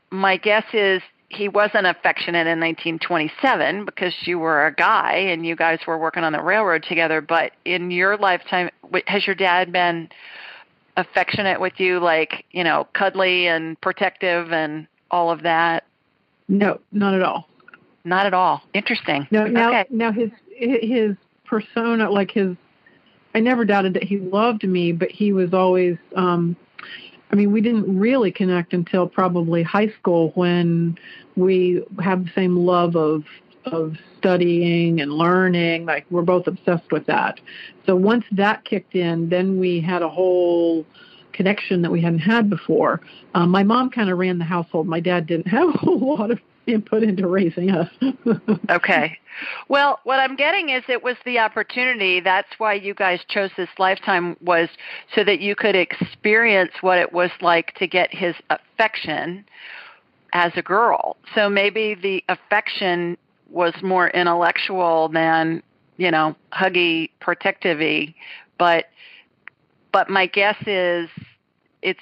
My 0.10 0.38
guess 0.38 0.66
is 0.74 1.02
he 1.32 1.48
wasn't 1.48 1.88
affectionate 1.88 2.48
in 2.48 2.60
1927 2.60 3.86
because 3.86 4.14
you 4.24 4.40
were 4.40 4.66
a 4.66 4.74
guy 4.74 5.14
and 5.14 5.46
you 5.46 5.56
guys 5.56 5.80
were 5.88 5.98
working 5.98 6.24
on 6.24 6.34
the 6.34 6.42
railroad 6.42 6.84
together. 6.84 7.22
But 7.22 7.54
in 7.66 7.92
your 7.92 8.18
lifetime, 8.18 8.70
has 9.08 9.26
your 9.26 9.36
dad 9.36 9.72
been 9.72 10.10
affectionate 10.98 11.60
with 11.60 11.80
you, 11.80 12.00
like 12.00 12.46
you 12.52 12.64
know, 12.64 12.88
cuddly 12.94 13.48
and 13.48 13.80
protective 13.82 14.52
and 14.52 14.88
all 15.10 15.32
of 15.32 15.44
that? 15.44 15.86
No, 16.48 16.80
not 16.92 17.14
at 17.14 17.22
all. 17.22 17.48
Not 18.04 18.26
at 18.26 18.34
all. 18.34 18.62
Interesting. 18.74 19.28
No, 19.32 19.46
now 19.46 19.70
okay. 19.70 19.86
now 19.90 20.12
his 20.12 20.32
his 20.50 21.16
persona, 21.46 22.10
like 22.10 22.32
his, 22.32 22.56
I 23.34 23.40
never 23.40 23.66
doubted 23.66 23.94
that 23.94 24.04
he 24.04 24.18
loved 24.18 24.64
me, 24.64 24.92
but 24.92 25.12
he 25.12 25.34
was 25.34 25.54
always. 25.54 25.98
um 26.16 26.56
I 27.32 27.36
mean, 27.36 27.52
we 27.52 27.62
didn't 27.62 27.98
really 27.98 28.32
connect 28.32 28.74
until 28.74 29.08
probably 29.08 29.64
high 29.64 29.90
school 29.90 30.32
when 30.36 30.98
we 31.36 31.84
have 32.04 32.26
the 32.26 32.32
same 32.36 32.58
love 32.58 32.96
of 32.96 33.24
of 33.66 33.96
studying 34.18 35.02
and 35.02 35.14
learning. 35.14 35.86
Like 35.86 36.06
we're 36.10 36.24
both 36.24 36.48
obsessed 36.48 36.92
with 36.92 37.06
that. 37.06 37.40
So 37.86 37.96
once 37.96 38.26
that 38.32 38.66
kicked 38.66 38.96
in, 38.96 39.30
then 39.30 39.60
we 39.60 39.80
had 39.80 40.02
a 40.02 40.10
whole 40.10 40.86
connection 41.32 41.82
that 41.84 41.92
we 41.92 42.02
hadn't 42.02 42.20
had 42.20 42.50
before. 42.50 43.02
Um, 43.34 43.50
my 43.50 43.64
mom 43.64 43.90
kind 43.90 44.10
of 44.10 44.18
ran 44.18 44.38
the 44.40 44.46
household. 44.46 44.88
My 44.88 45.00
dad 45.00 45.28
didn't 45.28 45.48
have 45.60 45.70
a 45.70 45.78
whole 45.78 46.18
lot 46.18 46.32
of 46.32 46.40
input 46.68 47.04
into 47.04 47.28
raising 47.28 47.72
us. 47.72 47.90
Okay. 48.70 49.18
Well, 49.68 50.00
what 50.04 50.20
I'm 50.20 50.36
getting 50.36 50.70
is 50.70 50.84
it 50.88 51.04
was 51.04 51.18
the 51.26 51.40
opportunity. 51.40 52.20
That's 52.20 52.48
why 52.58 52.74
you 52.74 52.94
guys 52.94 53.20
chose 53.28 53.50
this 53.58 53.70
lifetime 53.78 54.38
was 54.42 54.70
so 55.14 55.24
that 55.24 55.42
you 55.42 55.56
could 55.56 55.76
experience 55.76 56.72
what 56.82 56.98
it 56.98 57.12
was 57.12 57.32
like 57.42 57.74
to 57.76 57.88
get 57.88 58.14
his 58.14 58.36
affection 58.50 59.46
as 60.34 60.52
a 60.56 60.62
girl. 60.62 61.18
So 61.36 61.50
maybe 61.50 61.96
the 61.96 62.24
affection 62.30 63.18
was 63.50 63.74
more 63.82 64.10
intellectual 64.10 65.10
than, 65.10 65.64
you 65.98 66.12
know, 66.12 66.36
huggy, 66.54 67.10
protective-y, 67.20 68.14
but 68.58 68.86
but 69.92 70.10
my 70.10 70.26
guess 70.26 70.56
is 70.66 71.10
it's 71.82 72.00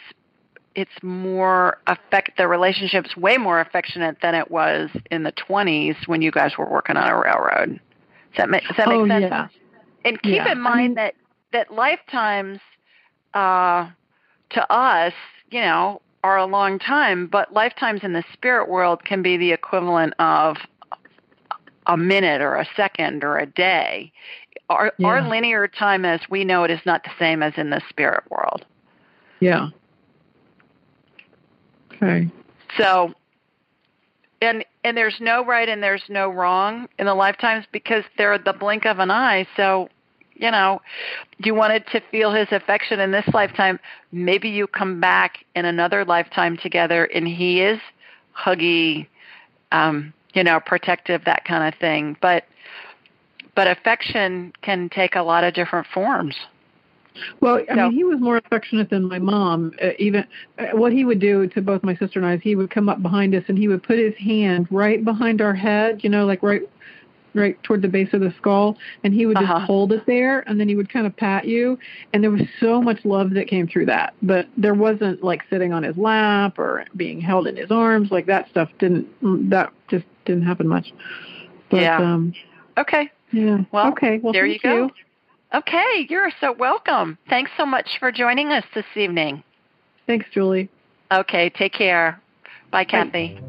it's 0.75 0.91
more 1.01 1.77
affect 1.87 2.37
the 2.37 2.47
relationship's 2.47 3.17
way 3.17 3.37
more 3.37 3.59
affectionate 3.59 4.17
than 4.21 4.35
it 4.35 4.51
was 4.51 4.89
in 5.11 5.23
the 5.23 5.31
20s 5.31 6.07
when 6.07 6.21
you 6.21 6.31
guys 6.31 6.57
were 6.57 6.69
working 6.69 6.95
on 6.97 7.07
a 7.09 7.17
railroad. 7.17 7.79
Does 8.31 8.37
that 8.37 8.49
make, 8.49 8.63
does 8.67 8.77
that 8.77 8.87
oh 8.87 9.07
sense? 9.07 9.21
yeah. 9.23 9.47
And 10.05 10.21
keep 10.21 10.35
Yeah. 10.35 10.51
in 10.51 10.61
mind 10.61 10.79
I 10.79 10.83
mean- 10.83 10.93
that 10.95 11.15
that 11.51 11.73
lifetimes 11.73 12.59
uh, 13.33 13.87
to 14.51 14.71
us, 14.73 15.13
you 15.51 15.61
know, 15.61 16.01
are 16.23 16.37
a 16.37 16.45
long 16.45 16.77
time, 16.79 17.25
but 17.27 17.53
lifetimes 17.53 18.03
in 18.03 18.13
the 18.13 18.23
spirit 18.33 18.69
world 18.69 19.03
can 19.03 19.21
be 19.21 19.37
the 19.37 19.51
equivalent 19.51 20.13
of 20.19 20.57
a 21.87 21.97
minute 21.97 22.41
or 22.41 22.55
a 22.55 22.67
second 22.75 23.23
or 23.23 23.37
a 23.37 23.45
day. 23.47 24.11
Our 24.69 24.93
our 25.03 25.27
linear 25.27 25.67
time 25.67 26.05
as 26.05 26.19
we 26.29 26.43
know 26.45 26.63
it 26.63 26.69
is 26.71 26.81
not 26.85 27.03
the 27.03 27.09
same 27.17 27.41
as 27.41 27.53
in 27.57 27.71
the 27.71 27.81
spirit 27.89 28.23
world. 28.29 28.65
Yeah. 29.39 29.69
So, 32.77 33.13
and 34.41 34.63
and 34.83 34.95
there's 34.95 35.17
no 35.19 35.43
right 35.45 35.67
and 35.67 35.83
there's 35.83 36.03
no 36.09 36.29
wrong 36.29 36.87
in 36.97 37.05
the 37.05 37.13
lifetimes 37.13 37.65
because 37.71 38.03
they're 38.17 38.37
the 38.37 38.53
blink 38.53 38.85
of 38.85 38.99
an 38.99 39.11
eye. 39.11 39.47
So, 39.57 39.89
you 40.35 40.51
know, 40.51 40.81
you 41.39 41.53
wanted 41.53 41.85
to 41.87 42.01
feel 42.11 42.31
his 42.31 42.47
affection 42.51 42.99
in 42.99 43.11
this 43.11 43.27
lifetime. 43.33 43.79
Maybe 44.11 44.49
you 44.49 44.67
come 44.67 45.01
back 45.01 45.45
in 45.55 45.65
another 45.65 46.05
lifetime 46.05 46.57
together, 46.57 47.05
and 47.05 47.27
he 47.27 47.61
is 47.61 47.79
huggy, 48.37 49.07
um, 49.71 50.13
you 50.33 50.43
know, 50.43 50.59
protective, 50.59 51.25
that 51.25 51.43
kind 51.43 51.73
of 51.73 51.79
thing. 51.79 52.15
But 52.21 52.45
but 53.55 53.67
affection 53.67 54.53
can 54.61 54.87
take 54.89 55.15
a 55.15 55.21
lot 55.21 55.43
of 55.43 55.53
different 55.53 55.87
forms. 55.93 56.35
Well, 57.41 57.61
I 57.69 57.75
so, 57.75 57.89
mean, 57.89 57.91
he 57.91 58.03
was 58.03 58.19
more 58.19 58.37
affectionate 58.37 58.89
than 58.89 59.07
my 59.07 59.19
mom. 59.19 59.73
Uh, 59.81 59.89
even 59.99 60.25
uh, 60.57 60.67
what 60.73 60.91
he 60.91 61.05
would 61.05 61.19
do 61.19 61.47
to 61.47 61.61
both 61.61 61.83
my 61.83 61.95
sister 61.95 62.19
and 62.19 62.25
I 62.25 62.35
is 62.35 62.41
he 62.41 62.55
would 62.55 62.69
come 62.69 62.89
up 62.89 63.01
behind 63.01 63.35
us 63.35 63.43
and 63.47 63.57
he 63.57 63.67
would 63.67 63.83
put 63.83 63.97
his 63.97 64.15
hand 64.17 64.67
right 64.71 65.03
behind 65.03 65.41
our 65.41 65.53
head, 65.53 66.03
you 66.03 66.09
know, 66.09 66.25
like 66.25 66.43
right 66.43 66.61
right 67.33 67.61
toward 67.63 67.81
the 67.81 67.87
base 67.87 68.09
of 68.13 68.21
the 68.21 68.33
skull 68.37 68.77
and 69.03 69.13
he 69.13 69.25
would 69.25 69.37
just 69.37 69.49
uh-huh. 69.49 69.65
hold 69.65 69.91
it 69.91 70.05
there 70.05 70.41
and 70.41 70.59
then 70.59 70.67
he 70.67 70.75
would 70.75 70.91
kind 70.91 71.05
of 71.05 71.15
pat 71.15 71.45
you 71.45 71.77
and 72.13 72.23
there 72.23 72.31
was 72.31 72.41
so 72.59 72.81
much 72.81 73.03
love 73.05 73.31
that 73.31 73.47
came 73.47 73.67
through 73.67 73.85
that 73.85 74.13
but 74.21 74.47
there 74.57 74.73
wasn't 74.73 75.21
like 75.23 75.41
sitting 75.49 75.71
on 75.71 75.83
his 75.83 75.95
lap 75.97 76.57
or 76.57 76.85
being 76.95 77.21
held 77.21 77.47
in 77.47 77.55
his 77.55 77.71
arms 77.71 78.11
like 78.11 78.25
that 78.25 78.49
stuff 78.49 78.69
didn't 78.79 79.07
that 79.49 79.71
just 79.89 80.05
didn't 80.25 80.43
happen 80.43 80.67
much 80.67 80.91
but, 81.69 81.81
yeah 81.81 81.97
um 81.97 82.33
okay 82.77 83.09
yeah 83.31 83.59
well 83.71 83.89
okay 83.89 84.17
well 84.19 84.33
there 84.33 84.45
you 84.45 84.59
go 84.59 84.85
you. 84.85 84.91
Okay 85.53 86.07
you're 86.09 86.31
so 86.41 86.53
welcome. 86.53 87.17
Thanks 87.29 87.51
so 87.57 87.65
much 87.65 87.97
for 87.99 88.11
joining 88.11 88.51
us 88.51 88.63
this 88.73 88.85
evening. 88.95 89.43
Thanks 90.07 90.25
julie. 90.33 90.69
Okay 91.11 91.49
take 91.49 91.73
care. 91.73 92.21
Bye 92.71 92.85
kathy. 92.85 93.35
Bye. 93.35 93.48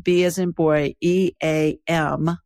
B 0.00 0.24
as 0.24 0.38
in 0.38 0.50
boy, 0.50 0.94
E 1.00 1.32
A 1.42 1.78
M 1.86 2.36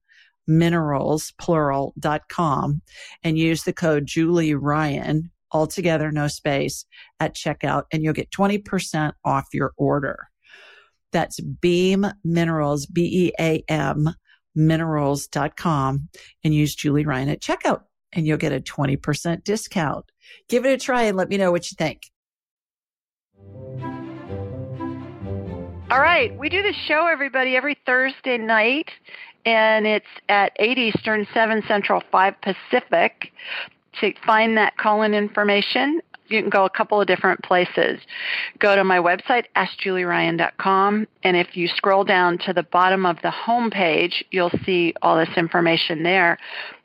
minerals, 0.46 1.32
plural, 1.38 1.94
dot 1.98 2.28
com 2.28 2.82
and 3.22 3.38
use 3.38 3.64
the 3.64 3.72
code 3.72 4.06
Julie 4.06 4.54
Ryan, 4.54 5.30
altogether, 5.52 6.10
no 6.10 6.28
space 6.28 6.84
at 7.20 7.34
checkout 7.34 7.84
and 7.92 8.02
you'll 8.02 8.12
get 8.12 8.30
20% 8.30 9.12
off 9.24 9.46
your 9.52 9.72
order. 9.76 10.28
That's 11.12 11.40
Beam 11.40 12.06
Minerals, 12.24 12.86
B 12.86 13.28
E 13.28 13.32
A 13.40 13.64
M 13.68 14.14
minerals.com 14.56 16.08
and 16.44 16.54
use 16.54 16.74
Julie 16.74 17.06
Ryan 17.06 17.28
at 17.28 17.40
checkout 17.40 17.82
and 18.12 18.26
you'll 18.26 18.38
get 18.38 18.52
a 18.52 18.60
20% 18.60 19.44
discount. 19.44 20.04
Give 20.48 20.64
it 20.64 20.72
a 20.72 20.78
try 20.78 21.02
and 21.02 21.16
let 21.16 21.28
me 21.28 21.36
know 21.36 21.50
what 21.50 21.70
you 21.70 21.76
think. 21.76 22.02
All 25.94 26.00
right, 26.00 26.36
we 26.36 26.48
do 26.48 26.60
this 26.60 26.74
show, 26.88 27.06
everybody, 27.06 27.54
every 27.54 27.78
Thursday 27.86 28.36
night 28.36 28.90
and 29.46 29.86
it's 29.86 30.04
at 30.28 30.50
8 30.56 30.76
Eastern, 30.76 31.24
7 31.32 31.62
Central, 31.68 32.02
5 32.10 32.34
Pacific. 32.40 33.32
To 34.00 34.12
find 34.26 34.56
that 34.56 34.76
call-in 34.76 35.14
information, 35.14 36.00
you 36.26 36.40
can 36.40 36.50
go 36.50 36.64
a 36.64 36.70
couple 36.70 37.00
of 37.00 37.06
different 37.06 37.44
places. 37.44 38.00
Go 38.58 38.74
to 38.74 38.82
my 38.82 38.98
website, 38.98 39.44
askjulieryan.com, 39.54 41.06
and 41.22 41.36
if 41.36 41.56
you 41.56 41.68
scroll 41.68 42.02
down 42.02 42.38
to 42.38 42.52
the 42.52 42.64
bottom 42.64 43.06
of 43.06 43.18
the 43.22 43.30
home 43.30 43.70
page, 43.70 44.24
you'll 44.32 44.50
see 44.66 44.94
all 45.00 45.16
this 45.16 45.36
information 45.36 46.02
there. 46.02 46.38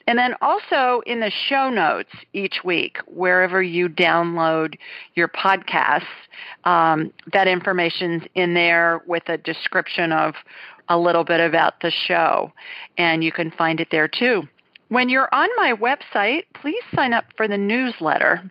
And 0.09 0.17
then 0.17 0.33
also 0.41 1.03
in 1.05 1.19
the 1.19 1.29
show 1.29 1.69
notes 1.69 2.09
each 2.33 2.63
week, 2.63 2.97
wherever 3.05 3.61
you 3.61 3.87
download 3.87 4.73
your 5.13 5.27
podcasts, 5.27 6.01
um, 6.63 7.13
that 7.31 7.47
information's 7.47 8.23
in 8.33 8.55
there 8.55 9.03
with 9.05 9.29
a 9.29 9.37
description 9.37 10.11
of 10.11 10.33
a 10.89 10.97
little 10.97 11.23
bit 11.23 11.39
about 11.39 11.81
the 11.81 11.91
show, 11.91 12.51
and 12.97 13.23
you 13.23 13.31
can 13.31 13.51
find 13.51 13.79
it 13.79 13.89
there 13.91 14.07
too. 14.07 14.47
When 14.87 15.09
you're 15.09 15.29
on 15.31 15.47
my 15.57 15.73
website, 15.73 16.45
please 16.55 16.81
sign 16.95 17.13
up 17.13 17.25
for 17.37 17.47
the 17.47 17.59
newsletter, 17.59 18.49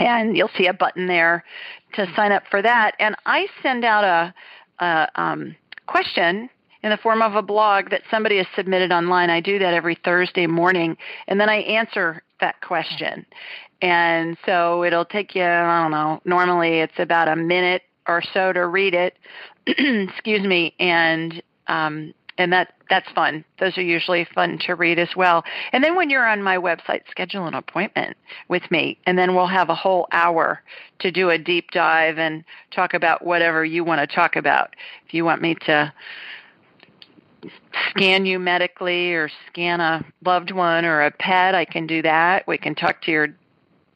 and 0.00 0.38
you'll 0.38 0.48
see 0.56 0.68
a 0.68 0.72
button 0.72 1.06
there 1.06 1.44
to 1.92 2.10
sign 2.16 2.32
up 2.32 2.44
for 2.50 2.62
that. 2.62 2.94
And 2.98 3.14
I 3.26 3.46
send 3.62 3.84
out 3.84 4.04
a, 4.04 4.34
a 4.82 5.08
um, 5.16 5.54
question 5.86 6.48
in 6.82 6.90
the 6.90 6.96
form 6.96 7.22
of 7.22 7.34
a 7.34 7.42
blog 7.42 7.90
that 7.90 8.02
somebody 8.10 8.38
has 8.38 8.46
submitted 8.56 8.92
online. 8.92 9.30
I 9.30 9.40
do 9.40 9.58
that 9.58 9.74
every 9.74 9.94
Thursday 10.04 10.46
morning, 10.46 10.96
and 11.28 11.40
then 11.40 11.48
I 11.48 11.56
answer 11.56 12.22
that 12.40 12.60
question. 12.60 13.24
And 13.80 14.36
so 14.46 14.84
it'll 14.84 15.04
take 15.04 15.34
you, 15.34 15.44
I 15.44 15.82
don't 15.82 15.90
know, 15.90 16.20
normally 16.24 16.80
it's 16.80 16.98
about 16.98 17.28
a 17.28 17.36
minute 17.36 17.82
or 18.06 18.22
so 18.32 18.52
to 18.52 18.66
read 18.66 18.94
it. 18.94 19.16
excuse 19.66 20.42
me, 20.42 20.74
and 20.78 21.42
um, 21.68 22.12
and 22.38 22.52
that 22.52 22.74
that's 22.90 23.10
fun. 23.12 23.44
Those 23.60 23.78
are 23.78 23.82
usually 23.82 24.26
fun 24.34 24.58
to 24.66 24.74
read 24.74 24.98
as 24.98 25.10
well. 25.16 25.44
And 25.72 25.82
then 25.84 25.94
when 25.94 26.10
you're 26.10 26.26
on 26.26 26.42
my 26.42 26.56
website, 26.56 27.02
schedule 27.10 27.46
an 27.46 27.54
appointment 27.54 28.16
with 28.48 28.68
me, 28.70 28.98
and 29.06 29.16
then 29.16 29.34
we'll 29.34 29.46
have 29.46 29.68
a 29.68 29.74
whole 29.74 30.08
hour 30.12 30.60
to 30.98 31.10
do 31.10 31.30
a 31.30 31.38
deep 31.38 31.70
dive 31.70 32.18
and 32.18 32.44
talk 32.70 32.94
about 32.94 33.24
whatever 33.24 33.64
you 33.64 33.84
want 33.84 34.00
to 34.00 34.14
talk 34.14 34.36
about. 34.36 34.74
If 35.06 35.14
you 35.14 35.24
want 35.24 35.42
me 35.42 35.54
to 35.66 35.92
scan 37.90 38.26
you 38.26 38.38
medically 38.38 39.12
or 39.12 39.30
scan 39.48 39.80
a 39.80 40.04
loved 40.24 40.52
one 40.52 40.84
or 40.84 41.02
a 41.02 41.10
pet, 41.10 41.54
I 41.54 41.64
can 41.64 41.86
do 41.86 42.02
that. 42.02 42.46
We 42.46 42.58
can 42.58 42.74
talk 42.74 43.02
to 43.02 43.10
your 43.10 43.28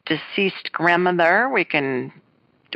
deceased 0.05 0.71
grandmother. 0.71 1.49
We 1.49 1.65
can 1.65 2.11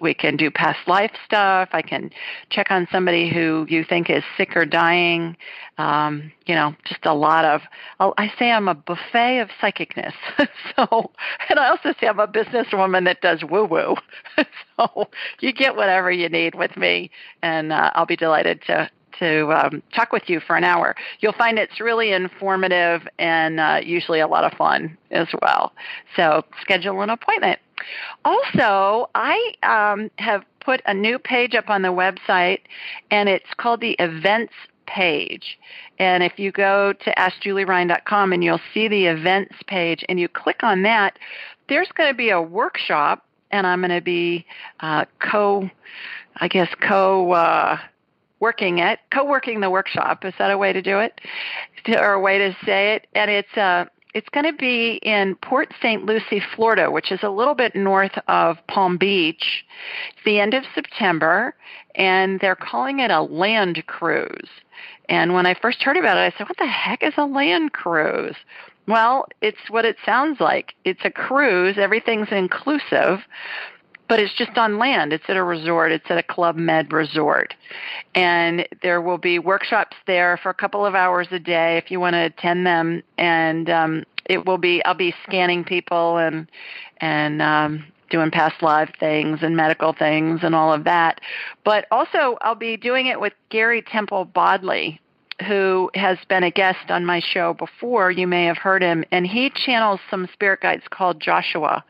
we 0.01 0.13
can 0.13 0.37
do 0.37 0.49
past 0.49 0.79
life 0.87 1.11
stuff. 1.25 1.69
I 1.73 1.81
can 1.81 2.11
check 2.49 2.67
on 2.69 2.87
somebody 2.91 3.29
who 3.29 3.65
you 3.69 3.83
think 3.83 4.09
is 4.09 4.23
sick 4.37 4.55
or 4.55 4.65
dying. 4.65 5.35
Um, 5.77 6.31
you 6.45 6.55
know, 6.55 6.75
just 6.85 7.05
a 7.05 7.13
lot 7.13 7.45
of. 7.45 7.61
i 7.99 8.11
i 8.17 8.31
say 8.39 8.51
I'm 8.51 8.67
a 8.67 8.75
buffet 8.75 9.39
of 9.39 9.49
psychicness. 9.61 10.13
so, 10.75 11.11
and 11.49 11.59
I 11.59 11.69
also 11.69 11.93
say 11.99 12.07
I'm 12.07 12.19
a 12.19 12.27
businesswoman 12.27 13.05
that 13.05 13.21
does 13.21 13.43
woo 13.43 13.65
woo. 13.65 13.95
so 14.77 15.09
you 15.39 15.51
get 15.51 15.75
whatever 15.75 16.11
you 16.11 16.29
need 16.29 16.55
with 16.55 16.77
me, 16.77 17.11
and 17.41 17.73
uh, 17.73 17.91
I'll 17.93 18.05
be 18.05 18.15
delighted 18.15 18.61
to 18.67 18.89
to 19.21 19.51
um, 19.53 19.81
talk 19.93 20.11
with 20.11 20.23
you 20.27 20.39
for 20.39 20.55
an 20.55 20.63
hour. 20.63 20.95
You'll 21.19 21.33
find 21.33 21.57
it's 21.57 21.79
really 21.79 22.11
informative 22.11 23.07
and 23.19 23.59
uh, 23.59 23.79
usually 23.83 24.19
a 24.19 24.27
lot 24.27 24.43
of 24.43 24.53
fun 24.57 24.97
as 25.11 25.27
well. 25.41 25.71
So 26.15 26.43
schedule 26.59 27.01
an 27.01 27.09
appointment. 27.09 27.59
Also, 28.25 29.09
I 29.15 29.53
um, 29.63 30.11
have 30.17 30.43
put 30.59 30.81
a 30.85 30.93
new 30.93 31.17
page 31.19 31.55
up 31.55 31.69
on 31.69 31.81
the 31.81 31.89
website, 31.89 32.59
and 33.09 33.27
it's 33.27 33.53
called 33.57 33.81
the 33.81 33.95
events 33.99 34.53
page. 34.85 35.57
And 35.99 36.23
if 36.23 36.37
you 36.37 36.51
go 36.51 36.93
to 36.93 37.13
askjulieryan.com 37.15 38.33
and 38.33 38.43
you'll 38.43 38.61
see 38.73 38.87
the 38.87 39.05
events 39.05 39.55
page 39.67 40.03
and 40.09 40.19
you 40.19 40.27
click 40.27 40.63
on 40.63 40.83
that, 40.83 41.17
there's 41.69 41.91
going 41.93 42.09
to 42.09 42.17
be 42.17 42.29
a 42.29 42.41
workshop, 42.41 43.25
and 43.51 43.65
I'm 43.65 43.81
going 43.81 43.91
to 43.91 44.01
be 44.01 44.45
uh, 44.81 45.05
co, 45.19 45.69
I 46.37 46.47
guess, 46.47 46.69
co. 46.81 47.31
Uh, 47.31 47.77
working 48.41 48.79
it, 48.79 48.99
co-working 49.13 49.61
the 49.61 49.69
workshop. 49.69 50.25
Is 50.25 50.33
that 50.37 50.51
a 50.51 50.57
way 50.57 50.73
to 50.73 50.81
do 50.81 50.99
it, 50.99 51.21
or 51.87 52.13
a 52.13 52.19
way 52.19 52.37
to 52.39 52.57
say 52.65 52.95
it? 52.95 53.07
And 53.13 53.31
it's 53.31 53.57
uh, 53.57 53.85
it's 54.13 54.27
going 54.29 54.45
to 54.45 54.53
be 54.53 54.99
in 55.03 55.35
Port 55.35 55.73
St. 55.81 56.05
Lucie, 56.05 56.41
Florida, 56.55 56.91
which 56.91 57.11
is 57.11 57.19
a 57.23 57.29
little 57.29 57.55
bit 57.55 57.75
north 57.75 58.17
of 58.27 58.57
Palm 58.67 58.97
Beach. 58.97 59.63
It's 60.09 60.25
the 60.25 60.39
end 60.39 60.53
of 60.53 60.63
September, 60.75 61.55
and 61.95 62.39
they're 62.41 62.55
calling 62.55 62.99
it 62.99 63.09
a 63.09 63.21
land 63.21 63.85
cruise. 63.87 64.49
And 65.07 65.33
when 65.33 65.45
I 65.45 65.53
first 65.53 65.81
heard 65.81 65.97
about 65.97 66.17
it, 66.17 66.33
I 66.33 66.37
said, 66.37 66.49
What 66.49 66.57
the 66.57 66.67
heck 66.67 67.03
is 67.03 67.13
a 67.17 67.25
land 67.25 67.73
cruise? 67.73 68.35
Well, 68.87 69.27
it's 69.41 69.69
what 69.69 69.85
it 69.85 69.95
sounds 70.05 70.39
like. 70.39 70.73
It's 70.83 71.05
a 71.05 71.11
cruise, 71.11 71.77
everything's 71.77 72.31
inclusive, 72.31 73.19
but 74.11 74.19
it's 74.19 74.33
just 74.33 74.57
on 74.57 74.77
land. 74.77 75.13
It's 75.13 75.23
at 75.29 75.37
a 75.37 75.43
resort. 75.43 75.93
It's 75.93 76.11
at 76.11 76.17
a 76.17 76.23
Club 76.23 76.57
Med 76.57 76.91
resort. 76.91 77.53
And 78.13 78.67
there 78.83 78.99
will 78.99 79.17
be 79.17 79.39
workshops 79.39 79.95
there 80.05 80.35
for 80.43 80.49
a 80.49 80.53
couple 80.53 80.85
of 80.85 80.95
hours 80.95 81.29
a 81.31 81.39
day 81.39 81.77
if 81.77 81.89
you 81.89 82.01
want 82.01 82.15
to 82.15 82.25
attend 82.25 82.67
them. 82.67 83.03
And 83.17 83.69
um, 83.69 84.03
it 84.25 84.45
will 84.45 84.57
be, 84.57 84.83
I'll 84.83 84.95
be 84.95 85.15
scanning 85.25 85.63
people 85.63 86.17
and, 86.17 86.51
and, 86.97 87.41
um, 87.41 87.85
doing 88.09 88.31
past 88.31 88.61
live 88.61 88.89
things 88.99 89.39
and 89.43 89.55
medical 89.55 89.93
things 89.93 90.41
and 90.43 90.53
all 90.53 90.73
of 90.73 90.83
that. 90.83 91.21
But 91.63 91.85
also, 91.89 92.37
I'll 92.41 92.53
be 92.53 92.75
doing 92.75 93.07
it 93.07 93.21
with 93.21 93.31
Gary 93.47 93.81
Temple 93.81 94.25
Bodley, 94.25 94.99
who 95.47 95.89
has 95.95 96.17
been 96.27 96.43
a 96.43 96.51
guest 96.51 96.89
on 96.91 97.05
my 97.05 97.21
show 97.21 97.53
before. 97.53 98.11
You 98.11 98.27
may 98.27 98.43
have 98.43 98.57
heard 98.57 98.81
him, 98.81 99.05
and 99.09 99.25
he 99.25 99.49
channels 99.51 100.01
some 100.09 100.27
spirit 100.33 100.59
guides 100.59 100.83
called 100.89 101.21
Joshua 101.21 101.85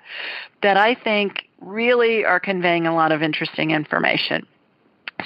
that 0.61 0.77
I 0.77 0.93
think 0.93 1.47
really 1.61 2.25
are 2.25 2.39
conveying 2.39 2.87
a 2.87 2.93
lot 2.93 3.11
of 3.11 3.21
interesting 3.21 3.71
information. 3.71 4.45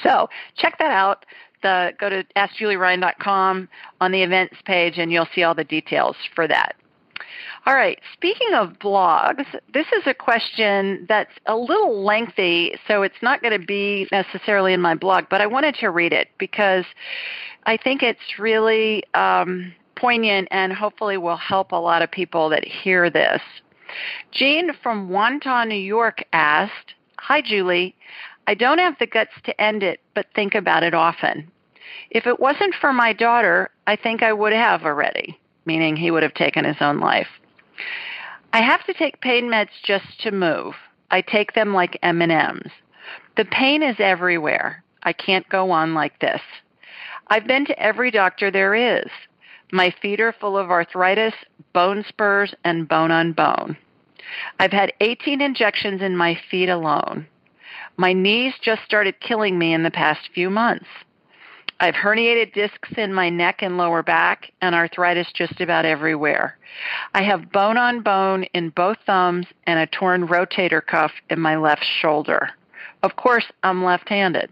So 0.03 0.29
check 0.57 0.77
that 0.79 0.91
out. 0.91 1.25
The, 1.63 1.93
go 1.99 2.09
to 2.09 2.23
AskJulieRyan.com 2.36 3.69
on 4.01 4.11
the 4.11 4.21
events 4.21 4.55
page, 4.65 4.97
and 4.97 5.11
you'll 5.11 5.27
see 5.33 5.43
all 5.43 5.55
the 5.55 5.63
details 5.63 6.15
for 6.36 6.47
that. 6.47 6.75
All 7.65 7.73
right, 7.73 7.99
speaking 8.13 8.53
of 8.53 8.73
blogs, 8.73 9.45
this 9.73 9.88
is 9.88 10.03
a 10.05 10.13
question 10.13 11.05
that's 11.09 11.31
a 11.47 11.55
little 11.55 12.03
lengthy, 12.03 12.75
so 12.88 13.01
it's 13.01 13.15
not 13.23 13.41
going 13.41 13.59
to 13.59 13.65
be 13.65 14.07
necessarily 14.11 14.73
in 14.73 14.81
my 14.81 14.93
blog, 14.93 15.25
but 15.31 15.41
I 15.41 15.47
wanted 15.47 15.73
to 15.75 15.89
read 15.89 16.13
it 16.13 16.27
because 16.38 16.86
I 17.65 17.77
think 17.77 18.03
it's 18.03 18.38
really 18.38 19.03
um, 19.15 19.73
poignant 19.95 20.47
and 20.51 20.73
hopefully 20.73 21.17
will 21.17 21.38
help 21.38 21.71
a 21.71 21.75
lot 21.75 22.03
of 22.03 22.11
people 22.11 22.49
that 22.49 22.63
hear 22.63 23.09
this. 23.09 23.41
Jean 24.31 24.71
from 24.81 25.09
Wantagh, 25.09 25.67
New 25.67 25.75
York 25.75 26.23
asked, 26.33 26.93
Hi, 27.19 27.41
Julie. 27.41 27.95
I 28.47 28.53
don't 28.53 28.77
have 28.77 28.97
the 28.99 29.07
guts 29.07 29.31
to 29.43 29.61
end 29.61 29.81
it, 29.83 29.99
but 30.13 30.27
think 30.36 30.53
about 30.53 30.83
it 30.83 30.93
often. 30.93 31.49
If 32.11 32.27
it 32.27 32.39
wasn't 32.39 32.75
for 32.75 32.93
my 32.93 33.13
daughter, 33.13 33.69
I 33.88 33.95
think 33.95 34.21
I 34.21 34.33
would 34.33 34.53
have 34.53 34.83
already, 34.83 35.39
meaning 35.65 35.95
he 35.95 36.11
would 36.11 36.23
have 36.23 36.33
taken 36.33 36.65
his 36.65 36.77
own 36.81 36.99
life. 36.99 37.27
I 38.53 38.61
have 38.61 38.86
to 38.86 38.93
take 38.93 39.21
pain 39.21 39.45
meds 39.45 39.69
just 39.83 40.19
to 40.21 40.31
move. 40.31 40.75
I 41.11 41.21
take 41.21 41.53
them 41.53 41.73
like 41.73 41.99
M&Ms. 42.01 42.71
The 43.38 43.45
pain 43.45 43.83
is 43.83 43.95
everywhere. 43.99 44.83
I 45.03 45.13
can't 45.13 45.47
go 45.49 45.71
on 45.71 45.93
like 45.93 46.19
this. 46.19 46.41
I've 47.27 47.47
been 47.47 47.65
to 47.65 47.79
every 47.79 48.11
doctor 48.11 48.51
there 48.51 48.75
is. 48.75 49.09
My 49.76 49.93
feet 50.01 50.21
are 50.21 50.32
full 50.32 50.57
of 50.57 50.71
arthritis, 50.71 51.34
bone 51.73 52.05
spurs, 52.07 52.55
and 52.63 52.88
bone 52.88 53.11
on 53.11 53.34
bone. 53.34 53.76
I've 54.57 54.71
had 54.71 54.93
18 55.01 55.41
injections 55.41 56.01
in 56.01 56.15
my 56.15 56.39
feet 56.49 56.69
alone. 56.69 57.28
My 57.97 58.13
knees 58.13 58.53
just 58.61 58.84
started 58.86 59.19
killing 59.19 59.59
me 59.59 59.73
in 59.73 59.84
the 59.84 59.91
past 59.91 60.30
few 60.34 60.49
months. 60.49 60.86
I've 61.82 61.93
herniated 61.93 62.53
discs 62.53 62.88
in 62.95 63.13
my 63.13 63.30
neck 63.30 63.61
and 63.61 63.78
lower 63.78 64.01
back 64.01 64.49
and 64.61 64.73
arthritis 64.73 65.28
just 65.34 65.59
about 65.59 65.84
everywhere. 65.84 66.57
I 67.13 67.23
have 67.23 67.51
bone 67.51 67.76
on 67.78 67.99
bone 67.99 68.43
in 68.53 68.69
both 68.69 68.99
thumbs 69.05 69.45
and 69.67 69.78
a 69.78 69.88
torn 69.88 70.26
rotator 70.30 70.86
cuff 70.86 71.11
in 71.30 71.41
my 71.41 71.57
left 71.57 71.84
shoulder. 71.84 72.51
Of 73.03 73.17
course, 73.17 73.51
I'm 73.61 73.84
left 73.84 74.07
handed. 74.07 74.49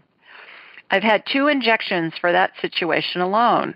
I've 0.90 1.02
had 1.02 1.24
two 1.24 1.46
injections 1.46 2.12
for 2.20 2.30
that 2.30 2.52
situation 2.60 3.22
alone. 3.22 3.74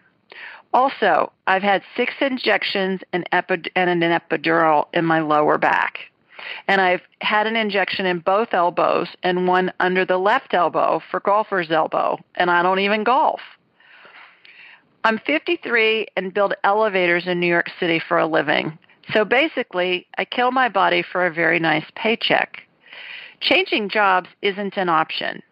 Also, 0.75 1.33
I've 1.47 1.63
had 1.63 1.83
six 1.97 2.15
injections 2.21 3.01
and, 3.13 3.27
an 3.33 3.51
epidural 3.75 4.87
in 4.93 5.05
my 5.05 5.21
lower 5.21 5.59
back. 5.59 5.99
And 6.69 6.81
I've 6.81 7.03
had 7.21 7.47
an 7.47 7.57
injection 7.57 8.07
in 8.07 8.21
both 8.21 8.49
elbows 8.53 9.09
and 9.23 9.49
one 9.49 9.73
under 9.81 10.05
the 10.05 10.19
left 10.19 10.55
elbow 10.55 11.03
for 11.11 11.21
golfer's 11.21 11.71
elbow, 11.71 12.19
and 12.35 12.51
I 12.51 12.63
don't 12.63 12.79
even 12.79 13.03
golf. 13.03 13.41
I'm 15.05 15.19
53 15.19 16.07
and 16.17 16.35
build 16.35 16.55
elevators 16.65 17.27
in 17.27 17.41
New 17.41 17.47
York 17.47 17.71
City 17.81 17.99
for 17.99 18.19
a 18.19 18.27
living. 18.27 18.79
So 19.13 19.25
basically, 19.25 20.07
I 20.19 20.25
kill 20.25 20.51
my 20.51 20.69
body 20.69 21.03
for 21.03 21.27
a 21.27 21.33
very 21.33 21.59
nice 21.59 21.87
paycheck. 21.95 22.63
Changing 23.41 23.89
jobs 23.89 24.29
isn't 24.43 24.77
an 24.77 24.89
option. 24.89 25.43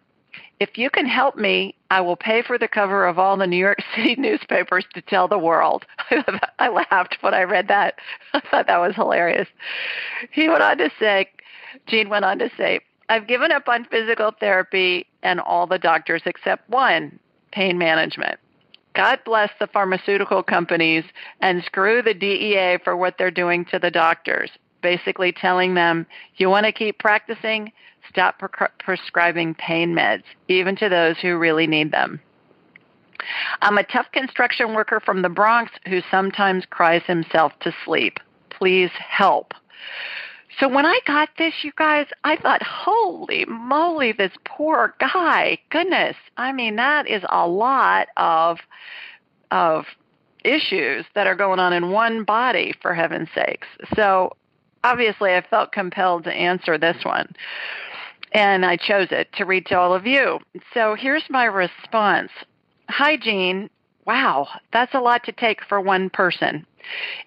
If 0.59 0.77
you 0.77 0.89
can 0.89 1.05
help 1.05 1.35
me, 1.35 1.75
I 1.91 2.01
will 2.01 2.15
pay 2.15 2.41
for 2.41 2.57
the 2.57 2.67
cover 2.67 3.05
of 3.05 3.19
all 3.19 3.37
the 3.37 3.47
New 3.47 3.57
York 3.57 3.79
City 3.95 4.15
newspapers 4.15 4.85
to 4.93 5.01
tell 5.01 5.27
the 5.27 5.37
world. 5.37 5.85
I 6.59 6.69
laughed 6.69 7.17
when 7.21 7.33
I 7.33 7.43
read 7.43 7.67
that. 7.67 7.95
I 8.33 8.39
thought 8.39 8.67
that 8.67 8.79
was 8.79 8.95
hilarious. 8.95 9.47
He 10.31 10.49
went 10.49 10.63
on 10.63 10.77
to 10.79 10.89
say, 10.99 11.29
Jean 11.85 12.09
went 12.09 12.25
on 12.25 12.39
to 12.39 12.49
say, 12.57 12.79
I've 13.09 13.27
given 13.27 13.51
up 13.51 13.69
on 13.69 13.85
physical 13.85 14.31
therapy 14.39 15.05
and 15.23 15.39
all 15.39 15.67
the 15.67 15.79
doctors 15.79 16.23
except 16.25 16.69
one, 16.69 17.19
pain 17.51 17.77
management. 17.77 18.39
God 18.93 19.19
bless 19.25 19.51
the 19.59 19.67
pharmaceutical 19.67 20.41
companies 20.41 21.03
and 21.39 21.63
screw 21.63 22.01
the 22.01 22.15
DEA 22.15 22.79
for 22.83 22.97
what 22.97 23.17
they're 23.17 23.31
doing 23.31 23.63
to 23.65 23.77
the 23.79 23.91
doctors. 23.91 24.49
Basically 24.81 25.31
telling 25.31 25.75
them, 25.75 26.07
you 26.37 26.49
want 26.49 26.65
to 26.65 26.71
keep 26.71 26.97
practicing? 26.97 27.71
Stop 28.09 28.39
pre- 28.39 28.67
prescribing 28.79 29.55
pain 29.55 29.93
meds, 29.93 30.23
even 30.47 30.75
to 30.77 30.89
those 30.89 31.17
who 31.19 31.37
really 31.37 31.67
need 31.67 31.91
them. 31.91 32.19
I'm 33.61 33.77
a 33.77 33.83
tough 33.83 34.11
construction 34.11 34.73
worker 34.73 34.99
from 34.99 35.21
the 35.21 35.29
Bronx 35.29 35.71
who 35.87 36.01
sometimes 36.09 36.65
cries 36.69 37.03
himself 37.03 37.53
to 37.61 37.73
sleep. 37.83 38.19
Please 38.49 38.91
help. 38.91 39.53
So 40.59 40.67
when 40.67 40.85
I 40.85 40.99
got 41.05 41.29
this, 41.37 41.53
you 41.63 41.71
guys, 41.77 42.07
I 42.23 42.35
thought, 42.37 42.63
holy 42.63 43.45
moly, 43.45 44.11
this 44.11 44.31
poor 44.45 44.95
guy. 44.99 45.59
Goodness. 45.69 46.15
I 46.37 46.51
mean, 46.51 46.77
that 46.77 47.07
is 47.07 47.23
a 47.29 47.47
lot 47.47 48.07
of 48.17 48.59
of 49.51 49.85
issues 50.43 51.05
that 51.15 51.27
are 51.27 51.35
going 51.35 51.59
on 51.59 51.73
in 51.73 51.91
one 51.91 52.23
body 52.23 52.73
for 52.81 52.93
heaven's 52.93 53.29
sakes. 53.35 53.67
So 53.95 54.35
obviously 54.83 55.33
I 55.33 55.41
felt 55.41 55.71
compelled 55.71 56.23
to 56.25 56.33
answer 56.33 56.77
this 56.77 57.03
one. 57.03 57.33
And 58.33 58.65
I 58.65 58.77
chose 58.77 59.07
it 59.11 59.31
to 59.33 59.45
read 59.45 59.65
to 59.67 59.77
all 59.77 59.93
of 59.93 60.05
you. 60.05 60.39
So 60.73 60.95
here's 60.95 61.23
my 61.29 61.45
response. 61.45 62.31
Hi, 62.89 63.17
Jean. 63.17 63.69
Wow, 64.05 64.47
that's 64.71 64.93
a 64.93 65.01
lot 65.01 65.23
to 65.25 65.31
take 65.31 65.63
for 65.65 65.81
one 65.81 66.09
person. 66.09 66.65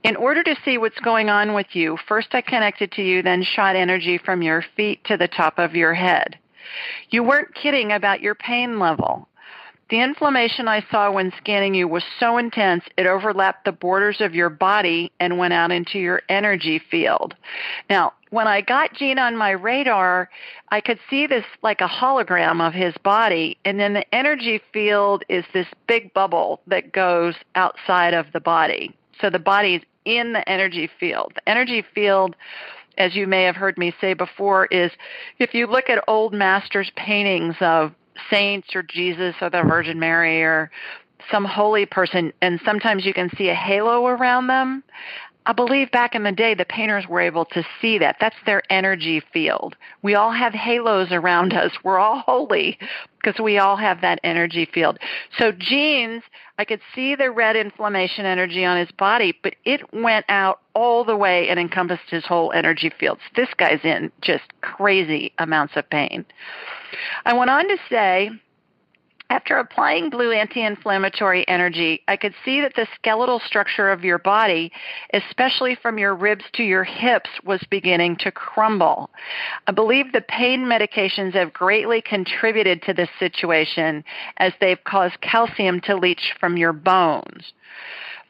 In 0.02 0.16
order 0.16 0.42
to 0.42 0.56
see 0.64 0.78
what's 0.78 0.98
going 1.00 1.28
on 1.28 1.52
with 1.52 1.66
you, 1.74 1.98
first 2.08 2.28
I 2.34 2.40
connected 2.40 2.92
to 2.92 3.02
you, 3.02 3.22
then 3.22 3.42
shot 3.42 3.76
energy 3.76 4.16
from 4.16 4.42
your 4.42 4.64
feet 4.76 5.04
to 5.04 5.18
the 5.18 5.28
top 5.28 5.58
of 5.58 5.74
your 5.74 5.92
head. 5.92 6.38
You 7.10 7.22
weren't 7.22 7.54
kidding 7.54 7.92
about 7.92 8.22
your 8.22 8.34
pain 8.34 8.78
level. 8.78 9.28
The 9.90 10.00
inflammation 10.00 10.68
I 10.68 10.86
saw 10.88 11.10
when 11.10 11.32
scanning 11.36 11.74
you 11.74 11.88
was 11.88 12.04
so 12.20 12.38
intense 12.38 12.84
it 12.96 13.06
overlapped 13.06 13.64
the 13.64 13.72
borders 13.72 14.20
of 14.20 14.36
your 14.36 14.48
body 14.48 15.10
and 15.18 15.36
went 15.36 15.52
out 15.52 15.72
into 15.72 15.98
your 15.98 16.22
energy 16.28 16.78
field. 16.78 17.34
Now, 17.88 18.12
when 18.30 18.46
I 18.46 18.60
got 18.60 18.94
Jean 18.94 19.18
on 19.18 19.36
my 19.36 19.50
radar, 19.50 20.30
I 20.68 20.80
could 20.80 21.00
see 21.10 21.26
this 21.26 21.44
like 21.62 21.80
a 21.80 21.88
hologram 21.88 22.64
of 22.64 22.72
his 22.72 22.94
body, 23.02 23.58
and 23.64 23.80
then 23.80 23.94
the 23.94 24.14
energy 24.14 24.60
field 24.72 25.24
is 25.28 25.44
this 25.52 25.66
big 25.88 26.14
bubble 26.14 26.60
that 26.68 26.92
goes 26.92 27.34
outside 27.56 28.14
of 28.14 28.26
the 28.32 28.40
body. 28.40 28.94
So 29.20 29.28
the 29.28 29.40
body 29.40 29.74
is 29.74 29.82
in 30.04 30.32
the 30.34 30.48
energy 30.48 30.88
field. 31.00 31.32
The 31.34 31.48
energy 31.48 31.84
field 31.94 32.36
as 32.98 33.16
you 33.16 33.26
may 33.26 33.44
have 33.44 33.56
heard 33.56 33.78
me 33.78 33.94
say 33.98 34.12
before, 34.12 34.66
is 34.66 34.90
if 35.38 35.54
you 35.54 35.66
look 35.66 35.88
at 35.88 36.04
old 36.06 36.34
masters' 36.34 36.90
paintings 36.96 37.54
of 37.60 37.94
saints 38.30 38.68
or 38.74 38.82
Jesus 38.82 39.34
or 39.40 39.50
the 39.50 39.62
Virgin 39.62 39.98
Mary 39.98 40.42
or 40.42 40.70
some 41.30 41.44
holy 41.44 41.86
person, 41.86 42.32
and 42.40 42.60
sometimes 42.64 43.04
you 43.04 43.12
can 43.12 43.30
see 43.36 43.48
a 43.48 43.54
halo 43.54 44.06
around 44.06 44.46
them. 44.46 44.82
I 45.46 45.52
believe 45.52 45.90
back 45.90 46.14
in 46.14 46.22
the 46.22 46.32
day 46.32 46.54
the 46.54 46.64
painters 46.64 47.06
were 47.08 47.20
able 47.20 47.46
to 47.46 47.64
see 47.80 47.98
that. 47.98 48.16
That's 48.20 48.36
their 48.44 48.62
energy 48.70 49.22
field. 49.32 49.74
We 50.02 50.14
all 50.14 50.32
have 50.32 50.52
halos 50.52 51.08
around 51.10 51.52
us. 51.54 51.72
We're 51.82 51.98
all 51.98 52.20
holy 52.20 52.78
because 53.22 53.40
we 53.40 53.58
all 53.58 53.76
have 53.76 54.00
that 54.02 54.20
energy 54.22 54.68
field. 54.72 54.98
So 55.38 55.52
Jean's, 55.52 56.22
I 56.58 56.64
could 56.64 56.80
see 56.94 57.14
the 57.14 57.30
red 57.30 57.56
inflammation 57.56 58.26
energy 58.26 58.64
on 58.64 58.78
his 58.78 58.90
body, 58.92 59.34
but 59.42 59.54
it 59.64 59.92
went 59.94 60.26
out 60.28 60.60
all 60.74 61.04
the 61.04 61.16
way 61.16 61.48
and 61.48 61.58
encompassed 61.58 62.10
his 62.10 62.24
whole 62.24 62.52
energy 62.52 62.90
field. 62.98 63.18
So 63.22 63.42
this 63.42 63.54
guy's 63.56 63.80
in 63.84 64.12
just 64.20 64.44
crazy 64.60 65.32
amounts 65.38 65.74
of 65.76 65.88
pain. 65.90 66.24
I 67.24 67.32
went 67.32 67.50
on 67.50 67.66
to 67.68 67.76
say, 67.88 68.30
after 69.30 69.56
applying 69.56 70.10
blue 70.10 70.32
anti-inflammatory 70.32 71.46
energy, 71.48 72.02
I 72.08 72.16
could 72.16 72.34
see 72.44 72.60
that 72.60 72.74
the 72.74 72.88
skeletal 72.96 73.40
structure 73.40 73.90
of 73.90 74.04
your 74.04 74.18
body, 74.18 74.72
especially 75.14 75.76
from 75.80 75.98
your 75.98 76.14
ribs 76.16 76.44
to 76.54 76.64
your 76.64 76.82
hips, 76.82 77.30
was 77.44 77.62
beginning 77.70 78.16
to 78.16 78.32
crumble. 78.32 79.08
I 79.68 79.72
believe 79.72 80.12
the 80.12 80.20
pain 80.20 80.62
medications 80.64 81.34
have 81.34 81.52
greatly 81.52 82.02
contributed 82.02 82.82
to 82.82 82.92
this 82.92 83.08
situation 83.20 84.04
as 84.38 84.52
they've 84.60 84.82
caused 84.82 85.20
calcium 85.20 85.80
to 85.82 85.96
leach 85.96 86.34
from 86.40 86.56
your 86.56 86.72
bones. 86.72 87.52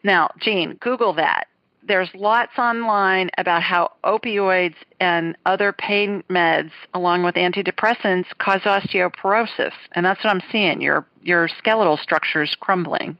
Now, 0.05 0.31
Jean, 0.39 0.75
Google 0.81 1.15
that 1.15 1.47
there's 1.83 2.11
lots 2.15 2.59
online 2.59 3.31
about 3.39 3.63
how 3.63 3.93
opioids 4.05 4.75
and 5.01 5.37
other 5.47 5.73
pain 5.73 6.23
meds, 6.29 6.71
along 6.95 7.23
with 7.23 7.35
antidepressants, 7.35 8.27
cause 8.39 8.61
osteoporosis, 8.63 9.73
and 9.93 10.05
that's 10.05 10.23
what 10.23 10.31
I'm 10.31 10.43
seeing. 10.53 10.81
Your 10.81 11.07
your 11.23 11.49
skeletal 11.49 11.97
structures 11.97 12.57
crumbling. 12.61 13.17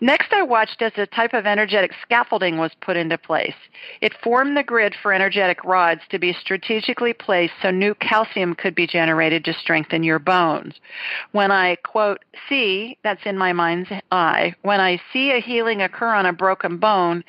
Next, 0.00 0.32
I 0.32 0.42
watched 0.42 0.82
as 0.82 0.92
a 0.96 1.06
type 1.06 1.32
of 1.32 1.46
energetic 1.46 1.92
scaffolding 2.02 2.58
was 2.58 2.72
put 2.82 2.98
into 2.98 3.16
place. 3.16 3.54
It 4.02 4.12
formed 4.22 4.56
the 4.56 4.62
grid 4.62 4.94
for 5.00 5.12
energetic 5.12 5.64
rods 5.64 6.02
to 6.10 6.18
be 6.18 6.34
strategically 6.34 7.14
placed 7.14 7.54
so 7.62 7.70
new 7.70 7.94
calcium 7.94 8.54
could 8.54 8.74
be 8.74 8.86
generated 8.86 9.44
to 9.46 9.54
strengthen 9.54 10.02
your 10.02 10.18
bones. 10.18 10.74
When 11.32 11.50
I, 11.50 11.76
quote, 11.76 12.24
see, 12.48 12.98
that's 13.04 13.24
in 13.24 13.38
my 13.38 13.54
mind's 13.54 13.88
eye, 14.10 14.54
when 14.62 14.80
I 14.80 15.00
see 15.12 15.30
a 15.30 15.40
healing 15.40 15.80
occur 15.80 16.12
on 16.12 16.26
a 16.26 16.32
broken 16.32 16.76
bone, 16.76 17.24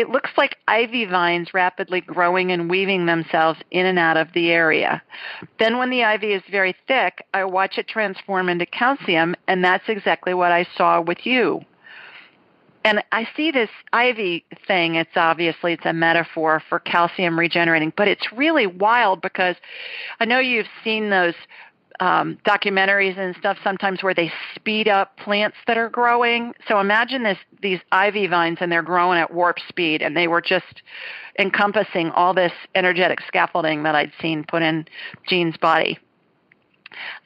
it 0.00 0.10
looks 0.10 0.30
like 0.36 0.56
ivy 0.66 1.04
vines 1.04 1.54
rapidly 1.54 2.00
growing 2.00 2.50
and 2.50 2.70
weaving 2.70 3.06
themselves 3.06 3.60
in 3.70 3.86
and 3.86 3.98
out 3.98 4.16
of 4.16 4.32
the 4.32 4.50
area. 4.50 5.02
Then 5.58 5.78
when 5.78 5.90
the 5.90 6.04
ivy 6.04 6.32
is 6.32 6.42
very 6.50 6.74
thick, 6.88 7.24
I 7.34 7.44
watch 7.44 7.78
it 7.78 7.86
transform 7.86 8.48
into 8.48 8.66
calcium, 8.66 9.36
and 9.46 9.64
that's 9.64 9.88
exactly 9.88 10.34
what 10.34 10.52
I 10.52 10.66
saw 10.76 11.00
with 11.00 11.26
you 11.26 11.64
and 12.84 13.02
I 13.12 13.28
see 13.36 13.50
this 13.50 13.68
ivy 13.92 14.44
thing. 14.66 14.94
It's 14.94 15.16
obviously 15.16 15.74
it's 15.74 15.84
a 15.84 15.92
metaphor 15.92 16.62
for 16.68 16.78
calcium 16.78 17.38
regenerating, 17.38 17.92
but 17.96 18.08
it's 18.08 18.32
really 18.32 18.66
wild 18.66 19.20
because 19.20 19.56
I 20.18 20.24
know 20.24 20.38
you've 20.38 20.66
seen 20.82 21.10
those 21.10 21.34
um, 22.00 22.38
documentaries 22.46 23.18
and 23.18 23.36
stuff 23.36 23.58
sometimes 23.62 24.02
where 24.02 24.14
they 24.14 24.32
speed 24.54 24.88
up 24.88 25.16
plants 25.18 25.56
that 25.66 25.76
are 25.76 25.90
growing. 25.90 26.54
So 26.66 26.80
imagine 26.80 27.22
this 27.22 27.38
these 27.62 27.80
ivy 27.92 28.26
vines 28.26 28.58
and 28.60 28.72
they're 28.72 28.82
growing 28.82 29.18
at 29.18 29.32
warp 29.32 29.58
speed, 29.68 30.02
and 30.02 30.16
they 30.16 30.26
were 30.26 30.40
just 30.40 30.82
encompassing 31.38 32.10
all 32.10 32.34
this 32.34 32.52
energetic 32.74 33.20
scaffolding 33.26 33.82
that 33.84 33.94
I'd 33.94 34.12
seen 34.20 34.44
put 34.44 34.62
in 34.62 34.86
Jean's 35.28 35.56
body. 35.56 35.98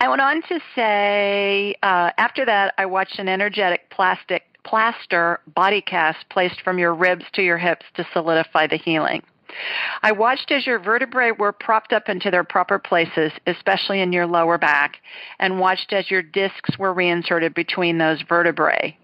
I 0.00 0.08
went 0.08 0.20
on 0.20 0.42
to 0.42 0.60
say 0.74 1.74
uh, 1.82 2.10
after 2.18 2.44
that 2.44 2.74
I 2.76 2.86
watched 2.86 3.18
an 3.18 3.28
energetic 3.28 3.88
plastic 3.90 4.44
plaster 4.64 5.40
body 5.54 5.80
cast 5.80 6.28
placed 6.30 6.60
from 6.62 6.78
your 6.78 6.94
ribs 6.94 7.24
to 7.34 7.42
your 7.42 7.58
hips 7.58 7.84
to 7.94 8.06
solidify 8.12 8.66
the 8.66 8.76
healing. 8.76 9.22
I 10.02 10.12
watched 10.12 10.50
as 10.50 10.66
your 10.66 10.78
vertebrae 10.78 11.32
were 11.32 11.52
propped 11.52 11.92
up 11.92 12.08
into 12.08 12.30
their 12.30 12.44
proper 12.44 12.78
places, 12.78 13.32
especially 13.46 14.00
in 14.00 14.12
your 14.12 14.26
lower 14.26 14.58
back, 14.58 14.98
and 15.38 15.60
watched 15.60 15.92
as 15.92 16.10
your 16.10 16.22
discs 16.22 16.78
were 16.78 16.92
reinserted 16.92 17.54
between 17.54 17.98
those 17.98 18.22
vertebrae. 18.22 18.96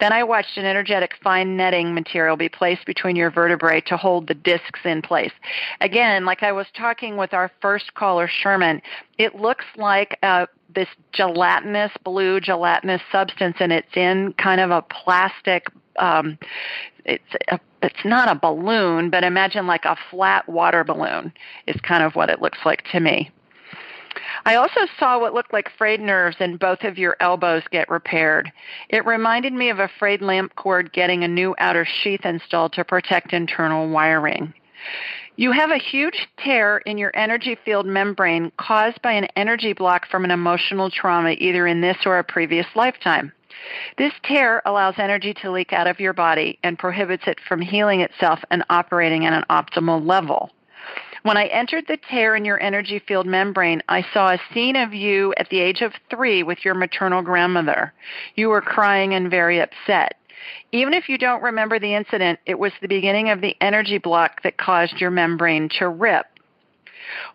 Then 0.00 0.12
I 0.12 0.22
watched 0.24 0.56
an 0.56 0.64
energetic 0.64 1.12
fine 1.22 1.56
netting 1.56 1.94
material 1.94 2.36
be 2.36 2.48
placed 2.48 2.86
between 2.86 3.16
your 3.16 3.30
vertebrae 3.30 3.80
to 3.82 3.96
hold 3.96 4.26
the 4.26 4.34
discs 4.34 4.80
in 4.84 5.02
place. 5.02 5.32
Again, 5.80 6.24
like 6.24 6.42
I 6.42 6.52
was 6.52 6.66
talking 6.76 7.16
with 7.16 7.34
our 7.34 7.50
first 7.60 7.94
caller, 7.94 8.28
Sherman, 8.28 8.82
it 9.18 9.34
looks 9.34 9.64
like 9.76 10.18
uh, 10.22 10.46
this 10.74 10.88
gelatinous, 11.12 11.92
blue 12.04 12.40
gelatinous 12.40 13.02
substance, 13.10 13.56
and 13.60 13.72
it's 13.72 13.96
in 13.96 14.34
kind 14.38 14.60
of 14.60 14.70
a 14.70 14.82
plastic. 14.82 15.66
Um, 15.98 16.38
it's 17.04 17.34
a, 17.50 17.58
it's 17.82 18.04
not 18.04 18.28
a 18.28 18.38
balloon, 18.38 19.10
but 19.10 19.24
imagine 19.24 19.66
like 19.66 19.84
a 19.84 19.96
flat 20.10 20.48
water 20.48 20.84
balloon 20.84 21.32
is 21.66 21.80
kind 21.80 22.02
of 22.02 22.14
what 22.14 22.30
it 22.30 22.42
looks 22.42 22.58
like 22.64 22.84
to 22.92 23.00
me. 23.00 23.30
I 24.44 24.56
also 24.56 24.80
saw 24.98 25.18
what 25.18 25.34
looked 25.34 25.52
like 25.52 25.70
frayed 25.76 26.00
nerves 26.00 26.36
in 26.40 26.56
both 26.56 26.82
of 26.82 26.98
your 26.98 27.16
elbows 27.20 27.62
get 27.70 27.88
repaired. 27.88 28.50
It 28.88 29.06
reminded 29.06 29.52
me 29.52 29.70
of 29.70 29.78
a 29.78 29.90
frayed 29.98 30.22
lamp 30.22 30.54
cord 30.56 30.92
getting 30.92 31.24
a 31.24 31.28
new 31.28 31.54
outer 31.58 31.84
sheath 31.84 32.24
installed 32.24 32.72
to 32.74 32.84
protect 32.84 33.32
internal 33.32 33.88
wiring. 33.88 34.54
You 35.36 35.52
have 35.52 35.70
a 35.70 35.78
huge 35.78 36.28
tear 36.38 36.78
in 36.78 36.98
your 36.98 37.12
energy 37.14 37.56
field 37.64 37.86
membrane 37.86 38.50
caused 38.58 39.00
by 39.02 39.12
an 39.12 39.28
energy 39.36 39.72
block 39.72 40.06
from 40.10 40.24
an 40.24 40.32
emotional 40.32 40.90
trauma 40.90 41.36
either 41.38 41.66
in 41.66 41.80
this 41.80 41.98
or 42.04 42.18
a 42.18 42.24
previous 42.24 42.66
lifetime. 42.74 43.32
This 43.96 44.12
tear 44.24 44.62
allows 44.64 44.94
energy 44.98 45.34
to 45.34 45.50
leak 45.50 45.72
out 45.72 45.86
of 45.86 46.00
your 46.00 46.12
body 46.12 46.58
and 46.62 46.78
prohibits 46.78 47.24
it 47.26 47.38
from 47.48 47.60
healing 47.60 48.00
itself 48.00 48.40
and 48.50 48.64
operating 48.70 49.26
at 49.26 49.32
an 49.32 49.44
optimal 49.50 50.04
level. 50.06 50.50
When 51.22 51.36
I 51.36 51.46
entered 51.46 51.86
the 51.86 51.98
tear 52.10 52.36
in 52.36 52.44
your 52.44 52.62
energy 52.62 53.00
field 53.00 53.26
membrane, 53.26 53.82
I 53.88 54.06
saw 54.14 54.30
a 54.30 54.40
scene 54.54 54.76
of 54.76 54.94
you 54.94 55.34
at 55.36 55.48
the 55.50 55.60
age 55.60 55.82
of 55.82 55.92
three 56.10 56.42
with 56.42 56.64
your 56.64 56.74
maternal 56.74 57.22
grandmother. 57.22 57.92
You 58.36 58.48
were 58.48 58.60
crying 58.60 59.14
and 59.14 59.30
very 59.30 59.60
upset. 59.60 60.14
Even 60.72 60.94
if 60.94 61.08
you 61.08 61.18
don't 61.18 61.42
remember 61.42 61.78
the 61.78 61.94
incident, 61.94 62.38
it 62.46 62.58
was 62.58 62.72
the 62.80 62.88
beginning 62.88 63.30
of 63.30 63.40
the 63.40 63.56
energy 63.60 63.98
block 63.98 64.42
that 64.42 64.56
caused 64.56 65.00
your 65.00 65.10
membrane 65.10 65.68
to 65.78 65.88
rip. 65.88 66.26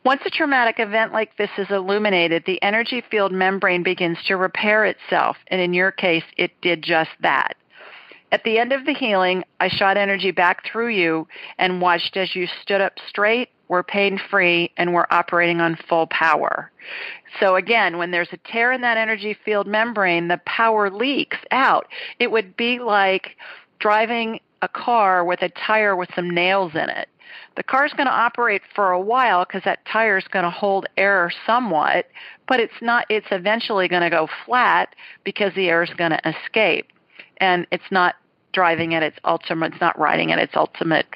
Once 0.03 0.21
a 0.25 0.29
traumatic 0.29 0.79
event 0.79 1.13
like 1.13 1.37
this 1.37 1.49
is 1.57 1.69
illuminated, 1.69 2.43
the 2.45 2.61
energy 2.61 3.03
field 3.09 3.31
membrane 3.31 3.83
begins 3.83 4.17
to 4.25 4.35
repair 4.35 4.85
itself, 4.85 5.37
and 5.47 5.61
in 5.61 5.73
your 5.73 5.91
case, 5.91 6.23
it 6.37 6.51
did 6.61 6.81
just 6.81 7.11
that. 7.21 7.55
At 8.31 8.43
the 8.43 8.57
end 8.57 8.73
of 8.73 8.85
the 8.85 8.93
healing, 8.93 9.43
I 9.59 9.67
shot 9.67 9.95
energy 9.95 10.31
back 10.31 10.65
through 10.65 10.89
you 10.89 11.27
and 11.59 11.81
watched 11.81 12.17
as 12.17 12.35
you 12.35 12.47
stood 12.63 12.81
up 12.81 12.93
straight, 13.07 13.49
were 13.67 13.83
pain 13.83 14.19
free, 14.29 14.71
and 14.75 14.93
were 14.93 15.11
operating 15.13 15.61
on 15.61 15.77
full 15.87 16.07
power. 16.07 16.71
So 17.39 17.55
again, 17.55 17.99
when 17.99 18.09
there's 18.09 18.33
a 18.33 18.37
tear 18.37 18.71
in 18.71 18.81
that 18.81 18.97
energy 18.97 19.37
field 19.45 19.67
membrane, 19.67 20.29
the 20.29 20.41
power 20.45 20.89
leaks 20.89 21.37
out. 21.51 21.87
It 22.17 22.31
would 22.31 22.57
be 22.57 22.79
like 22.79 23.37
driving 23.79 24.39
a 24.63 24.67
car 24.67 25.23
with 25.23 25.43
a 25.43 25.49
tire 25.49 25.95
with 25.95 26.09
some 26.15 26.29
nails 26.29 26.73
in 26.73 26.89
it. 26.89 27.09
The 27.55 27.63
car's 27.63 27.93
going 27.93 28.07
to 28.07 28.13
operate 28.13 28.61
for 28.75 28.91
a 28.91 28.99
while 28.99 29.45
because 29.45 29.63
that 29.63 29.85
tire 29.85 30.17
is 30.17 30.27
going 30.29 30.43
to 30.43 30.51
hold 30.51 30.87
air 30.97 31.31
somewhat, 31.45 32.07
but 32.47 32.59
it's 32.59 32.73
not. 32.81 33.05
It's 33.09 33.27
eventually 33.31 33.87
going 33.87 34.01
to 34.01 34.09
go 34.09 34.27
flat 34.45 34.95
because 35.23 35.53
the 35.55 35.69
air 35.69 35.83
is 35.83 35.91
going 35.97 36.11
to 36.11 36.21
escape, 36.27 36.87
and 37.37 37.67
it's 37.71 37.91
not 37.91 38.15
driving 38.53 38.93
at 38.93 39.03
its 39.03 39.17
ultimate, 39.25 39.73
it's 39.73 39.81
not 39.81 39.97
riding 39.99 40.31
at 40.31 40.39
its 40.39 40.53
ultimate 40.55 41.07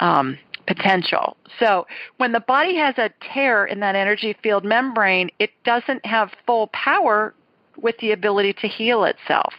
um, 0.00 0.38
potential. 0.66 1.36
So 1.60 1.86
when 2.16 2.32
the 2.32 2.40
body 2.40 2.76
has 2.76 2.96
a 2.98 3.10
tear 3.32 3.64
in 3.64 3.80
that 3.80 3.94
energy 3.94 4.36
field 4.42 4.64
membrane, 4.64 5.30
it 5.38 5.50
doesn't 5.64 6.04
have 6.04 6.30
full 6.46 6.68
power 6.68 7.34
with 7.76 7.96
the 7.98 8.12
ability 8.12 8.54
to 8.54 8.68
heal 8.68 9.04
itself. 9.04 9.52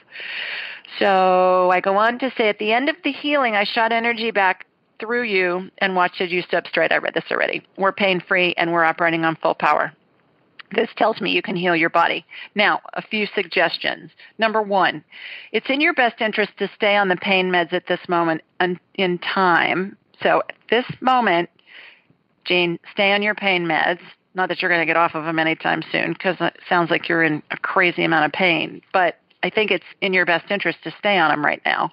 So 1.00 1.70
I 1.72 1.80
go 1.80 1.98
on 1.98 2.20
to 2.20 2.32
say 2.38 2.50
at 2.50 2.60
the 2.60 2.74
end 2.74 2.90
of 2.90 2.96
the 3.04 3.12
healing, 3.12 3.56
I 3.56 3.64
shot 3.64 3.92
energy 3.92 4.32
back 4.32 4.66
through 5.00 5.24
you 5.24 5.70
and 5.80 5.96
watch 5.96 6.20
as 6.20 6.32
you 6.32 6.42
step 6.42 6.68
straight. 6.68 6.92
I 6.92 6.98
read 6.98 7.14
this 7.14 7.32
already. 7.32 7.66
We're 7.78 7.92
pain 7.92 8.22
free 8.28 8.54
and 8.58 8.72
we're 8.72 8.84
operating 8.84 9.26
on 9.26 9.36
full 9.38 9.56
power. 9.56 9.94
This 10.76 10.90
tells 10.98 11.22
me 11.22 11.32
you 11.32 11.42
can 11.42 11.56
heal 11.56 11.76
your 11.76 11.90
body. 11.90 12.26
Now, 12.54 12.82
a 12.94 13.02
few 13.02 13.26
suggestions. 13.34 14.12
Number 14.38 14.62
one, 14.62 15.04
it's 15.54 15.70
in 15.70 15.80
your 15.80 15.94
best 15.94 16.20
interest 16.20 16.52
to 16.60 16.70
stay 16.76 16.98
on 16.98 17.08
the 17.08 17.16
pain 17.16 17.50
meds 17.52 17.72
at 17.72 17.88
this 17.88 18.02
moment 18.10 18.42
in 18.60 19.20
time. 19.20 19.96
So, 20.22 20.42
at 20.50 20.56
this 20.70 20.86
moment, 21.00 21.50
Jean, 22.44 22.80
stay 22.92 23.14
on 23.14 23.22
your 23.22 23.36
pain 23.36 23.66
meds. 23.66 24.00
Not 24.36 24.50
that 24.50 24.62
you're 24.62 24.70
going 24.70 24.82
to 24.82 24.86
get 24.86 24.98
off 24.98 25.16
of 25.16 25.24
them 25.24 25.40
anytime 25.40 25.84
soon, 25.90 26.14
because 26.14 26.36
it 26.42 26.58
sounds 26.68 26.92
like 26.92 27.08
you're 27.08 27.24
in 27.24 27.42
a 27.52 27.58
crazy 27.58 28.04
amount 28.04 28.26
of 28.26 28.34
pain. 28.34 28.82
But 28.92 29.18
I 29.44 29.50
think 29.50 29.72
it's 29.72 29.86
in 30.02 30.14
your 30.14 30.26
best 30.26 30.50
interest 30.50 30.80
to 30.84 30.94
stay 30.98 31.18
on 31.18 31.30
them 31.30 31.46
right 31.46 31.62
now. 31.66 31.92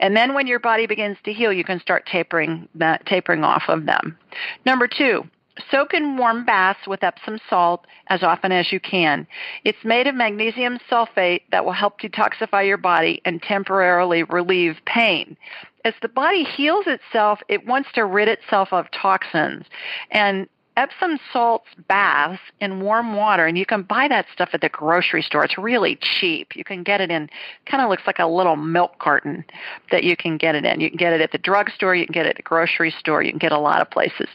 And 0.00 0.16
then 0.16 0.34
when 0.34 0.46
your 0.46 0.58
body 0.58 0.86
begins 0.86 1.16
to 1.24 1.32
heal, 1.32 1.52
you 1.52 1.64
can 1.64 1.80
start 1.80 2.06
tapering 2.06 2.68
that 2.74 3.06
tapering 3.06 3.44
off 3.44 3.64
of 3.68 3.86
them. 3.86 4.18
Number 4.64 4.88
two, 4.88 5.24
Soak 5.70 5.94
in 5.94 6.16
warm 6.16 6.44
baths 6.44 6.86
with 6.86 7.04
Epsom 7.04 7.38
salt 7.48 7.86
as 8.08 8.22
often 8.22 8.50
as 8.50 8.72
you 8.72 8.80
can. 8.80 9.26
It's 9.64 9.84
made 9.84 10.06
of 10.06 10.14
magnesium 10.14 10.78
sulfate 10.90 11.42
that 11.52 11.64
will 11.64 11.72
help 11.72 12.00
detoxify 12.00 12.66
your 12.66 12.76
body 12.76 13.22
and 13.24 13.40
temporarily 13.40 14.24
relieve 14.24 14.78
pain. 14.84 15.36
As 15.84 15.94
the 16.02 16.08
body 16.08 16.44
heals 16.44 16.86
itself, 16.86 17.40
it 17.48 17.66
wants 17.66 17.90
to 17.94 18.04
rid 18.04 18.26
itself 18.26 18.72
of 18.72 18.90
toxins. 18.90 19.66
And 20.10 20.48
Epsom 20.76 21.18
salts 21.32 21.68
baths 21.88 22.40
in 22.60 22.80
warm 22.80 23.14
water, 23.14 23.46
and 23.46 23.56
you 23.56 23.64
can 23.64 23.82
buy 23.82 24.08
that 24.08 24.26
stuff 24.32 24.50
at 24.52 24.60
the 24.60 24.68
grocery 24.68 25.22
store. 25.22 25.44
It's 25.44 25.56
really 25.56 25.98
cheap. 26.00 26.56
You 26.56 26.64
can 26.64 26.82
get 26.82 27.00
it 27.00 27.10
in, 27.10 27.30
kind 27.66 27.82
of 27.82 27.88
looks 27.88 28.02
like 28.06 28.18
a 28.18 28.26
little 28.26 28.56
milk 28.56 28.98
carton 28.98 29.44
that 29.92 30.02
you 30.02 30.16
can 30.16 30.36
get 30.36 30.54
it 30.54 30.64
in. 30.64 30.80
You 30.80 30.90
can 30.90 30.96
get 30.96 31.12
it 31.12 31.20
at 31.20 31.32
the 31.32 31.38
drugstore, 31.38 31.94
you 31.94 32.06
can 32.06 32.12
get 32.12 32.26
it 32.26 32.30
at 32.30 32.36
the 32.36 32.42
grocery 32.42 32.90
store, 32.98 33.22
you 33.22 33.30
can 33.30 33.38
get 33.38 33.52
a 33.52 33.58
lot 33.58 33.80
of 33.80 33.90
places. 33.90 34.28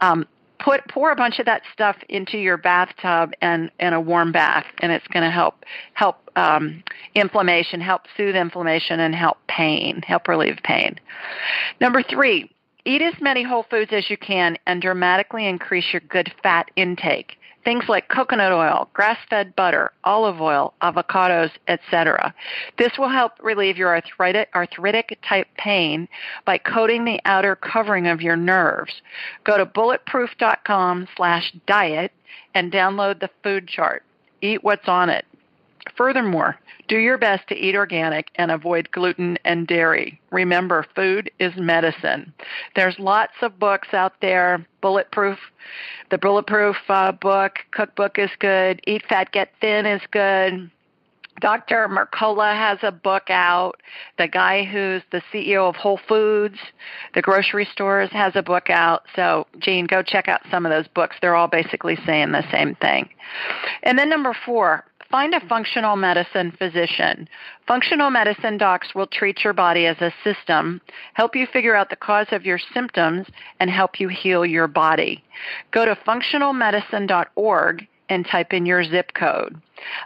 Um, 0.00 0.26
put 0.60 0.86
pour 0.88 1.10
a 1.10 1.16
bunch 1.16 1.38
of 1.38 1.46
that 1.46 1.62
stuff 1.72 1.96
into 2.08 2.38
your 2.38 2.56
bathtub 2.56 3.32
and 3.40 3.70
in 3.80 3.92
a 3.92 4.00
warm 4.00 4.30
bath, 4.30 4.66
and 4.78 4.92
it's 4.92 5.06
going 5.08 5.24
to 5.24 5.30
help 5.30 5.64
help 5.94 6.16
um, 6.36 6.82
inflammation, 7.14 7.80
help 7.80 8.02
soothe 8.16 8.36
inflammation, 8.36 9.00
and 9.00 9.14
help 9.14 9.38
pain, 9.48 10.02
help 10.02 10.28
relieve 10.28 10.58
pain. 10.62 10.98
Number 11.80 12.02
three, 12.02 12.50
eat 12.84 13.02
as 13.02 13.14
many 13.20 13.42
whole 13.42 13.64
foods 13.70 13.92
as 13.92 14.10
you 14.10 14.16
can 14.16 14.56
and 14.66 14.82
dramatically 14.82 15.46
increase 15.46 15.92
your 15.92 16.02
good 16.08 16.32
fat 16.42 16.70
intake 16.76 17.36
things 17.64 17.84
like 17.88 18.08
coconut 18.08 18.52
oil, 18.52 18.88
grass-fed 18.92 19.54
butter, 19.56 19.92
olive 20.04 20.40
oil, 20.40 20.74
avocados, 20.82 21.50
etc. 21.68 22.34
This 22.78 22.92
will 22.98 23.08
help 23.08 23.32
relieve 23.42 23.76
your 23.76 23.88
arthritic, 23.88 24.48
arthritic 24.54 25.18
type 25.26 25.48
pain 25.56 26.08
by 26.44 26.58
coating 26.58 27.04
the 27.04 27.20
outer 27.24 27.56
covering 27.56 28.06
of 28.06 28.22
your 28.22 28.36
nerves. 28.36 29.02
Go 29.44 29.58
to 29.58 29.66
bulletproof.com 29.66 31.08
slash 31.16 31.52
diet 31.66 32.12
and 32.54 32.72
download 32.72 33.20
the 33.20 33.30
food 33.42 33.68
chart. 33.68 34.02
Eat 34.42 34.64
what's 34.64 34.88
on 34.88 35.10
it. 35.10 35.24
Furthermore, 35.96 36.58
do 36.88 36.96
your 36.96 37.18
best 37.18 37.46
to 37.48 37.54
eat 37.54 37.74
organic 37.74 38.30
and 38.34 38.50
avoid 38.50 38.90
gluten 38.90 39.38
and 39.44 39.66
dairy. 39.66 40.20
Remember, 40.30 40.84
food 40.94 41.30
is 41.38 41.54
medicine. 41.56 42.32
There's 42.74 42.98
lots 42.98 43.34
of 43.42 43.58
books 43.58 43.88
out 43.92 44.14
there. 44.20 44.64
Bulletproof, 44.80 45.38
the 46.10 46.18
Bulletproof 46.18 46.76
uh, 46.88 47.12
book, 47.12 47.58
cookbook 47.70 48.18
is 48.18 48.30
good. 48.38 48.80
Eat 48.86 49.04
Fat, 49.08 49.32
Get 49.32 49.52
Thin 49.60 49.86
is 49.86 50.02
good. 50.10 50.70
Dr. 51.40 51.88
Mercola 51.88 52.54
has 52.54 52.78
a 52.82 52.92
book 52.92 53.30
out. 53.30 53.80
The 54.18 54.28
guy 54.28 54.64
who's 54.64 55.02
the 55.10 55.22
CEO 55.32 55.68
of 55.68 55.76
Whole 55.76 56.00
Foods, 56.08 56.58
the 57.14 57.22
grocery 57.22 57.66
stores, 57.72 58.10
has 58.12 58.36
a 58.36 58.42
book 58.42 58.70
out. 58.70 59.04
So, 59.16 59.46
Jean, 59.58 59.86
go 59.86 60.02
check 60.02 60.28
out 60.28 60.42
some 60.50 60.66
of 60.66 60.70
those 60.70 60.88
books. 60.88 61.16
They're 61.20 61.34
all 61.34 61.48
basically 61.48 61.96
saying 62.06 62.32
the 62.32 62.44
same 62.50 62.74
thing. 62.76 63.08
And 63.82 63.98
then 63.98 64.08
number 64.08 64.36
four, 64.44 64.84
find 65.10 65.34
a 65.34 65.46
functional 65.48 65.96
medicine 65.96 66.52
physician. 66.56 67.28
Functional 67.66 68.10
medicine 68.10 68.56
docs 68.58 68.94
will 68.94 69.06
treat 69.06 69.42
your 69.44 69.52
body 69.52 69.86
as 69.86 70.00
a 70.00 70.12
system, 70.22 70.80
help 71.14 71.34
you 71.34 71.46
figure 71.46 71.74
out 71.74 71.90
the 71.90 71.96
cause 71.96 72.28
of 72.30 72.46
your 72.46 72.58
symptoms, 72.72 73.26
and 73.58 73.70
help 73.70 73.98
you 73.98 74.08
heal 74.08 74.46
your 74.46 74.68
body. 74.68 75.22
Go 75.72 75.84
to 75.84 75.96
functionalmedicine.org 75.96 77.86
and 78.08 78.26
type 78.26 78.52
in 78.52 78.66
your 78.66 78.82
zip 78.84 79.12
code. 79.14 79.60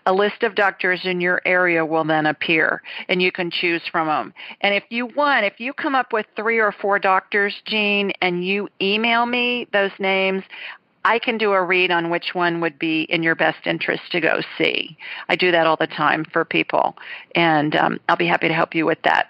A 0.07 0.13
list 0.13 0.43
of 0.43 0.55
doctors 0.55 1.01
in 1.05 1.21
your 1.21 1.41
area 1.45 1.85
will 1.85 2.05
then 2.05 2.27
appear 2.27 2.83
and 3.09 3.21
you 3.21 3.33
can 3.33 3.51
choose 3.51 3.83
from 3.91 4.07
them. 4.07 4.33
And 4.61 4.75
if 4.75 4.85
you 4.91 5.07
want, 5.07 5.47
if 5.47 5.59
you 5.59 5.73
come 5.73 5.95
up 5.95 6.13
with 6.13 6.27
three 6.37 6.61
or 6.61 6.71
four 6.71 6.99
doctors, 6.99 7.55
Jean, 7.67 8.13
and 8.21 8.47
you 8.47 8.69
email 8.81 9.27
me 9.27 9.67
those 9.73 9.91
names, 9.99 10.45
I 11.05 11.19
can 11.19 11.39
do 11.39 11.53
a 11.53 11.63
read 11.63 11.91
on 11.91 12.11
which 12.11 12.35
one 12.35 12.61
would 12.61 12.79
be 12.79 13.03
in 13.03 13.23
your 13.23 13.35
best 13.35 13.67
interest 13.67 14.03
to 14.13 14.21
go 14.21 14.41
see. 14.57 14.97
I 15.29 15.37
do 15.37 15.51
that 15.51 15.67
all 15.67 15.77
the 15.77 15.87
time 15.87 16.25
for 16.25 16.45
people, 16.45 16.97
and 17.35 17.77
um, 17.77 18.01
I'll 18.09 18.17
be 18.17 18.27
happy 18.27 18.49
to 18.49 18.55
help 18.55 18.75
you 18.75 18.87
with 18.87 19.03
that. 19.03 19.29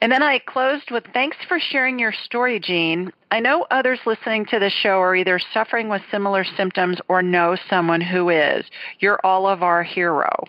And 0.00 0.10
then 0.10 0.22
I 0.22 0.38
closed 0.38 0.90
with 0.90 1.04
thanks 1.12 1.36
for 1.46 1.58
sharing 1.58 1.98
your 1.98 2.12
story, 2.12 2.60
Jean. 2.60 3.12
I 3.30 3.40
know 3.40 3.66
others 3.70 4.00
listening 4.06 4.46
to 4.46 4.58
the 4.58 4.70
show 4.70 5.00
are 5.00 5.14
either 5.14 5.40
suffering 5.52 5.88
with 5.88 6.02
similar 6.10 6.44
symptoms 6.44 6.98
or 7.08 7.22
know 7.22 7.56
someone 7.68 8.00
who 8.00 8.30
is. 8.30 8.64
You're 9.00 9.20
all 9.24 9.46
of 9.46 9.62
our 9.62 9.82
hero. 9.82 10.44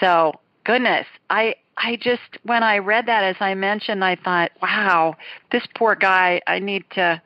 So, 0.00 0.34
goodness, 0.64 1.06
I 1.30 1.56
I 1.76 1.96
just 1.96 2.38
when 2.42 2.62
I 2.62 2.78
read 2.78 3.06
that 3.06 3.24
as 3.24 3.36
I 3.40 3.54
mentioned, 3.54 4.04
I 4.04 4.16
thought, 4.16 4.52
wow, 4.62 5.16
this 5.50 5.66
poor 5.74 5.94
guy, 5.94 6.40
I 6.46 6.58
need 6.58 6.84
to 6.90 7.20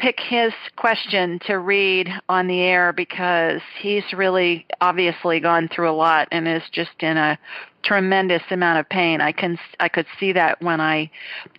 pick 0.00 0.18
his 0.18 0.54
question 0.76 1.38
to 1.46 1.58
read 1.58 2.08
on 2.30 2.46
the 2.46 2.60
air 2.60 2.90
because 2.90 3.60
he's 3.78 4.02
really 4.14 4.66
obviously 4.80 5.40
gone 5.40 5.68
through 5.68 5.90
a 5.90 5.92
lot 5.92 6.26
and 6.32 6.48
is 6.48 6.62
just 6.72 6.90
in 7.00 7.18
a 7.18 7.38
tremendous 7.82 8.42
amount 8.50 8.78
of 8.78 8.88
pain. 8.88 9.20
I 9.20 9.32
can 9.32 9.58
I 9.78 9.88
could 9.88 10.06
see 10.18 10.32
that 10.32 10.62
when 10.62 10.80
I 10.80 11.10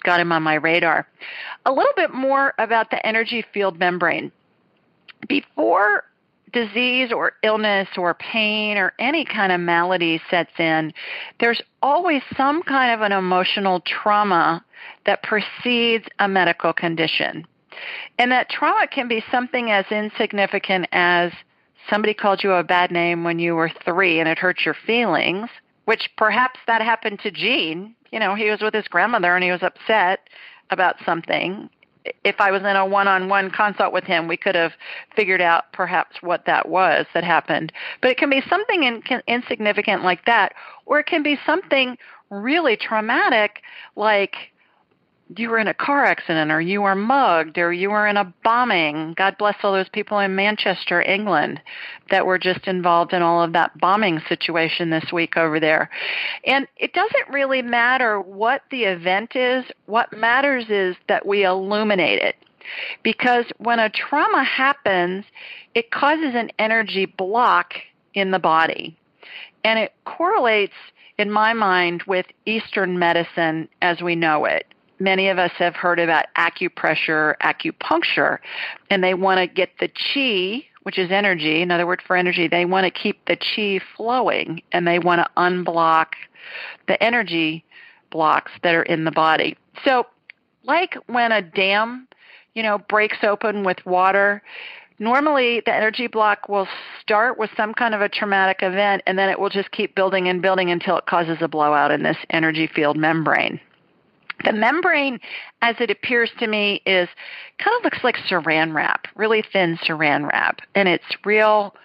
got 0.04 0.20
him 0.20 0.32
on 0.32 0.42
my 0.42 0.56
radar. 0.56 1.08
A 1.68 1.72
little 1.72 1.94
bit 1.96 2.16
more 2.16 2.56
about 2.58 2.90
the 2.90 3.06
energy 3.06 3.46
field 3.54 3.78
membrane. 3.78 4.32
Before 5.28 6.06
disease 6.52 7.12
or 7.14 7.34
illness 7.44 7.90
or 7.96 8.16
pain 8.16 8.76
or 8.76 8.92
any 8.98 9.24
kind 9.24 9.52
of 9.52 9.62
malady 9.62 10.20
sets 10.32 10.52
in, 10.58 10.94
there's 11.40 11.62
always 11.84 12.24
some 12.36 12.64
kind 12.64 12.92
of 12.92 13.02
an 13.02 13.12
emotional 13.12 13.82
trauma 13.82 14.66
that 15.06 15.22
precedes 15.22 16.06
a 16.18 16.28
medical 16.28 16.74
condition. 16.74 17.46
And 18.18 18.32
that 18.32 18.50
trauma 18.50 18.88
can 18.88 19.08
be 19.08 19.24
something 19.32 19.72
as 19.72 19.86
insignificant 19.92 20.88
as 20.92 21.32
somebody 21.90 22.14
called 22.14 22.44
you 22.44 22.52
a 22.54 22.64
bad 22.64 22.92
name 22.92 23.24
when 23.24 23.40
you 23.40 23.56
were 23.56 23.72
three 23.84 24.20
and 24.20 24.30
it 24.30 24.38
hurt 24.38 24.66
your 24.66 24.76
feelings, 24.86 25.50
which 25.86 26.10
perhaps 26.18 26.60
that 26.68 26.82
happened 26.82 27.20
to 27.20 27.32
Gene. 27.32 27.96
You 28.12 28.20
know, 28.20 28.36
he 28.36 28.50
was 28.50 28.62
with 28.62 28.74
his 28.74 28.88
grandmother 28.88 29.36
and 29.36 29.44
he 29.44 29.52
was 29.52 29.64
upset 29.64 30.28
about 30.70 30.96
something. 31.06 31.70
If 32.24 32.40
I 32.40 32.52
was 32.52 32.62
in 32.62 32.76
a 32.76 32.86
one 32.86 33.08
on 33.08 33.30
one 33.30 33.52
consult 33.52 33.94
with 33.94 34.06
him, 34.06 34.28
we 34.28 34.38
could 34.38 34.56
have 34.56 34.74
figured 35.16 35.42
out 35.42 35.72
perhaps 35.72 36.18
what 36.22 36.46
that 36.46 36.68
was 36.68 37.06
that 37.14 37.24
happened. 37.24 37.72
But 38.02 38.12
it 38.12 38.18
can 38.18 38.30
be 38.30 38.42
something 38.50 38.84
in, 38.84 39.04
insignificant 39.28 40.04
like 40.04 40.26
that, 40.26 40.54
or 40.86 41.00
it 41.00 41.06
can 41.06 41.22
be 41.22 41.38
something 41.46 41.98
really 42.30 42.76
traumatic 42.76 43.62
like 43.96 44.36
you 45.38 45.50
were 45.50 45.60
in 45.60 45.68
a 45.68 45.74
car 45.74 46.06
accident 46.06 46.52
or 46.52 46.60
you 46.60 46.82
were 46.82 46.96
mugged 46.96 47.58
or 47.58 47.72
you 47.72 47.90
were 47.90 48.08
in 48.08 48.18
a 48.18 48.34
bombing. 48.44 49.14
God 49.16 49.38
bless 49.38 49.56
all 49.64 49.74
those 49.74 49.90
people 49.90 50.20
in 50.20 50.36
Manchester, 50.36 51.02
England 51.02 51.62
that 52.10 52.26
were 52.26 52.38
just 52.38 52.68
involved 52.68 53.14
in 53.14 53.22
all 53.22 53.44
of 53.44 53.54
that 53.54 53.78
bombing 53.80 54.22
situation 54.28 54.90
this 54.90 55.12
week 55.12 55.38
over 55.38 55.60
there. 55.60 55.90
And 56.46 56.68
it 56.78 56.94
doesn't 56.94 57.30
really 57.30 57.62
matter 57.62 58.20
what 58.20 58.64
the 58.72 58.84
event 58.84 59.36
is. 59.36 59.66
What 59.86 60.16
matters 60.16 60.66
is 60.70 60.96
that 61.08 61.26
we 61.26 61.46
illuminate 61.46 62.22
it. 62.22 62.36
Because 63.04 63.46
when 63.58 63.80
a 63.80 63.90
trauma 63.90 64.44
happens, 64.44 65.26
it 65.74 65.92
causes 65.92 66.36
an 66.36 66.52
energy 66.60 67.06
block 67.06 67.74
in 68.14 68.32
the 68.32 68.40
body. 68.40 68.98
And 69.64 69.80
it 69.80 69.94
correlates 70.06 70.74
in 71.18 71.32
my 71.32 71.54
mind 71.54 72.04
with 72.04 72.26
Eastern 72.46 72.98
medicine 73.00 73.68
as 73.82 74.02
we 74.02 74.16
know 74.16 74.46
it 74.46 74.66
many 75.02 75.28
of 75.30 75.40
us 75.40 75.52
have 75.58 75.76
heard 75.76 76.00
about 76.00 76.26
acupressure, 76.38 77.36
acupuncture, 77.40 78.38
and 78.90 79.04
they 79.04 79.14
want 79.14 79.40
to 79.40 79.48
get 79.48 79.72
the 79.80 79.90
chi, 79.90 80.66
which 80.84 80.98
is 80.98 81.12
energy, 81.12 81.62
another 81.62 81.88
word 81.88 82.02
for 82.06 82.16
energy, 82.16 82.48
they 82.48 82.66
want 82.66 82.86
to 82.86 82.92
keep 82.92 83.26
the 83.26 83.36
chi 83.36 83.84
flowing 83.98 84.62
and 84.72 84.88
they 84.88 85.00
want 85.00 85.20
to 85.20 85.42
unblock 85.42 86.14
the 86.88 87.02
energy 87.04 87.66
blocks 88.12 88.52
that 88.64 88.76
are 88.76 88.84
in 88.84 89.04
the 89.04 89.12
body. 89.12 89.58
So, 89.84 90.06
like 90.64 90.96
when 91.08 91.32
a 91.32 91.42
dam, 91.42 92.08
you 92.54 92.62
know, 92.62 92.78
breaks 92.78 93.18
open 93.24 93.64
with 93.64 93.84
water, 93.86 94.44
normally 95.00 95.62
the 95.66 95.74
energy 95.74 96.06
block 96.06 96.48
will 96.48 96.68
start 97.02 97.40
with 97.40 97.50
some 97.58 97.74
kind 97.74 97.96
of 97.96 98.02
a 98.02 98.10
traumatic 98.10 98.60
event 98.62 99.02
and 99.08 99.18
then 99.18 99.30
it 99.30 99.40
will 99.40 99.50
just 99.50 99.72
keep 99.72 99.96
building 99.96 100.28
and 100.28 100.42
building 100.42 100.70
until 100.70 100.98
it 100.98 101.08
causes 101.08 101.38
a 101.42 101.48
blowout 101.48 101.90
in 101.90 102.04
this 102.04 102.18
energy 102.30 102.68
field 102.68 102.96
membrane. 102.96 103.60
The 104.44 104.54
membrane, 104.54 105.20
as 105.62 105.76
it 105.80 105.90
appears 105.90 106.32
to 106.40 106.48
me, 106.48 106.82
is 106.86 107.10
kind 107.58 107.78
of 107.78 107.84
looks 107.84 108.04
like 108.04 108.16
saran 108.18 108.74
wrap, 108.74 109.08
really 109.16 109.44
thin 109.54 109.78
saran 109.78 110.30
wrap, 110.30 110.62
and 110.76 110.88
it's 110.88 111.06
real. 111.26 111.76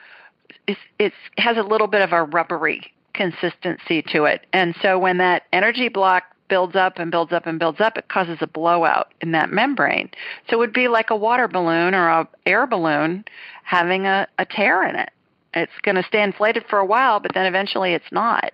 It's, 0.67 0.81
it's 0.99 1.17
has 1.39 1.57
a 1.57 1.63
little 1.63 1.87
bit 1.87 2.03
of 2.03 2.13
a 2.13 2.25
rubbery 2.25 2.93
consistency 3.15 4.03
to 4.13 4.25
it, 4.25 4.47
and 4.53 4.75
so 4.83 4.99
when 4.99 5.19
that 5.19 5.45
energy 5.53 5.89
block 5.89 6.25
builds 6.49 6.77
up 6.77 6.99
and 6.99 7.11
builds 7.11 7.33
up 7.33 7.47
and 7.47 7.59
builds 7.59 7.81
up, 7.81 7.97
it 7.97 8.09
causes 8.09 8.39
a 8.41 8.47
blowout 8.47 9.13
in 9.21 9.33
that 9.33 9.51
membrane. 9.51 10.11
So 10.49 10.57
it 10.57 10.59
would 10.59 10.73
be 10.73 10.89
like 10.89 11.11
a 11.11 11.17
water 11.17 11.49
balloon 11.49 11.95
or 11.95 12.09
a 12.09 12.29
air 12.47 12.67
balloon 12.67 13.25
having 13.65 14.07
a, 14.07 14.29
a 14.39 14.47
tear 14.47 14.87
in 14.89 14.97
it. 14.97 15.11
It's 15.55 15.73
going 15.83 15.97
to 15.97 16.03
stay 16.03 16.23
inflated 16.23 16.65
for 16.69 16.79
a 16.79 16.85
while, 16.85 17.19
but 17.21 17.33
then 17.35 17.47
eventually 17.47 17.95
it's 17.95 18.13
not. 18.13 18.53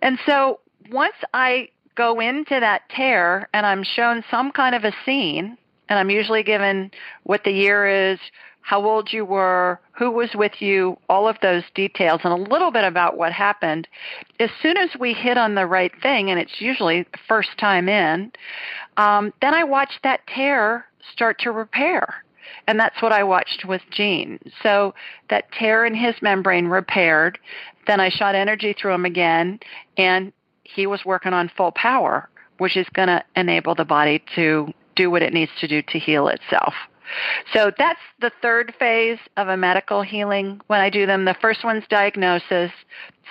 And 0.00 0.18
so 0.24 0.60
once 0.90 1.14
I 1.32 1.68
go 1.96 2.20
into 2.20 2.58
that 2.60 2.88
tear 2.90 3.48
and 3.52 3.64
I'm 3.66 3.82
shown 3.82 4.24
some 4.30 4.52
kind 4.52 4.74
of 4.74 4.84
a 4.84 4.92
scene, 5.04 5.56
and 5.88 5.98
I'm 5.98 6.10
usually 6.10 6.42
given 6.42 6.90
what 7.24 7.44
the 7.44 7.52
year 7.52 8.12
is, 8.12 8.18
how 8.62 8.84
old 8.84 9.12
you 9.12 9.26
were, 9.26 9.78
who 9.92 10.10
was 10.10 10.30
with 10.34 10.60
you, 10.60 10.96
all 11.10 11.28
of 11.28 11.36
those 11.42 11.62
details, 11.74 12.22
and 12.24 12.32
a 12.32 12.50
little 12.50 12.70
bit 12.70 12.84
about 12.84 13.18
what 13.18 13.30
happened. 13.30 13.86
As 14.40 14.48
soon 14.62 14.78
as 14.78 14.88
we 14.98 15.12
hit 15.12 15.36
on 15.36 15.54
the 15.54 15.66
right 15.66 15.92
thing, 16.00 16.30
and 16.30 16.40
it's 16.40 16.60
usually 16.60 17.06
first 17.28 17.50
time 17.58 17.90
in, 17.90 18.32
um, 18.96 19.34
then 19.42 19.52
I 19.52 19.64
watch 19.64 19.92
that 20.02 20.26
tear 20.26 20.86
start 21.12 21.38
to 21.40 21.52
repair. 21.52 22.24
And 22.66 22.80
that's 22.80 23.02
what 23.02 23.12
I 23.12 23.22
watched 23.22 23.66
with 23.66 23.82
Gene. 23.90 24.38
So 24.62 24.94
that 25.28 25.52
tear 25.52 25.84
in 25.84 25.94
his 25.94 26.14
membrane 26.22 26.66
repaired. 26.66 27.38
Then 27.86 28.00
I 28.00 28.08
shot 28.08 28.34
energy 28.34 28.72
through 28.72 28.94
him 28.94 29.04
again, 29.04 29.60
and 29.98 30.32
he 30.64 30.86
was 30.86 31.04
working 31.04 31.32
on 31.32 31.50
full 31.56 31.72
power, 31.72 32.28
which 32.58 32.76
is 32.76 32.86
going 32.94 33.08
to 33.08 33.24
enable 33.36 33.74
the 33.74 33.84
body 33.84 34.22
to 34.34 34.72
do 34.96 35.10
what 35.10 35.22
it 35.22 35.32
needs 35.32 35.52
to 35.60 35.68
do 35.68 35.82
to 35.82 35.98
heal 35.98 36.28
itself. 36.28 36.74
So 37.52 37.70
that's 37.76 38.00
the 38.20 38.32
third 38.40 38.74
phase 38.78 39.18
of 39.36 39.48
a 39.48 39.56
medical 39.56 40.02
healing 40.02 40.60
when 40.68 40.80
I 40.80 40.90
do 40.90 41.06
them. 41.06 41.24
The 41.24 41.36
first 41.40 41.64
one's 41.64 41.84
diagnosis. 41.88 42.72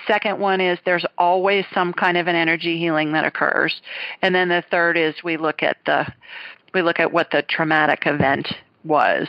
Second 0.06 0.38
one 0.38 0.60
is 0.60 0.78
there's 0.84 1.06
always 1.18 1.64
some 1.74 1.92
kind 1.92 2.16
of 2.16 2.26
an 2.28 2.36
energy 2.36 2.78
healing 2.78 3.12
that 3.12 3.24
occurs. 3.24 3.80
And 4.22 4.34
then 4.34 4.48
the 4.48 4.64
third 4.70 4.96
is 4.96 5.14
we 5.24 5.36
look 5.36 5.62
at 5.62 5.78
the 5.86 6.06
we 6.72 6.82
look 6.82 6.98
at 6.98 7.12
what 7.12 7.30
the 7.30 7.42
traumatic 7.42 8.02
event 8.06 8.48
was. 8.84 9.28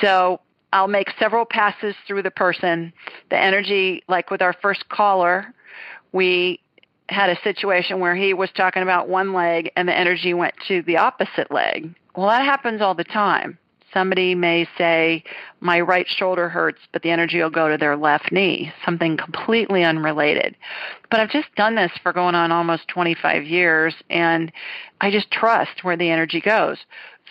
So 0.00 0.40
I'll 0.72 0.88
make 0.88 1.08
several 1.18 1.44
passes 1.44 1.94
through 2.06 2.22
the 2.22 2.30
person. 2.30 2.92
The 3.30 3.38
energy, 3.38 4.02
like 4.08 4.30
with 4.30 4.42
our 4.42 4.52
first 4.52 4.88
caller, 4.88 5.54
we 6.12 6.60
had 7.10 7.30
a 7.30 7.40
situation 7.42 8.00
where 8.00 8.14
he 8.14 8.34
was 8.34 8.50
talking 8.54 8.82
about 8.82 9.08
one 9.08 9.32
leg 9.32 9.70
and 9.76 9.88
the 9.88 9.96
energy 9.96 10.34
went 10.34 10.54
to 10.68 10.82
the 10.82 10.96
opposite 10.96 11.50
leg. 11.50 11.94
Well, 12.16 12.28
that 12.28 12.44
happens 12.44 12.80
all 12.80 12.94
the 12.94 13.04
time. 13.04 13.58
Somebody 13.92 14.36
may 14.36 14.68
say, 14.78 15.24
my 15.60 15.80
right 15.80 16.06
shoulder 16.06 16.48
hurts, 16.48 16.78
but 16.92 17.02
the 17.02 17.10
energy 17.10 17.42
will 17.42 17.50
go 17.50 17.68
to 17.68 17.76
their 17.76 17.96
left 17.96 18.30
knee, 18.30 18.72
something 18.84 19.16
completely 19.16 19.82
unrelated. 19.82 20.54
But 21.10 21.18
I've 21.18 21.30
just 21.30 21.52
done 21.56 21.74
this 21.74 21.90
for 22.02 22.12
going 22.12 22.36
on 22.36 22.52
almost 22.52 22.86
25 22.86 23.44
years, 23.44 23.94
and 24.08 24.52
I 25.00 25.10
just 25.10 25.30
trust 25.32 25.82
where 25.82 25.96
the 25.96 26.08
energy 26.08 26.40
goes. 26.40 26.78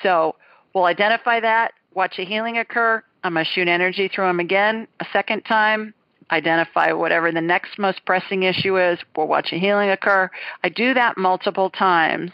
So 0.03 0.35
we'll 0.73 0.83
identify 0.83 1.39
that, 1.39 1.73
watch 1.93 2.19
a 2.19 2.25
healing 2.25 2.57
occur. 2.57 3.01
I'm 3.23 3.33
going 3.33 3.45
to 3.45 3.51
shoot 3.51 3.67
energy 3.69 4.09
through 4.09 4.27
them 4.27 4.39
again 4.41 4.87
a 4.99 5.05
second 5.13 5.43
time, 5.43 5.93
identify 6.31 6.91
whatever 6.91 7.31
the 7.31 7.41
next 7.41 7.77
most 7.77 8.05
pressing 8.05 8.43
issue 8.43 8.79
is. 8.79 8.99
We'll 9.15 9.27
watch 9.27 9.51
a 9.51 9.59
healing 9.59 9.89
occur. 9.89 10.29
I 10.63 10.69
do 10.69 10.93
that 10.93 11.17
multiple 11.17 11.69
times, 11.69 12.31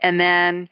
and 0.00 0.20
then 0.20 0.68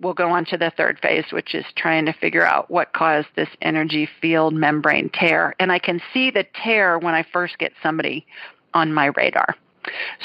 we'll 0.00 0.14
go 0.14 0.30
on 0.30 0.44
to 0.46 0.56
the 0.56 0.72
third 0.76 0.98
phase, 1.00 1.24
which 1.30 1.54
is 1.54 1.64
trying 1.76 2.06
to 2.06 2.12
figure 2.12 2.46
out 2.46 2.70
what 2.70 2.92
caused 2.92 3.28
this 3.36 3.48
energy 3.62 4.08
field 4.20 4.54
membrane 4.54 5.10
tear. 5.12 5.54
And 5.58 5.72
I 5.72 5.78
can 5.78 6.00
see 6.12 6.30
the 6.30 6.46
tear 6.62 6.98
when 6.98 7.14
I 7.14 7.24
first 7.32 7.58
get 7.58 7.72
somebody 7.82 8.26
on 8.74 8.92
my 8.92 9.06
radar. 9.16 9.56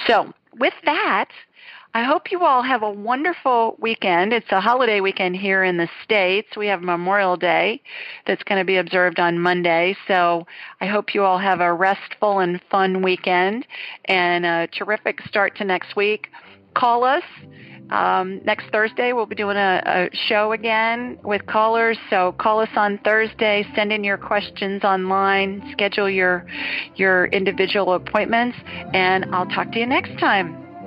So, 0.07 0.33
with 0.59 0.73
that, 0.85 1.29
I 1.95 2.03
hope 2.03 2.31
you 2.31 2.43
all 2.43 2.63
have 2.63 2.81
a 2.81 2.89
wonderful 2.89 3.77
weekend. 3.79 4.33
It's 4.33 4.51
a 4.51 4.59
holiday 4.59 4.99
weekend 4.99 5.35
here 5.35 5.63
in 5.63 5.77
the 5.77 5.87
States. 6.03 6.47
We 6.57 6.67
have 6.67 6.81
Memorial 6.81 7.37
Day 7.37 7.81
that's 8.25 8.41
going 8.43 8.59
to 8.59 8.65
be 8.65 8.77
observed 8.77 9.19
on 9.19 9.37
Monday. 9.37 9.95
So 10.07 10.47
I 10.81 10.87
hope 10.87 11.13
you 11.13 11.23
all 11.23 11.37
have 11.37 11.61
a 11.61 11.71
restful 11.71 12.39
and 12.39 12.59
fun 12.71 13.03
weekend 13.03 13.67
and 14.05 14.43
a 14.43 14.67
terrific 14.67 15.21
start 15.27 15.55
to 15.57 15.65
next 15.65 15.95
week. 15.95 16.29
Call 16.73 17.03
us 17.03 17.23
um, 17.89 18.41
next 18.43 18.69
Thursday, 18.71 19.13
we'll 19.13 19.27
be 19.27 19.35
doing 19.35 19.57
a, 19.57 19.81
a, 19.85 20.09
show 20.27 20.53
again 20.53 21.19
with 21.23 21.45
callers. 21.45 21.97
So 22.09 22.31
call 22.39 22.59
us 22.59 22.69
on 22.75 22.97
Thursday. 22.99 23.67
Send 23.75 23.91
in 23.91 24.03
your 24.03 24.17
questions 24.17 24.83
online. 24.83 25.61
Schedule 25.73 26.09
your 26.09 26.47
your 26.95 27.25
individual 27.25 27.93
appointments, 27.93 28.57
and 28.93 29.25
I'll 29.35 29.47
talk 29.47 29.71
to 29.73 29.79
you 29.79 29.85
next 29.85 30.17
time. 30.19 30.62